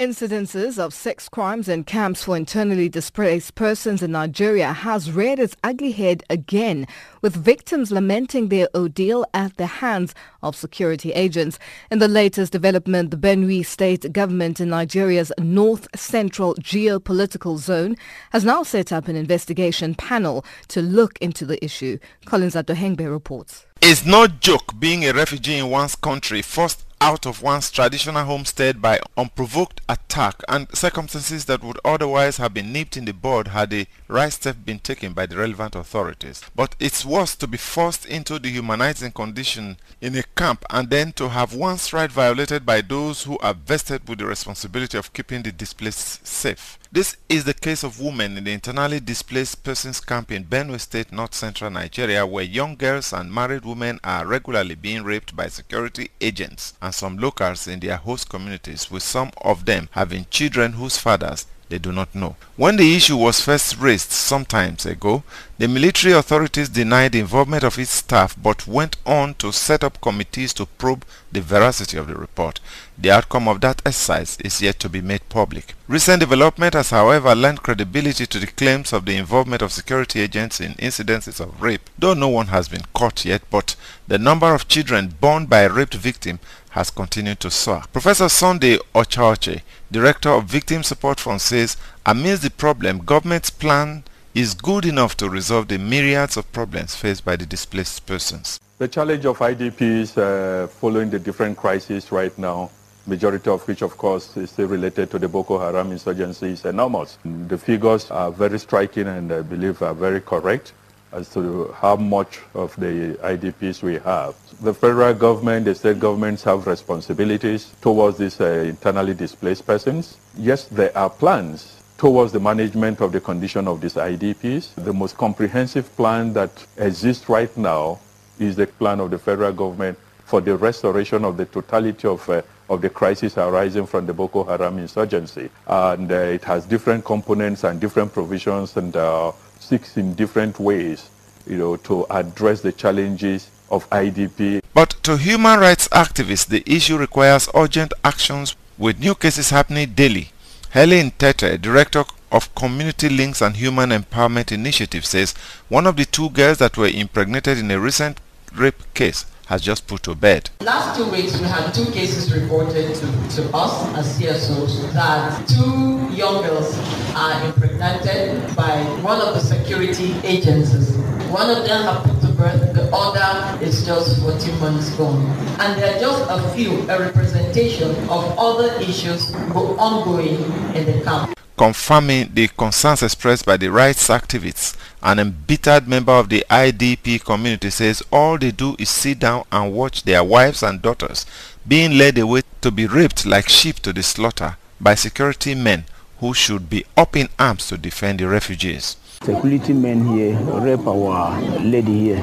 Incidences 0.00 0.78
of 0.78 0.94
sex 0.94 1.28
crimes 1.28 1.68
in 1.68 1.84
camps 1.84 2.24
for 2.24 2.34
internally 2.34 2.88
displaced 2.88 3.54
persons 3.54 4.02
in 4.02 4.12
Nigeria 4.12 4.72
has 4.72 5.12
reared 5.12 5.38
its 5.38 5.54
ugly 5.62 5.92
head 5.92 6.22
again, 6.30 6.86
with 7.20 7.36
victims 7.36 7.92
lamenting 7.92 8.48
their 8.48 8.66
ordeal 8.74 9.26
at 9.34 9.58
the 9.58 9.66
hands 9.66 10.14
of 10.42 10.56
security 10.56 11.12
agents. 11.12 11.58
In 11.90 11.98
the 11.98 12.08
latest 12.08 12.50
development, 12.50 13.10
the 13.10 13.18
Benue 13.18 13.62
state 13.62 14.10
government 14.10 14.58
in 14.58 14.70
Nigeria's 14.70 15.32
north 15.38 15.86
central 15.94 16.54
geopolitical 16.54 17.58
zone 17.58 17.94
has 18.32 18.42
now 18.42 18.62
set 18.62 18.94
up 18.94 19.06
an 19.06 19.16
investigation 19.16 19.94
panel 19.94 20.46
to 20.68 20.80
look 20.80 21.18
into 21.20 21.44
the 21.44 21.62
issue. 21.62 21.98
Collins 22.24 22.54
Adohengbe 22.54 23.06
reports. 23.06 23.66
It's 23.82 24.06
no 24.06 24.28
joke 24.28 24.78
being 24.78 25.04
a 25.04 25.12
refugee 25.12 25.58
in 25.58 25.68
one's 25.68 25.94
country 25.94 26.40
forced 26.40 26.86
out 27.00 27.26
of 27.26 27.42
one's 27.42 27.70
traditional 27.70 28.24
homestead 28.24 28.82
by 28.82 28.98
unprovoked 29.16 29.80
attack 29.88 30.42
and 30.48 30.68
circumstances 30.76 31.46
that 31.46 31.62
would 31.62 31.78
otherwise 31.84 32.36
have 32.36 32.52
been 32.52 32.72
nipped 32.72 32.96
in 32.96 33.04
the 33.06 33.12
bud 33.12 33.48
had 33.48 33.70
the 33.70 33.86
right 34.08 34.32
step 34.32 34.56
been 34.64 34.78
taken 34.78 35.12
by 35.12 35.24
the 35.26 35.36
relevant 35.36 35.74
authorities. 35.74 36.42
But 36.54 36.76
it's 36.78 37.04
worse 37.04 37.34
to 37.36 37.46
be 37.46 37.56
forced 37.56 38.04
into 38.04 38.38
the 38.38 38.50
humanizing 38.50 39.12
condition 39.12 39.78
in 40.00 40.16
a 40.16 40.22
camp 40.22 40.64
and 40.70 40.90
then 40.90 41.12
to 41.12 41.28
have 41.30 41.54
one's 41.54 41.92
right 41.92 42.10
violated 42.10 42.66
by 42.66 42.80
those 42.82 43.22
who 43.22 43.38
are 43.38 43.54
vested 43.54 44.08
with 44.08 44.18
the 44.18 44.26
responsibility 44.26 44.98
of 44.98 45.12
keeping 45.12 45.42
the 45.42 45.52
displaced 45.52 46.26
safe. 46.26 46.78
This 46.92 47.16
is 47.28 47.44
the 47.44 47.54
case 47.54 47.84
of 47.84 48.00
women 48.00 48.36
in 48.36 48.42
the 48.42 48.50
internally 48.52 48.98
displaced 48.98 49.62
persons 49.62 50.00
camp 50.00 50.32
in 50.32 50.44
Benue 50.44 50.80
State, 50.80 51.12
north 51.12 51.34
central 51.36 51.70
Nigeria, 51.70 52.26
where 52.26 52.42
young 52.42 52.74
girls 52.74 53.12
and 53.12 53.32
married 53.32 53.64
women 53.64 54.00
are 54.02 54.26
regularly 54.26 54.74
being 54.74 55.04
raped 55.04 55.36
by 55.36 55.46
security 55.46 56.10
agents 56.20 56.74
and 56.82 56.92
some 56.92 57.16
locals 57.16 57.68
in 57.68 57.78
their 57.78 57.96
host 57.96 58.28
communities, 58.28 58.90
with 58.90 59.04
some 59.04 59.30
of 59.40 59.66
them 59.66 59.88
having 59.92 60.26
children 60.30 60.72
whose 60.72 60.96
fathers 60.98 61.46
they 61.68 61.78
do 61.78 61.92
not 61.92 62.12
know. 62.12 62.34
When 62.56 62.74
the 62.74 62.96
issue 62.96 63.16
was 63.16 63.40
first 63.40 63.78
raised 63.78 64.10
some 64.10 64.44
times 64.44 64.84
ago, 64.84 65.22
the 65.58 65.68
military 65.68 66.12
authorities 66.12 66.68
denied 66.68 67.12
the 67.12 67.20
involvement 67.20 67.62
of 67.62 67.78
its 67.78 67.90
staff 67.92 68.36
but 68.36 68.66
went 68.66 68.96
on 69.06 69.34
to 69.34 69.52
set 69.52 69.84
up 69.84 70.00
committees 70.00 70.52
to 70.54 70.66
probe 70.66 71.04
the 71.30 71.40
veracity 71.40 71.96
of 71.96 72.08
the 72.08 72.16
report. 72.16 72.58
The 73.02 73.10
outcome 73.10 73.48
of 73.48 73.62
that 73.62 73.80
exercise 73.86 74.36
is 74.44 74.60
yet 74.60 74.78
to 74.80 74.90
be 74.90 75.00
made 75.00 75.26
public. 75.30 75.72
Recent 75.88 76.20
development 76.20 76.74
has 76.74 76.90
however 76.90 77.34
lent 77.34 77.62
credibility 77.62 78.26
to 78.26 78.38
the 78.38 78.46
claims 78.46 78.92
of 78.92 79.06
the 79.06 79.16
involvement 79.16 79.62
of 79.62 79.72
security 79.72 80.20
agents 80.20 80.60
in 80.60 80.74
incidences 80.74 81.40
of 81.40 81.62
rape, 81.62 81.88
though 81.98 82.12
no 82.12 82.28
one 82.28 82.48
has 82.48 82.68
been 82.68 82.82
caught 82.92 83.24
yet, 83.24 83.40
but 83.50 83.74
the 84.06 84.18
number 84.18 84.54
of 84.54 84.68
children 84.68 85.14
born 85.18 85.46
by 85.46 85.60
a 85.60 85.72
raped 85.72 85.94
victim 85.94 86.40
has 86.72 86.90
continued 86.90 87.40
to 87.40 87.50
soar. 87.50 87.84
Professor 87.90 88.28
Sunday 88.28 88.76
Ochoche, 88.94 89.62
Director 89.90 90.28
of 90.28 90.44
Victim 90.44 90.82
Support 90.82 91.20
Fund 91.20 91.40
says 91.40 91.78
amidst 92.04 92.42
the 92.42 92.50
problem, 92.50 92.98
government's 92.98 93.48
plan 93.48 94.04
is 94.34 94.52
good 94.52 94.84
enough 94.84 95.16
to 95.16 95.30
resolve 95.30 95.68
the 95.68 95.78
myriads 95.78 96.36
of 96.36 96.52
problems 96.52 96.94
faced 96.96 97.24
by 97.24 97.34
the 97.36 97.46
displaced 97.46 98.04
persons. 98.04 98.60
The 98.76 98.88
challenge 98.88 99.24
of 99.24 99.38
IDPs 99.38 100.18
uh, 100.18 100.66
following 100.66 101.08
the 101.08 101.18
different 101.18 101.56
crises 101.56 102.12
right 102.12 102.36
now, 102.38 102.70
majority 103.10 103.50
of 103.50 103.66
which 103.68 103.82
of 103.82 103.96
course 103.98 104.36
is 104.36 104.50
still 104.50 104.68
related 104.68 105.10
to 105.10 105.18
the 105.18 105.28
Boko 105.28 105.58
Haram 105.58 105.90
insurgency 105.90 106.50
is 106.56 106.64
enormous. 106.64 107.18
The 107.24 107.58
figures 107.58 108.10
are 108.10 108.30
very 108.30 108.58
striking 108.58 109.08
and 109.08 109.32
I 109.32 109.42
believe 109.42 109.82
are 109.82 109.94
very 109.94 110.20
correct 110.20 110.72
as 111.12 111.28
to 111.34 111.74
how 111.82 111.96
much 111.96 112.38
of 112.54 112.74
the 112.76 113.18
IDPs 113.32 113.82
we 113.82 113.94
have. 114.10 114.36
The 114.62 114.72
federal 114.72 115.12
government, 115.12 115.64
the 115.64 115.74
state 115.74 115.98
governments 115.98 116.44
have 116.44 116.68
responsibilities 116.68 117.74
towards 117.80 118.18
these 118.18 118.40
uh, 118.40 118.46
internally 118.74 119.14
displaced 119.14 119.66
persons. 119.66 120.16
Yes, 120.36 120.66
there 120.66 120.96
are 120.96 121.10
plans 121.10 121.82
towards 121.98 122.30
the 122.32 122.40
management 122.40 123.00
of 123.00 123.10
the 123.10 123.20
condition 123.20 123.66
of 123.66 123.80
these 123.80 123.94
IDPs. 123.94 124.74
The 124.76 124.92
most 124.92 125.16
comprehensive 125.16 125.86
plan 125.96 126.32
that 126.34 126.52
exists 126.76 127.28
right 127.28 127.54
now 127.56 127.98
is 128.38 128.54
the 128.54 128.68
plan 128.68 129.00
of 129.00 129.10
the 129.10 129.18
federal 129.18 129.52
government 129.52 129.98
for 130.30 130.40
the 130.40 130.56
restoration 130.56 131.24
of 131.24 131.36
the 131.36 131.44
totality 131.44 132.06
of, 132.06 132.26
uh, 132.30 132.40
of 132.68 132.80
the 132.80 132.88
crisis 132.88 133.36
arising 133.36 133.84
from 133.84 134.06
the 134.06 134.14
Boko 134.14 134.44
Haram 134.44 134.78
insurgency. 134.78 135.50
And 135.66 136.10
uh, 136.10 136.14
it 136.14 136.44
has 136.44 136.64
different 136.66 137.04
components 137.04 137.64
and 137.64 137.80
different 137.80 138.12
provisions 138.12 138.76
and 138.76 138.94
uh, 138.94 139.32
seeks 139.58 139.96
in 139.96 140.14
different 140.14 140.60
ways, 140.60 141.10
you 141.48 141.56
know, 141.56 141.74
to 141.78 142.06
address 142.10 142.60
the 142.60 142.70
challenges 142.70 143.50
of 143.72 143.90
IDP. 143.90 144.62
But 144.72 144.90
to 145.02 145.16
human 145.16 145.58
rights 145.58 145.88
activists, 145.88 146.46
the 146.46 146.62
issue 146.64 146.96
requires 146.96 147.48
urgent 147.52 147.92
actions 148.04 148.54
with 148.78 149.00
new 149.00 149.16
cases 149.16 149.50
happening 149.50 149.94
daily. 149.94 150.30
Helen 150.70 151.10
Tete, 151.18 151.60
director 151.60 152.04
of 152.30 152.54
Community 152.54 153.08
Links 153.08 153.42
and 153.42 153.56
Human 153.56 153.90
Empowerment 153.90 154.52
Initiative, 154.52 155.04
says 155.04 155.34
one 155.68 155.88
of 155.88 155.96
the 155.96 156.04
two 156.04 156.30
girls 156.30 156.58
that 156.58 156.76
were 156.76 156.86
impregnated 156.86 157.58
in 157.58 157.68
a 157.72 157.80
recent 157.80 158.20
rape 158.54 158.94
case 158.94 159.24
has 159.50 159.60
just 159.60 159.88
put 159.88 160.00
to 160.04 160.14
bed. 160.14 160.48
Last 160.60 160.96
two 160.96 161.10
weeks, 161.10 161.36
we 161.40 161.44
had 161.44 161.72
two 161.74 161.86
cases 161.90 162.32
reported 162.32 162.94
to, 162.94 163.06
to 163.34 163.50
us 163.52 163.74
as 163.98 164.16
CSOs 164.16 164.92
that 164.92 165.48
two 165.48 166.08
young 166.14 166.44
girls 166.44 166.78
are 167.16 167.44
impregnated 167.44 168.54
by 168.54 168.84
one 169.02 169.20
of 169.20 169.34
the 169.34 169.40
security 169.40 170.14
agencies. 170.22 170.96
One 171.30 171.50
of 171.50 171.66
them 171.66 171.82
have 171.82 172.04
put 172.04 172.20
to 172.20 172.28
birth, 172.28 172.74
the 172.74 172.88
other 172.94 173.64
is 173.64 173.84
just 173.84 174.20
14 174.22 174.60
months 174.60 174.90
gone. 174.90 175.26
And 175.58 175.82
there 175.82 175.96
are 175.96 176.00
just 176.00 176.24
a 176.30 176.48
few, 176.54 176.88
a 176.88 177.00
representation 177.00 177.90
of 178.08 178.22
other 178.38 178.80
issues 178.80 179.34
ongoing 179.34 180.44
in 180.76 180.86
the 180.86 181.02
camp 181.02 181.36
confirming 181.60 182.30
the 182.32 182.48
concerns 182.48 183.02
expressed 183.02 183.44
by 183.44 183.54
the 183.54 183.70
rights 183.70 184.08
activists. 184.08 184.74
An 185.02 185.18
embittered 185.18 185.86
member 185.86 186.12
of 186.12 186.30
the 186.30 186.42
IDP 186.48 187.22
community 187.22 187.68
says 187.68 188.02
all 188.10 188.38
they 188.38 188.50
do 188.50 188.74
is 188.78 188.88
sit 188.88 189.18
down 189.18 189.44
and 189.52 189.70
watch 189.74 190.04
their 190.04 190.24
wives 190.24 190.62
and 190.62 190.80
daughters 190.80 191.26
being 191.68 191.98
led 191.98 192.16
away 192.16 192.40
to 192.62 192.70
be 192.70 192.86
raped 192.86 193.26
like 193.26 193.50
sheep 193.50 193.78
to 193.80 193.92
the 193.92 194.02
slaughter 194.02 194.56
by 194.80 194.94
security 194.94 195.54
men 195.54 195.84
who 196.20 196.32
should 196.32 196.70
be 196.70 196.86
up 196.96 197.14
in 197.14 197.28
arms 197.38 197.66
to 197.66 197.76
defend 197.76 198.20
the 198.20 198.26
refugees. 198.26 198.96
Security 199.22 199.74
men 199.74 200.06
here 200.16 200.34
rape 200.62 200.86
our 200.86 201.38
lady 201.60 201.92
here 201.92 202.22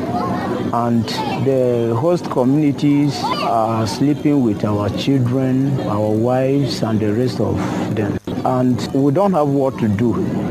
and 0.74 1.04
the 1.45 1.95
host 1.95 2.26
communities 2.32 3.16
are 3.24 3.86
sleeping 3.86 4.41
with 4.43 4.66
our 4.66 4.89
children, 4.98 5.80
our 5.82 6.10
wives 6.10 6.82
and 6.82 7.00
the 7.00 7.14
rest 7.14 7.39
of 7.39 7.56
them. 7.95 8.18
And 8.43 8.82
we 8.95 9.12
don't 9.12 9.34
have 9.34 9.48
what 9.48 9.78
to 9.78 9.88
do. 9.88 10.10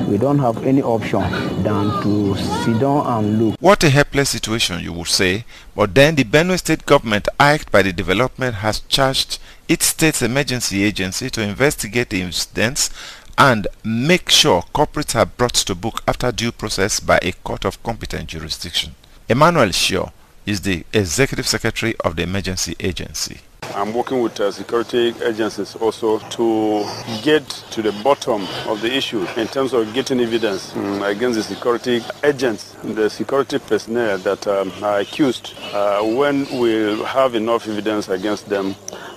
We 0.08 0.18
don't 0.18 0.38
have 0.38 0.64
any 0.64 0.82
option 0.82 1.20
than 1.64 1.90
to 2.04 2.36
sit 2.36 2.78
down 2.78 3.04
and 3.08 3.42
look. 3.42 3.56
What 3.60 3.82
a 3.82 3.90
helpless 3.90 4.30
situation 4.30 4.78
you 4.84 4.92
would 4.92 5.08
say, 5.08 5.44
but 5.74 5.96
then 5.96 6.14
the 6.14 6.22
Benue 6.22 6.58
state 6.58 6.86
government 6.86 7.26
irked 7.40 7.72
by 7.72 7.82
the 7.82 7.92
development 7.92 8.54
has 8.54 8.78
charged 8.80 9.40
its 9.66 9.86
state's 9.86 10.22
emergency 10.22 10.84
agency 10.84 11.28
to 11.28 11.42
investigate 11.42 12.10
the 12.10 12.22
incidents 12.22 12.90
and 13.38 13.66
make 13.84 14.30
sure 14.30 14.64
culprits 14.74 15.14
are 15.14 15.26
brought 15.26 15.54
to 15.54 15.74
book 15.74 16.02
after 16.08 16.32
due 16.32 16.52
process 16.52 17.00
by 17.00 17.18
a 17.22 17.32
court 17.32 17.64
of 17.64 17.82
competent 17.82 18.28
jurisdiction. 18.28 18.94
Emmanuel 19.28 19.72
Shior 19.72 20.10
is 20.46 20.60
the 20.62 20.84
executive 20.92 21.46
secretary 21.46 21.94
of 22.04 22.16
the 22.16 22.22
emergency 22.22 22.76
agency. 22.80 23.40
I'm 23.74 23.92
working 23.92 24.22
with 24.22 24.38
uh, 24.40 24.52
security 24.52 25.12
agencies 25.22 25.74
also 25.76 26.18
to 26.18 26.88
get 27.22 27.46
to 27.72 27.82
the 27.82 27.92
bottom 28.04 28.46
of 28.66 28.80
the 28.80 28.94
issue 28.94 29.26
in 29.36 29.48
terms 29.48 29.72
of 29.72 29.92
getting 29.92 30.20
evidence 30.20 30.74
um, 30.76 31.02
against 31.02 31.36
the 31.36 31.42
security 31.42 32.00
agents, 32.22 32.76
the 32.84 33.10
security 33.10 33.58
personnel 33.58 34.18
that 34.18 34.46
um, 34.46 34.72
are 34.82 35.00
accused. 35.00 35.54
Uh, 35.72 36.00
when 36.02 36.46
we 36.60 37.02
have 37.04 37.34
enough 37.34 37.66
evidence 37.66 38.08
against 38.08 38.48
them, 38.48 38.76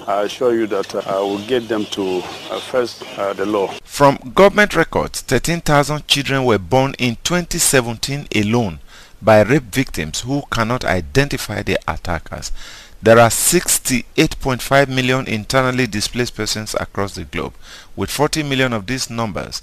I 0.10 0.24
assure 0.24 0.56
you 0.56 0.66
that 0.66 0.96
uh, 0.96 1.04
I 1.06 1.20
will 1.20 1.38
get 1.46 1.68
them 1.68 1.86
to 1.92 2.24
uh, 2.50 2.60
face 2.60 3.00
uh, 3.20 3.32
the 3.34 3.46
law. 3.46 3.68
From 3.84 4.18
government 4.34 4.76
records, 4.76 5.22
13,000 5.22 6.08
children 6.08 6.46
were 6.46 6.58
born 6.58 6.96
in 6.98 7.18
2017 7.24 8.28
alone 8.36 8.80
by 9.22 9.44
rape 9.44 9.66
victims 9.72 10.22
who 10.22 10.42
cannot 10.52 10.84
identify 10.84 11.62
their 11.62 11.78
attackers. 11.88 12.52
There 13.04 13.20
are 13.20 13.30
68.5 13.30 14.88
million 14.88 15.28
internally 15.28 15.86
displaced 15.86 16.36
persons 16.36 16.74
across 16.80 17.14
the 17.14 17.26
globe, 17.26 17.54
with 17.96 18.10
40 18.10 18.42
million 18.42 18.74
of 18.74 18.88
these 18.88 19.12
numbers 19.12 19.62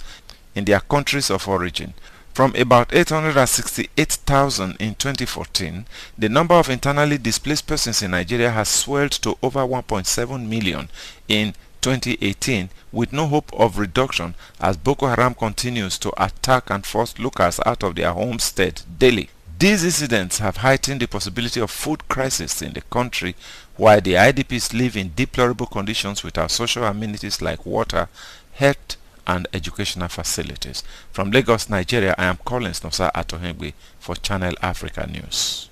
in 0.55 0.63
their 0.63 0.79
countries 0.79 1.29
of 1.29 1.45
origin. 1.49 1.93
From 2.37 2.53
about 2.55 2.93
868,000 2.93 4.75
in 4.79 4.93
2014, 4.93 5.87
the 6.19 6.29
number 6.29 6.53
of 6.53 6.69
internally 6.69 7.17
displaced 7.17 7.65
persons 7.65 8.03
in 8.03 8.11
Nigeria 8.11 8.51
has 8.51 8.69
swelled 8.69 9.13
to 9.13 9.39
over 9.41 9.61
1.7 9.61 10.47
million 10.47 10.87
in 11.27 11.55
2018 11.81 12.69
with 12.91 13.11
no 13.11 13.25
hope 13.25 13.51
of 13.53 13.79
reduction 13.79 14.35
as 14.61 14.77
Boko 14.77 15.07
Haram 15.07 15.33
continues 15.33 15.97
to 15.97 16.13
attack 16.23 16.69
and 16.69 16.85
force 16.85 17.17
locals 17.17 17.59
out 17.65 17.81
of 17.81 17.95
their 17.95 18.13
homestead 18.13 18.83
daily. 18.99 19.31
These 19.57 19.83
incidents 19.85 20.37
have 20.37 20.57
heightened 20.57 21.01
the 21.01 21.07
possibility 21.07 21.59
of 21.59 21.71
food 21.71 22.07
crisis 22.07 22.61
in 22.61 22.73
the 22.73 22.81
country 22.81 23.35
while 23.77 23.99
the 23.99 24.13
IDPs 24.13 24.77
live 24.77 24.95
in 24.95 25.13
deplorable 25.15 25.65
conditions 25.65 26.23
without 26.23 26.51
social 26.51 26.83
amenities 26.83 27.41
like 27.41 27.65
water, 27.65 28.09
health 28.51 28.97
and 29.27 29.47
educational 29.53 30.07
facilities. 30.07 30.83
From 31.11 31.29
Lagos, 31.29 31.69
Nigeria, 31.69 32.15
I 32.17 32.25
am 32.25 32.39
Collins 32.45 32.79
Nosa 32.79 33.11
Atohengwe 33.13 33.73
for 33.99 34.15
Channel 34.15 34.55
Africa 34.61 35.07
News. 35.11 35.69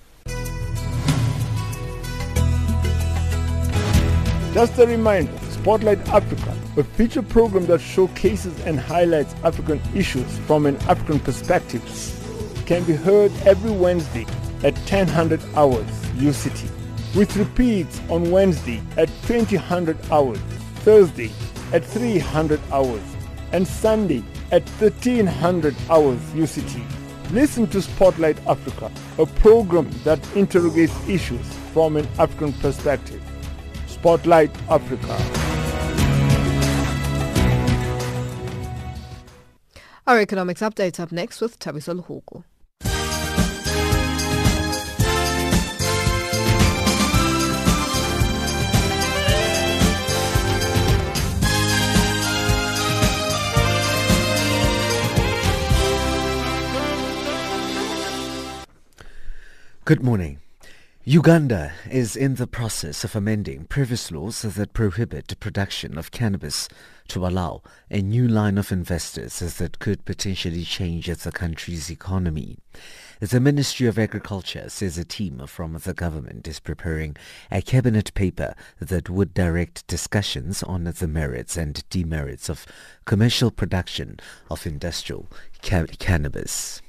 Just 4.53 4.77
a 4.79 4.85
reminder, 4.85 5.37
Spotlight 5.49 5.99
Africa, 6.09 6.55
a 6.77 6.83
feature 6.83 7.21
program 7.21 7.65
that 7.65 7.81
showcases 7.81 8.57
and 8.61 8.79
highlights 8.79 9.33
African 9.43 9.81
issues 9.93 10.37
from 10.39 10.65
an 10.65 10.77
African 10.87 11.19
perspective 11.19 11.81
can 12.65 12.83
be 12.83 12.93
heard 12.93 13.31
every 13.45 13.71
Wednesday 13.71 14.25
at 14.63 14.73
1000 14.89 15.41
hours 15.55 15.85
UCT, 16.17 16.69
with 17.15 17.35
repeats 17.35 17.99
on 18.09 18.31
Wednesday 18.31 18.81
at 18.97 19.09
2000 19.27 19.97
hours, 20.11 20.39
Thursday 20.83 21.31
at 21.73 21.83
300 21.83 22.59
hours, 22.71 23.01
and 23.51 23.67
Sunday 23.67 24.23
at 24.51 24.67
1300 24.79 25.75
hours 25.89 26.19
UCT. 26.33 26.83
Listen 27.31 27.67
to 27.67 27.81
Spotlight 27.81 28.37
Africa, 28.47 28.91
a 29.17 29.25
program 29.25 29.89
that 30.03 30.19
interrogates 30.35 30.93
issues 31.09 31.45
from 31.73 31.97
an 31.97 32.07
African 32.19 32.53
perspective. 32.53 33.21
Spotlight 33.87 34.51
Africa. 34.69 35.17
Our 40.07 40.19
economics 40.19 40.61
update 40.61 40.99
up 40.99 41.11
next 41.11 41.41
with 41.41 41.57
Tabiso 41.57 41.99
Luhuku. 41.99 42.43
Good 59.85 60.01
morning. 60.01 60.39
Uganda 61.03 61.71
is 61.91 62.15
in 62.15 62.33
the 62.33 62.47
process 62.47 63.03
of 63.03 63.15
amending 63.15 63.65
previous 63.65 64.09
laws 64.09 64.41
that 64.41 64.73
prohibit 64.73 65.27
the 65.27 65.35
production 65.35 65.99
of 65.99 66.09
cannabis 66.09 66.67
to 67.09 67.27
allow 67.27 67.61
a 67.91 68.01
new 68.01 68.27
line 68.27 68.57
of 68.57 68.71
investors 68.71 69.37
that 69.37 69.77
could 69.77 70.03
potentially 70.03 70.63
change 70.63 71.05
the 71.05 71.31
country's 71.31 71.91
economy. 71.91 72.57
The 73.19 73.39
Ministry 73.39 73.85
of 73.85 73.99
Agriculture 73.99 74.69
says 74.69 74.97
a 74.97 75.05
team 75.05 75.45
from 75.45 75.73
the 75.73 75.93
government 75.93 76.47
is 76.47 76.59
preparing 76.59 77.15
a 77.51 77.61
cabinet 77.61 78.11
paper 78.15 78.55
that 78.79 79.07
would 79.07 79.35
direct 79.35 79.85
discussions 79.85 80.63
on 80.63 80.85
the 80.85 81.07
merits 81.07 81.57
and 81.57 81.87
demerits 81.91 82.49
of 82.49 82.65
commercial 83.05 83.51
production 83.51 84.19
of 84.49 84.65
industrial 84.65 85.27
ca- 85.61 85.85
cannabis. 85.99 86.81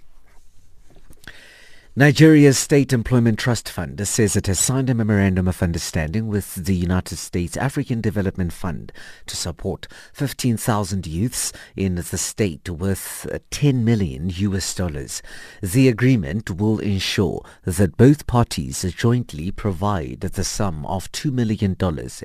Nigeria's 1.99 2.59
State 2.59 2.93
Employment 2.93 3.39
Trust 3.39 3.71
Fund 3.71 4.07
says 4.07 4.37
it 4.37 4.49
has 4.49 4.61
signed 4.61 4.91
a 4.91 4.95
memorandum 4.95 5.49
of 5.49 5.63
understanding 5.63 6.29
with 6.29 6.55
the 6.67 6.75
United 6.75 7.17
States 7.17 7.57
African 7.57 8.03
Development 8.03 8.53
Fund 8.53 8.93
to 9.25 9.35
support 9.35 9.89
15,000 10.13 11.07
youths 11.07 11.55
in 11.75 11.95
the 11.95 12.19
state 12.19 12.69
worth 12.69 13.27
uh, 13.33 13.39
10 13.51 13.83
million 13.83 14.29
US 14.29 14.75
dollars. 14.75 15.23
The 15.63 15.89
agreement 15.89 16.51
will 16.51 16.81
ensure 16.81 17.43
that 17.65 17.97
both 17.97 18.27
parties 18.27 18.83
jointly 18.95 19.51
provide 19.51 20.21
the 20.21 20.45
sum 20.45 20.85
of 20.85 21.11
$2 21.13 21.33
million 21.33 21.79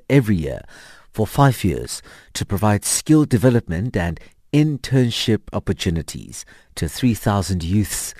every 0.10 0.36
year 0.36 0.64
for 1.14 1.26
five 1.26 1.64
years 1.64 2.02
to 2.34 2.46
provide 2.46 2.84
skill 2.84 3.24
development 3.24 3.96
and 3.96 4.20
internship 4.52 5.44
opportunities 5.54 6.44
to 6.76 6.90
3,000 6.90 7.64
youths. 7.64 8.14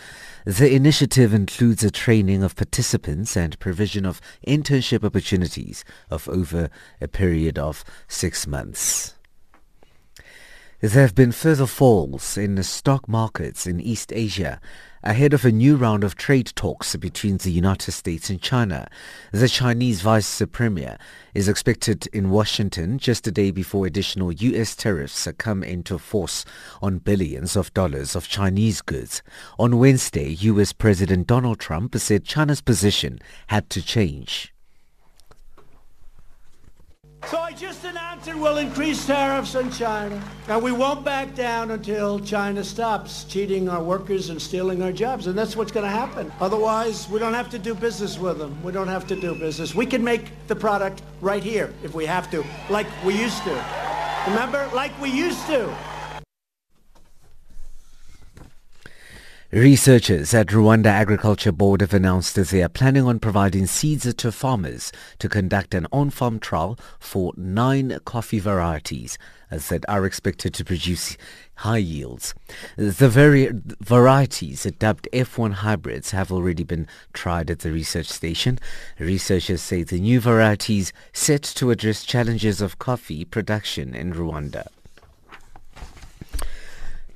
The 0.46 0.74
initiative 0.74 1.36
includes 1.36 1.84
a 1.84 1.92
training 1.92 2.42
of 2.42 2.56
participants 2.56 3.38
and 3.38 3.60
provision 3.60 4.08
of 4.08 4.20
internship 4.48 5.04
opportunities 5.04 5.86
of 6.10 6.28
over 6.28 6.72
a 7.00 7.08
period 7.08 7.60
of 7.60 7.84
six 8.08 8.48
months. 8.48 9.14
There 10.84 11.04
have 11.04 11.14
been 11.14 11.32
further 11.32 11.68
falls 11.68 12.40
in 12.40 12.56
the 12.56 12.64
stock 12.64 13.08
markets 13.08 13.68
in 13.68 13.80
East 13.80 14.12
Asia 14.12 14.60
ahead 15.04 15.32
of 15.32 15.46
a 15.46 15.52
new 15.52 15.76
round 15.76 16.04
of 16.04 16.16
trade 16.16 16.52
talks 16.56 16.96
between 16.96 17.38
the 17.38 17.52
United 17.52 17.92
States 17.92 18.32
and 18.32 18.42
China. 18.42 18.88
The 19.32 19.48
Chinese 19.48 20.02
vice 20.02 20.42
premier 20.52 20.98
is 21.36 21.48
expected 21.48 22.08
in 22.08 22.32
Washington 22.32 22.98
just 22.98 23.28
a 23.28 23.32
day 23.32 23.52
before 23.52 23.86
additional 23.86 24.32
U.S. 24.32 24.76
tariffs 24.76 25.28
come 25.38 25.62
into 25.64 26.00
force 26.00 26.46
on 26.82 26.98
billions 26.98 27.56
of 27.56 27.72
dollars 27.76 28.16
of 28.16 28.28
Chinese 28.28 28.82
goods. 28.82 29.22
On 29.60 29.78
Wednesday, 29.78 30.30
U.S. 30.30 30.74
President 30.74 31.28
Donald 31.28 31.60
Trump 31.60 31.96
said 31.96 32.26
China's 32.26 32.62
position 32.62 33.20
had 33.50 33.70
to 33.70 33.84
change. 33.84 34.52
So 37.28 37.40
I 37.40 37.54
just 37.54 37.86
announced 37.86 38.28
it 38.28 38.36
will 38.36 38.58
increase 38.58 39.06
tariffs 39.06 39.56
on 39.56 39.72
China, 39.72 40.22
and 40.48 40.62
we 40.62 40.72
won't 40.72 41.06
back 41.06 41.34
down 41.34 41.72
until 41.72 42.20
China 42.20 42.64
stops 42.64 43.24
cheating 43.24 43.70
our 43.70 43.82
workers 43.82 44.30
and 44.30 44.42
stealing 44.42 44.82
our 44.82 44.92
jobs, 44.92 45.28
and 45.28 45.38
that's 45.38 45.56
what's 45.56 45.72
going 45.72 45.86
to 45.86 45.92
happen. 45.92 46.32
Otherwise, 46.42 47.08
we 47.10 47.20
don't 47.20 47.34
have 47.34 47.50
to 47.52 47.60
do 47.60 47.74
business 47.74 48.18
with 48.18 48.38
them. 48.38 48.62
We 48.64 48.72
don't 48.72 48.88
have 48.88 49.08
to 49.08 49.16
do 49.16 49.34
business. 49.36 49.74
We 49.74 49.86
can 49.86 50.04
make 50.04 50.32
the 50.48 50.56
product 50.56 51.04
right 51.22 51.44
here 51.44 51.74
if 51.84 51.94
we 51.94 52.06
have 52.06 52.30
to, 52.32 52.44
like 52.70 52.88
we 53.06 53.18
used 53.18 53.44
to. 53.44 53.66
Remember, 54.28 54.70
like 54.74 55.00
we 55.00 55.10
used 55.10 55.46
to. 55.48 55.74
Researchers 59.54 60.34
at 60.34 60.48
Rwanda 60.48 60.86
Agriculture 60.86 61.52
Board 61.52 61.82
have 61.82 61.94
announced 61.94 62.36
that 62.36 62.48
they 62.48 62.64
are 62.64 62.70
planning 62.70 63.04
on 63.04 63.20
providing 63.20 63.68
seeds 63.68 64.14
to 64.14 64.32
farmers 64.32 64.94
to 65.20 65.28
conduct 65.28 65.74
an 65.74 65.88
on-farm 65.92 66.40
trial 66.40 66.80
for 67.02 67.34
nine 67.36 68.00
coffee 68.06 68.40
varieties 68.40 69.18
that 69.50 69.84
are 69.90 70.06
expected 70.06 70.54
to 70.54 70.64
produce 70.64 71.18
high 71.56 71.80
yields. 71.80 72.34
The 72.78 73.10
vari- 73.10 73.52
varieties 73.82 74.64
dubbed 74.80 75.10
F1 75.12 75.52
hybrids 75.56 76.12
have 76.12 76.32
already 76.32 76.64
been 76.64 76.88
tried 77.12 77.52
at 77.52 77.60
the 77.60 77.74
research 77.74 78.08
station. 78.08 78.58
Researchers 79.00 79.62
say 79.62 79.84
the 79.84 80.00
new 80.00 80.22
varieties 80.22 80.94
set 81.12 81.44
to 81.44 81.72
address 81.72 82.06
challenges 82.06 82.62
of 82.62 82.80
coffee 82.80 83.26
production 83.26 83.96
in 83.96 84.14
Rwanda. 84.14 84.68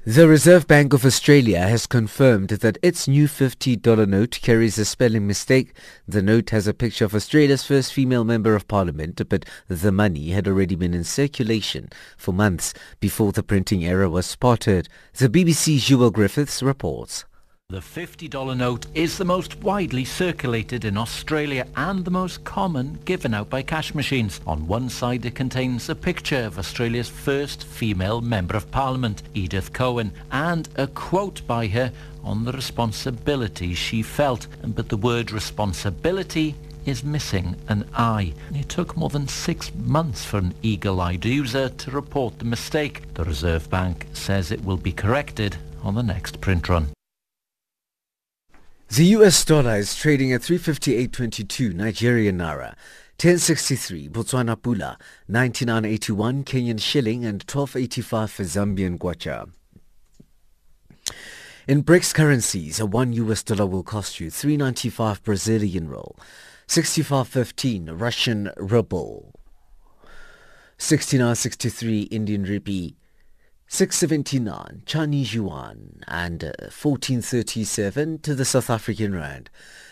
The 0.08 0.28
Reserve 0.28 0.68
Bank 0.68 0.94
of 0.94 1.04
Australia 1.04 1.62
has 1.62 1.88
confirmed 1.88 2.50
that 2.50 2.78
its 2.84 3.08
new 3.08 3.28
$50 3.28 4.08
note 4.08 4.38
carries 4.44 4.78
a 4.78 4.86
spelling 4.86 5.26
mistake. 5.26 5.74
The 6.08 6.22
note 6.22 6.52
has 6.52 6.68
a 6.68 6.76
picture 6.76 7.06
of 7.06 7.16
Australia's 7.16 7.64
first 7.64 7.92
female 7.92 8.24
Member 8.24 8.54
of 8.54 8.68
Parliament, 8.68 9.20
but 9.28 9.46
the 9.68 9.92
money 9.92 10.30
had 10.30 10.48
already 10.48 10.76
been 10.76 10.94
in 10.94 11.04
circulation 11.04 11.90
for 12.18 12.34
months 12.34 12.76
before 13.00 13.32
the 13.32 13.42
printing 13.42 13.84
error 13.84 14.08
was 14.08 14.28
spotted. 14.28 14.90
The 15.16 15.28
BBC's 15.28 15.86
Jewel 15.86 16.12
Griffiths 16.12 16.62
reports. 16.62 17.26
The 17.70 17.82
$50 17.82 18.56
note 18.56 18.86
is 18.94 19.18
the 19.18 19.26
most 19.26 19.62
widely 19.64 20.06
circulated 20.06 20.86
in 20.86 20.96
Australia 20.98 21.66
and 21.76 22.06
the 22.06 22.12
most 22.12 22.44
common 22.44 23.00
given 23.06 23.34
out 23.34 23.50
by 23.50 23.64
cash 23.64 23.96
machines. 23.96 24.40
On 24.46 24.68
one 24.68 24.88
side 24.88 25.26
it 25.26 25.34
contains 25.34 25.90
a 25.90 25.96
picture 25.96 26.44
of 26.44 26.60
Australia's 26.60 27.10
first 27.10 27.64
female 27.64 28.22
Member 28.22 28.56
of 28.56 28.70
Parliament, 28.70 29.24
Edith 29.34 29.74
Cowan, 29.74 30.14
and 30.32 30.70
a 30.76 30.86
quote 30.86 31.42
by 31.48 31.66
her 31.66 31.92
on 32.24 32.46
the 32.46 32.52
responsibility 32.52 33.74
she 33.74 34.04
felt. 34.04 34.46
But 34.64 34.90
the 34.90 34.96
word 34.96 35.32
responsibility 35.32 36.54
is 36.86 37.04
missing 37.04 37.56
an 37.68 37.90
I. 37.96 38.36
It 38.54 38.70
took 38.70 38.96
more 38.96 39.10
than 39.10 39.28
six 39.28 39.74
months 39.74 40.24
for 40.24 40.38
an 40.38 40.54
eagle-eyed 40.62 41.26
user 41.26 41.70
to 41.70 41.90
report 41.92 42.38
the 42.38 42.46
mistake. 42.46 43.12
The 43.16 43.26
Reserve 43.26 43.72
Bank 43.72 44.06
says 44.14 44.52
it 44.52 44.64
will 44.64 44.78
be 44.78 44.92
corrected 44.92 45.58
on 45.84 45.96
the 45.96 46.04
next 46.04 46.40
print 46.40 46.70
run. 46.70 46.90
The 48.90 49.06
US 49.18 49.44
dollar 49.44 49.78
is 49.78 49.96
trading 49.96 50.32
at 50.32 50.42
358.22 50.42 51.74
Nigerian 51.74 52.38
naira, 52.38 52.76
1063 53.18 54.10
Botswana 54.10 54.56
pula, 54.56 54.98
99.81 55.30 56.46
Kenyan 56.46 56.80
shilling 56.80 57.26
and 57.26 57.46
12.85 57.48 58.30
for 58.30 58.44
Zambian 58.44 58.98
kwacha. 59.00 59.50
In 61.68 61.84
BRICS 61.84 62.14
currencies, 62.14 62.80
a 62.80 62.86
1 62.86 63.14
US 63.14 63.42
dollar 63.42 63.66
will 63.66 63.84
cost 63.84 64.20
you 64.20 64.30
395 64.30 65.24
Brazilian 65.24 65.90
real, 65.90 66.16
65.15 66.68 68.00
Russian 68.00 68.52
ruble, 68.56 69.34
69.63 70.78 72.08
Indian 72.12 72.44
rupee, 72.44 72.96
679 73.76 74.84
Chinese 74.86 75.34
yuan 75.34 76.00
and 76.08 76.46
uh, 76.46 76.54
1437 76.72 78.20
to 78.20 78.34
the 78.34 78.46
South 78.46 78.70
African 78.70 79.14
rand. 79.14 79.50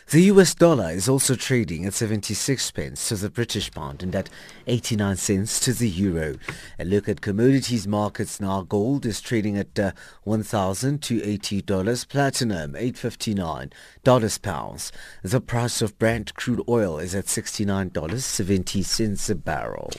The 0.09 0.21
US 0.31 0.55
dollar 0.55 0.91
is 0.91 1.09
also 1.09 1.36
trading 1.36 1.86
at 1.86 1.93
76 1.93 2.71
pence 2.71 3.09
to 3.09 3.17
the 3.17 3.29
British 3.29 3.69
pound 3.71 4.01
and 4.01 4.15
at 4.15 4.29
89 4.67 5.17
cents 5.17 5.59
to 5.59 5.73
the 5.73 5.89
euro. 5.89 6.38
A 6.79 6.86
look 6.86 7.09
at 7.09 7.19
commodities 7.19 7.86
markets 7.86 8.39
now. 8.39 8.61
Gold 8.61 9.05
is 9.05 9.19
trading 9.19 9.57
at 9.57 9.77
uh, 9.77 9.91
$1,280, 10.25 12.07
platinum 12.07 12.75
$859 12.75 14.41
pounds. 14.41 14.93
The 15.23 15.41
price 15.41 15.81
of 15.81 15.99
Brent 15.99 16.36
crude 16.36 16.63
oil 16.69 16.99
is 16.99 17.13
at 17.13 17.25
$69.70 17.25 19.29
a 19.29 19.36
barrel. 19.36 19.91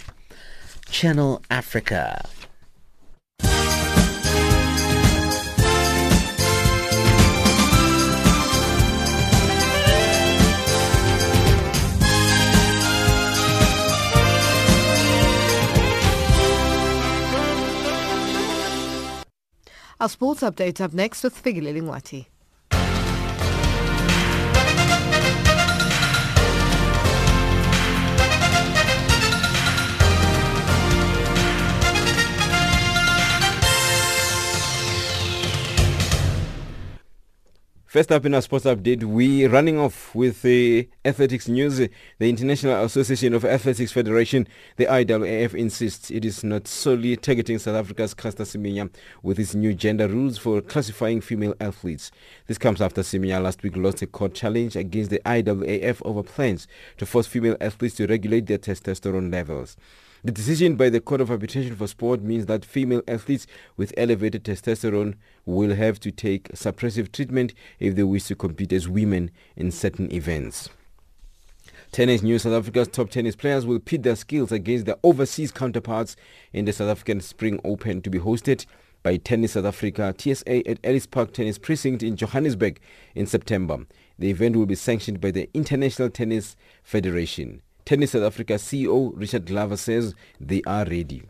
Channel 0.88 1.42
Africa. 1.50 2.26
Our 20.04 20.10
sports 20.10 20.42
update 20.42 20.82
up 20.82 20.92
next 20.92 21.24
with 21.24 21.42
Figile 21.42 21.72
Lingwati. 21.72 22.33
First 37.94 38.10
up 38.10 38.26
in 38.26 38.34
our 38.34 38.42
sports 38.42 38.64
update, 38.64 39.04
we 39.04 39.46
running 39.46 39.78
off 39.78 40.12
with 40.16 40.42
the 40.42 40.88
athletics 41.04 41.46
news. 41.46 41.76
The 41.76 42.28
International 42.28 42.84
Association 42.84 43.34
of 43.34 43.44
Athletics 43.44 43.92
Federation, 43.92 44.48
the 44.74 44.86
IAAF, 44.86 45.54
insists 45.54 46.10
it 46.10 46.24
is 46.24 46.42
not 46.42 46.66
solely 46.66 47.16
targeting 47.16 47.60
South 47.60 47.76
Africa's 47.76 48.12
Semenya 48.12 48.90
with 49.22 49.38
its 49.38 49.54
new 49.54 49.74
gender 49.74 50.08
rules 50.08 50.38
for 50.38 50.60
classifying 50.60 51.20
female 51.20 51.54
athletes. 51.60 52.10
This 52.48 52.58
comes 52.58 52.82
after 52.82 53.02
Semenya 53.02 53.40
last 53.40 53.62
week 53.62 53.76
lost 53.76 54.02
a 54.02 54.08
court 54.08 54.34
challenge 54.34 54.74
against 54.74 55.10
the 55.10 55.20
IAAF 55.24 56.02
over 56.04 56.24
plans 56.24 56.66
to 56.96 57.06
force 57.06 57.28
female 57.28 57.56
athletes 57.60 57.94
to 57.94 58.08
regulate 58.08 58.46
their 58.46 58.58
testosterone 58.58 59.30
levels. 59.30 59.76
The 60.24 60.32
decision 60.32 60.76
by 60.76 60.88
the 60.88 61.02
Court 61.02 61.20
of 61.20 61.30
Arbitration 61.30 61.76
for 61.76 61.86
Sport 61.86 62.22
means 62.22 62.46
that 62.46 62.64
female 62.64 63.02
athletes 63.06 63.46
with 63.76 63.92
elevated 63.94 64.42
testosterone 64.42 65.16
will 65.44 65.74
have 65.74 66.00
to 66.00 66.10
take 66.10 66.48
suppressive 66.52 67.12
treatment 67.12 67.52
if 67.78 67.94
they 67.94 68.04
wish 68.04 68.24
to 68.24 68.34
compete 68.34 68.72
as 68.72 68.88
women 68.88 69.30
in 69.54 69.70
certain 69.70 70.10
events. 70.10 70.70
Tennis 71.92 72.22
News 72.22 72.44
South 72.44 72.54
Africa's 72.54 72.88
top 72.88 73.10
tennis 73.10 73.36
players 73.36 73.66
will 73.66 73.78
pit 73.78 74.02
their 74.02 74.16
skills 74.16 74.50
against 74.50 74.86
their 74.86 74.96
overseas 75.02 75.52
counterparts 75.52 76.16
in 76.54 76.64
the 76.64 76.72
South 76.72 76.88
African 76.88 77.20
Spring 77.20 77.60
Open 77.62 78.00
to 78.00 78.08
be 78.08 78.18
hosted 78.18 78.64
by 79.02 79.18
Tennis 79.18 79.52
South 79.52 79.66
Africa 79.66 80.14
TSA 80.16 80.66
at 80.66 80.78
Ellis 80.82 81.04
Park 81.04 81.34
Tennis 81.34 81.58
Precinct 81.58 82.02
in 82.02 82.16
Johannesburg 82.16 82.80
in 83.14 83.26
September. 83.26 83.84
The 84.18 84.30
event 84.30 84.56
will 84.56 84.64
be 84.64 84.74
sanctioned 84.74 85.20
by 85.20 85.32
the 85.32 85.50
International 85.52 86.08
Tennis 86.08 86.56
Federation. 86.82 87.60
Tennis 87.84 88.12
South 88.12 88.22
Africa 88.22 88.54
CEO 88.54 89.12
Richard 89.14 89.44
Glover 89.44 89.76
says 89.76 90.14
they 90.40 90.62
are 90.66 90.84
ready. 90.86 91.22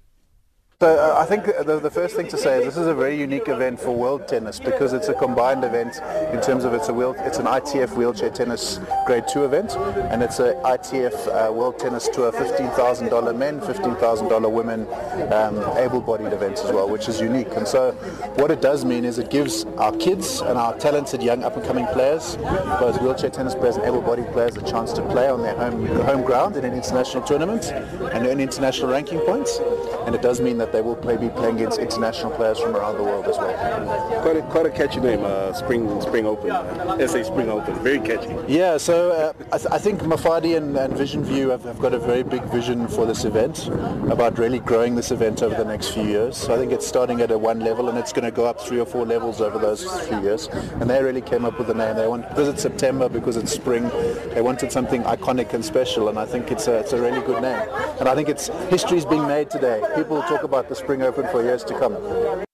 So 0.84 0.98
uh, 0.98 1.18
I 1.18 1.24
think 1.24 1.46
the, 1.46 1.80
the, 1.80 1.90
first 1.90 2.14
thing 2.14 2.28
to 2.28 2.36
say 2.36 2.58
is 2.58 2.66
this 2.66 2.76
is 2.76 2.86
a 2.86 2.94
very 2.94 3.18
unique 3.18 3.48
event 3.48 3.80
for 3.80 3.92
world 3.96 4.28
tennis 4.28 4.60
because 4.60 4.92
it's 4.92 5.08
a 5.08 5.14
combined 5.14 5.64
event 5.64 5.96
in 6.30 6.42
terms 6.42 6.64
of 6.64 6.74
it's 6.74 6.90
a 6.90 6.92
wheel, 6.92 7.14
it's 7.20 7.38
an 7.38 7.46
ITF 7.46 7.96
wheelchair 7.96 8.28
tennis 8.28 8.80
grade 9.06 9.24
2 9.26 9.46
event 9.46 9.76
and 10.10 10.22
it's 10.22 10.40
an 10.40 10.54
ITF 10.56 11.14
uh, 11.28 11.50
World 11.50 11.78
Tennis 11.78 12.06
Tour 12.08 12.30
$15,000 12.32 13.34
men, 13.34 13.60
$15,000 13.62 14.52
women 14.52 14.86
um, 15.32 15.56
able-bodied 15.78 16.34
event 16.34 16.58
as 16.58 16.70
well, 16.70 16.90
which 16.90 17.08
is 17.08 17.18
unique. 17.18 17.48
And 17.56 17.66
so 17.66 17.92
what 18.36 18.50
it 18.50 18.60
does 18.60 18.84
mean 18.84 19.06
is 19.06 19.18
it 19.18 19.30
gives 19.30 19.64
our 19.78 19.96
kids 19.96 20.42
and 20.42 20.58
our 20.58 20.76
talented 20.76 21.22
young 21.22 21.44
up-and-coming 21.44 21.86
players, 21.94 22.36
both 22.78 23.00
wheelchair 23.00 23.30
tennis 23.30 23.54
players 23.54 23.76
and 23.76 23.86
able-bodied 23.86 24.30
players, 24.32 24.54
a 24.58 24.62
chance 24.70 24.92
to 24.92 25.00
play 25.08 25.30
on 25.30 25.40
their 25.40 25.54
home, 25.54 25.86
home 25.86 26.22
ground 26.22 26.58
in 26.58 26.64
an 26.66 26.74
international 26.74 27.22
tournament 27.22 27.72
and 28.12 28.26
earn 28.26 28.38
international 28.38 28.90
ranking 28.90 29.20
points. 29.20 29.58
And 30.04 30.14
it 30.14 30.20
does 30.20 30.42
mean 30.42 30.58
that 30.58 30.73
they 30.74 30.82
will 30.82 30.96
play, 30.96 31.16
be 31.16 31.28
playing 31.28 31.56
against 31.56 31.78
international 31.78 32.32
players 32.32 32.58
from 32.58 32.74
around 32.74 32.96
the 32.96 33.02
world 33.04 33.26
as 33.26 33.38
well. 33.38 34.22
Quite 34.22 34.36
a, 34.36 34.42
quite 34.42 34.66
a 34.66 34.70
catchy 34.70 34.98
name, 34.98 35.20
uh, 35.24 35.52
Spring 35.52 36.00
Spring 36.00 36.26
Open, 36.26 36.50
uh, 36.50 37.06
SA 37.06 37.22
Spring 37.22 37.48
Open, 37.48 37.74
very 37.76 38.00
catchy. 38.00 38.34
Yeah, 38.48 38.76
so 38.76 39.12
uh, 39.12 39.32
I, 39.52 39.58
th- 39.58 39.70
I, 39.70 39.78
think 39.78 40.00
Mafadi 40.00 40.56
and, 40.56 40.76
and 40.76 40.96
Vision 40.96 41.22
View 41.22 41.50
have, 41.50 41.62
have, 41.62 41.78
got 41.78 41.94
a 41.94 41.98
very 41.98 42.24
big 42.24 42.42
vision 42.44 42.88
for 42.88 43.06
this 43.06 43.24
event, 43.24 43.68
about 44.10 44.36
really 44.38 44.58
growing 44.58 44.96
this 44.96 45.12
event 45.12 45.42
over 45.42 45.54
the 45.54 45.64
next 45.64 45.90
few 45.90 46.02
years. 46.02 46.36
So 46.36 46.52
I 46.52 46.58
think 46.58 46.72
it's 46.72 46.86
starting 46.86 47.20
at 47.20 47.30
a 47.30 47.38
one 47.38 47.60
level 47.60 47.88
and 47.88 47.96
it's 47.96 48.12
going 48.12 48.24
to 48.24 48.32
go 48.32 48.44
up 48.46 48.60
three 48.60 48.80
or 48.80 48.86
four 48.86 49.06
levels 49.06 49.40
over 49.40 49.58
those 49.58 49.84
few 50.08 50.20
years. 50.22 50.48
And 50.80 50.90
they 50.90 51.02
really 51.02 51.20
came 51.20 51.44
up 51.44 51.56
with 51.56 51.68
the 51.68 51.74
name. 51.74 51.94
They 51.96 52.08
want 52.08 52.28
because 52.28 52.48
it's 52.48 52.62
September, 52.62 53.08
because 53.08 53.36
it's 53.36 53.52
spring. 53.52 53.88
They 54.34 54.42
wanted 54.42 54.72
something 54.72 55.04
iconic 55.04 55.52
and 55.54 55.64
special, 55.64 56.08
and 56.08 56.18
I 56.18 56.26
think 56.26 56.50
it's 56.50 56.66
a, 56.66 56.80
it's 56.80 56.92
a 56.92 57.00
really 57.00 57.20
good 57.20 57.42
name. 57.42 57.68
And 58.00 58.08
I 58.08 58.14
think 58.16 58.28
it's 58.28 58.48
history 58.70 58.98
is 58.98 59.04
being 59.04 59.26
made 59.26 59.50
today. 59.50 59.80
People 59.94 60.20
talk 60.22 60.42
about 60.42 60.63
the 60.68 60.74
Spring 60.74 61.02
Open 61.02 61.26
for 61.28 61.42
years 61.42 61.64
to 61.64 61.78
come. 61.78 62.44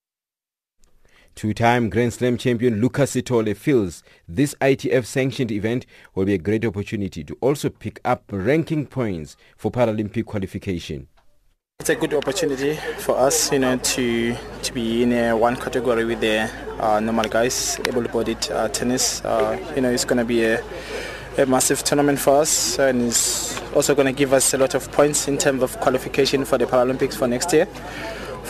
Two-time 1.35 1.89
Grand 1.89 2.13
Slam 2.13 2.37
champion 2.37 2.81
Lucas 2.81 3.15
Sithole 3.15 3.57
feels 3.57 4.03
this 4.29 4.55
ITF-sanctioned 4.61 5.51
event 5.51 5.87
will 6.15 6.25
be 6.25 6.35
a 6.35 6.39
great 6.39 6.65
opportunity 6.65 7.25
to 7.25 7.37
also 7.41 7.71
pick 7.71 8.01
up 8.05 8.25
ranking 8.31 8.85
points 8.87 9.37
for 9.57 9.71
Paralympic 9.71 10.27
qualification. 10.27 11.09
It's 11.79 11.89
a 11.89 11.95
good 11.95 12.13
opportunity 12.13 12.77
for 12.99 13.17
us, 13.17 13.51
you 13.51 13.59
know, 13.59 13.79
to 13.79 14.37
to 14.63 14.73
be 14.75 15.03
in 15.03 15.13
a 15.13 15.33
one 15.35 15.57
category 15.57 16.05
with 16.05 16.21
the 16.21 16.51
uh, 16.79 17.01
normal 17.01 17.25
guys, 17.25 17.81
able-bodied 17.87 18.51
uh, 18.51 18.69
tennis. 18.69 19.25
Uh, 19.25 19.57
you 19.75 19.81
know, 19.81 19.91
it's 19.91 20.05
going 20.05 20.19
to 20.19 20.27
be 20.27 20.45
a, 20.45 20.63
a 21.39 21.47
massive 21.47 21.83
tournament 21.83 22.19
for 22.19 22.41
us, 22.41 22.79
and 22.79 23.03
it's 23.03 23.61
also 23.73 23.95
going 23.95 24.07
to 24.07 24.13
give 24.13 24.33
us 24.33 24.53
a 24.55 24.59
lot 24.59 24.75
of 24.75 24.91
points 24.93 25.29
in 25.29 25.39
terms 25.39 25.63
of 25.63 25.79
qualification 25.81 26.45
for 26.45 26.59
the 26.59 26.67
Paralympics 26.67 27.15
for 27.15 27.27
next 27.27 27.53
year 27.53 27.67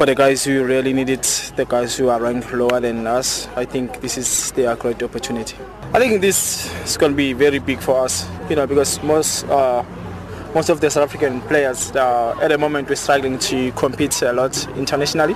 for 0.01 0.07
the 0.07 0.14
guys 0.14 0.45
who 0.45 0.64
really 0.64 0.95
need 0.95 1.11
it, 1.11 1.53
the 1.57 1.66
guys 1.66 1.95
who 1.95 2.09
are 2.09 2.18
ranked 2.18 2.51
lower 2.55 2.81
than 2.81 3.07
us, 3.07 3.47
I 3.55 3.66
think 3.66 4.01
this 4.01 4.16
is 4.16 4.51
their 4.53 4.74
great 4.74 5.03
opportunity. 5.03 5.57
I 5.93 5.99
think 5.99 6.22
this 6.22 6.72
is 6.85 6.97
going 6.97 7.12
to 7.12 7.16
be 7.16 7.35
very 7.35 7.59
big 7.59 7.81
for 7.81 8.03
us, 8.03 8.26
you 8.49 8.57
know, 8.57 8.66
because 8.66 9.03
most 9.03 9.45
uh, 9.45 9.85
most 10.55 10.68
of 10.68 10.80
the 10.80 10.90
South 10.90 11.05
African 11.05 11.40
players 11.42 11.92
uh, 11.92 12.36
at 12.40 12.48
the 12.48 12.59
moment 12.59 12.88
we're 12.88 12.96
struggling 12.96 13.38
to 13.38 13.70
compete 13.72 14.20
a 14.22 14.32
lot 14.32 14.66
internationally. 14.76 15.34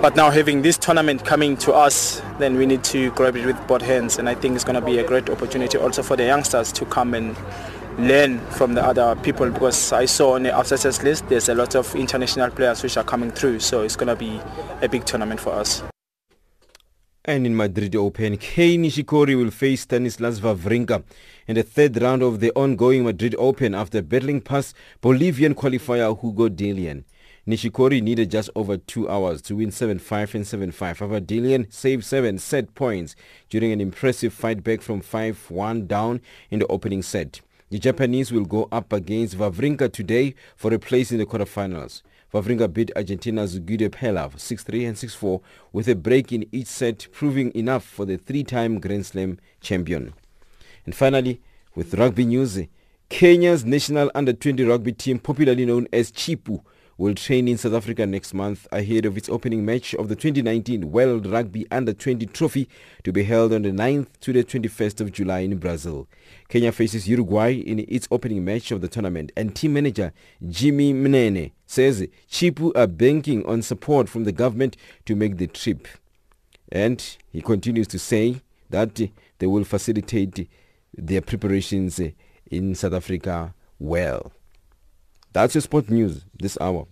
But 0.00 0.16
now 0.16 0.30
having 0.30 0.62
this 0.62 0.76
tournament 0.76 1.24
coming 1.24 1.56
to 1.58 1.72
us, 1.72 2.20
then 2.38 2.56
we 2.56 2.66
need 2.66 2.84
to 2.84 3.10
grab 3.12 3.36
it 3.36 3.46
with 3.46 3.66
both 3.66 3.82
hands, 3.82 4.18
and 4.18 4.28
I 4.28 4.34
think 4.34 4.54
it's 4.54 4.64
going 4.64 4.78
to 4.78 4.84
be 4.84 4.98
a 4.98 5.06
great 5.06 5.30
opportunity 5.30 5.78
also 5.78 6.02
for 6.02 6.16
the 6.16 6.24
youngsters 6.24 6.72
to 6.72 6.84
come 6.84 7.14
and 7.14 7.36
learn 7.98 8.38
from 8.50 8.74
the 8.74 8.84
other 8.84 9.16
people 9.22 9.48
because 9.50 9.92
I 9.92 10.04
saw 10.04 10.34
on 10.34 10.42
the 10.42 10.52
outsiders 10.52 11.02
list 11.04 11.28
there's 11.28 11.48
a 11.48 11.54
lot 11.54 11.76
of 11.76 11.94
international 11.94 12.50
players 12.50 12.82
which 12.82 12.96
are 12.96 13.04
coming 13.04 13.30
through 13.30 13.60
so 13.60 13.82
it's 13.82 13.94
going 13.94 14.08
to 14.08 14.16
be 14.16 14.40
a 14.82 14.88
big 14.88 15.04
tournament 15.04 15.38
for 15.38 15.52
us. 15.52 15.82
And 17.26 17.46
in 17.46 17.56
Madrid 17.56 17.96
Open, 17.96 18.36
Kei 18.36 18.76
Nishikori 18.76 19.34
will 19.34 19.50
face 19.50 19.80
Stanislas 19.80 20.40
Wawrinka 20.40 21.02
in 21.46 21.54
the 21.54 21.62
third 21.62 22.02
round 22.02 22.22
of 22.22 22.40
the 22.40 22.52
ongoing 22.52 23.02
Madrid 23.02 23.34
Open 23.38 23.74
after 23.74 24.02
battling 24.02 24.42
past 24.42 24.76
Bolivian 25.00 25.54
qualifier 25.54 26.20
Hugo 26.20 26.50
Dellien. 26.50 27.04
Nishikori 27.48 28.02
needed 28.02 28.30
just 28.30 28.50
over 28.54 28.76
two 28.76 29.08
hours 29.08 29.40
to 29.40 29.56
win 29.56 29.70
7-5 29.70 30.34
and 30.34 30.74
7-5. 30.74 30.98
However, 30.98 31.18
Dellien 31.18 31.72
saved 31.72 32.04
seven 32.04 32.38
set 32.38 32.74
points 32.74 33.16
during 33.48 33.72
an 33.72 33.80
impressive 33.80 34.34
fight 34.34 34.62
back 34.62 34.82
from 34.82 35.00
5-1 35.00 35.88
down 35.88 36.20
in 36.50 36.58
the 36.58 36.66
opening 36.66 37.00
set. 37.00 37.40
The 37.70 37.78
Japanese 37.78 38.32
will 38.32 38.44
go 38.44 38.68
up 38.70 38.92
against 38.92 39.38
Wawrinka 39.38 39.90
today 39.90 40.34
for 40.56 40.74
a 40.74 40.78
place 40.78 41.10
in 41.10 41.16
the 41.16 41.24
quarterfinals. 41.24 42.02
Wawrinka 42.34 42.72
beat 42.72 42.90
Argentina's 42.96 43.60
Guido 43.60 43.88
Pella 43.88 44.28
6-3 44.28 44.88
and 44.88 44.96
6-4 44.96 45.40
with 45.72 45.86
a 45.86 45.94
break 45.94 46.32
in 46.32 46.44
each 46.50 46.66
set 46.66 47.06
proving 47.12 47.52
enough 47.54 47.84
for 47.84 48.04
the 48.04 48.16
three-time 48.16 48.80
Grand 48.80 49.06
Slam 49.06 49.38
champion. 49.60 50.12
And 50.84 50.96
finally, 50.96 51.40
with 51.76 51.94
rugby 51.94 52.24
news, 52.24 52.58
Kenya's 53.08 53.64
national 53.64 54.10
under-20 54.16 54.68
rugby 54.68 54.90
team 54.90 55.20
popularly 55.20 55.64
known 55.64 55.86
as 55.92 56.10
Chipu 56.10 56.60
will 56.96 57.14
train 57.14 57.48
in 57.48 57.58
South 57.58 57.74
Africa 57.74 58.06
next 58.06 58.34
month 58.34 58.66
ahead 58.70 59.04
of 59.04 59.16
its 59.16 59.28
opening 59.28 59.64
match 59.64 59.94
of 59.94 60.08
the 60.08 60.16
2019 60.16 60.90
World 60.92 61.26
Rugby 61.26 61.66
Under-20 61.70 62.32
Trophy 62.32 62.68
to 63.02 63.12
be 63.12 63.24
held 63.24 63.52
on 63.52 63.62
the 63.62 63.70
9th 63.70 64.06
to 64.20 64.32
the 64.32 64.44
21st 64.44 65.00
of 65.00 65.12
July 65.12 65.40
in 65.40 65.56
Brazil. 65.58 66.06
Kenya 66.48 66.72
faces 66.72 67.08
Uruguay 67.08 67.52
in 67.52 67.84
its 67.88 68.06
opening 68.10 68.44
match 68.44 68.70
of 68.70 68.80
the 68.80 68.88
tournament 68.88 69.32
and 69.36 69.54
team 69.56 69.72
manager 69.72 70.12
Jimmy 70.48 70.92
Mnene 70.92 71.52
says 71.66 72.06
Chipu 72.30 72.76
are 72.76 72.86
banking 72.86 73.44
on 73.46 73.62
support 73.62 74.08
from 74.08 74.24
the 74.24 74.32
government 74.32 74.76
to 75.06 75.16
make 75.16 75.38
the 75.38 75.46
trip. 75.46 75.88
And 76.70 77.04
he 77.30 77.40
continues 77.40 77.88
to 77.88 77.98
say 77.98 78.40
that 78.70 79.00
they 79.38 79.46
will 79.46 79.64
facilitate 79.64 80.48
their 80.96 81.20
preparations 81.20 82.00
in 82.50 82.74
South 82.74 82.92
Africa 82.92 83.54
well. 83.78 84.32
That's 85.34 85.52
your 85.52 85.62
sport 85.62 85.90
news 85.90 86.24
this 86.38 86.56
hour. 86.60 86.86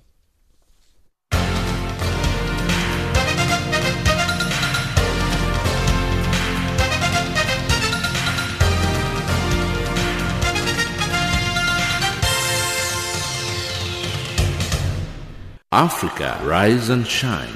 Africa, 15.71 16.39
rise 16.43 16.89
and 16.91 17.07
shine. 17.07 17.49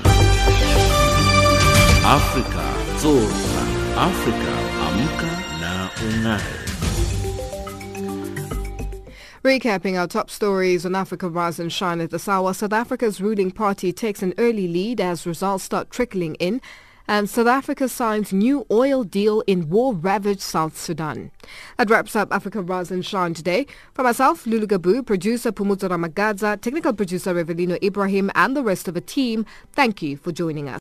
Africa, 2.07 2.65
zorka. 3.03 3.63
Africa, 3.99 4.53
amka 4.87 5.31
na 5.61 5.91
ungae. 6.07 6.66
Recapping 9.47 9.97
our 9.97 10.09
top 10.09 10.29
stories 10.29 10.85
on 10.85 10.97
Africa 10.97 11.29
Rise 11.29 11.61
and 11.61 11.73
Shine 11.73 12.01
at 12.01 12.11
this 12.11 12.27
hour, 12.27 12.53
South 12.53 12.73
Africa's 12.73 13.21
ruling 13.21 13.53
party 13.53 13.93
takes 13.93 14.21
an 14.21 14.35
early 14.39 14.67
lead 14.67 15.01
as 15.01 15.25
results 15.25 15.63
start 15.63 15.89
trickling 15.89 16.35
in 16.41 16.61
and 17.07 17.31
South 17.31 17.47
Africa 17.47 17.89
signs 17.89 18.33
new 18.33 18.67
oil 18.73 19.05
deal 19.05 19.43
in 19.47 19.69
war-ravaged 19.69 20.41
South 20.41 20.77
Sudan. 20.77 21.31
That 21.79 21.89
wraps 21.89 22.17
up 22.17 22.33
Africa 22.33 22.61
Rise 22.61 22.91
and 22.91 23.07
Shine 23.07 23.35
today. 23.35 23.69
For 23.95 24.03
myself, 24.03 24.49
Lulu 24.49 24.67
Gabu, 24.67 25.07
producer 25.07 25.53
Pumuzo 25.53 25.89
Ramagaza, 25.89 26.61
technical 26.61 26.93
producer 26.93 27.33
Revelino 27.33 27.81
Ibrahim 27.85 28.33
and 28.35 28.57
the 28.57 28.65
rest 28.65 28.89
of 28.89 28.95
the 28.95 29.01
team, 29.01 29.47
thank 29.75 30.03
you 30.03 30.17
for 30.17 30.33
joining 30.33 30.69
us. 30.69 30.81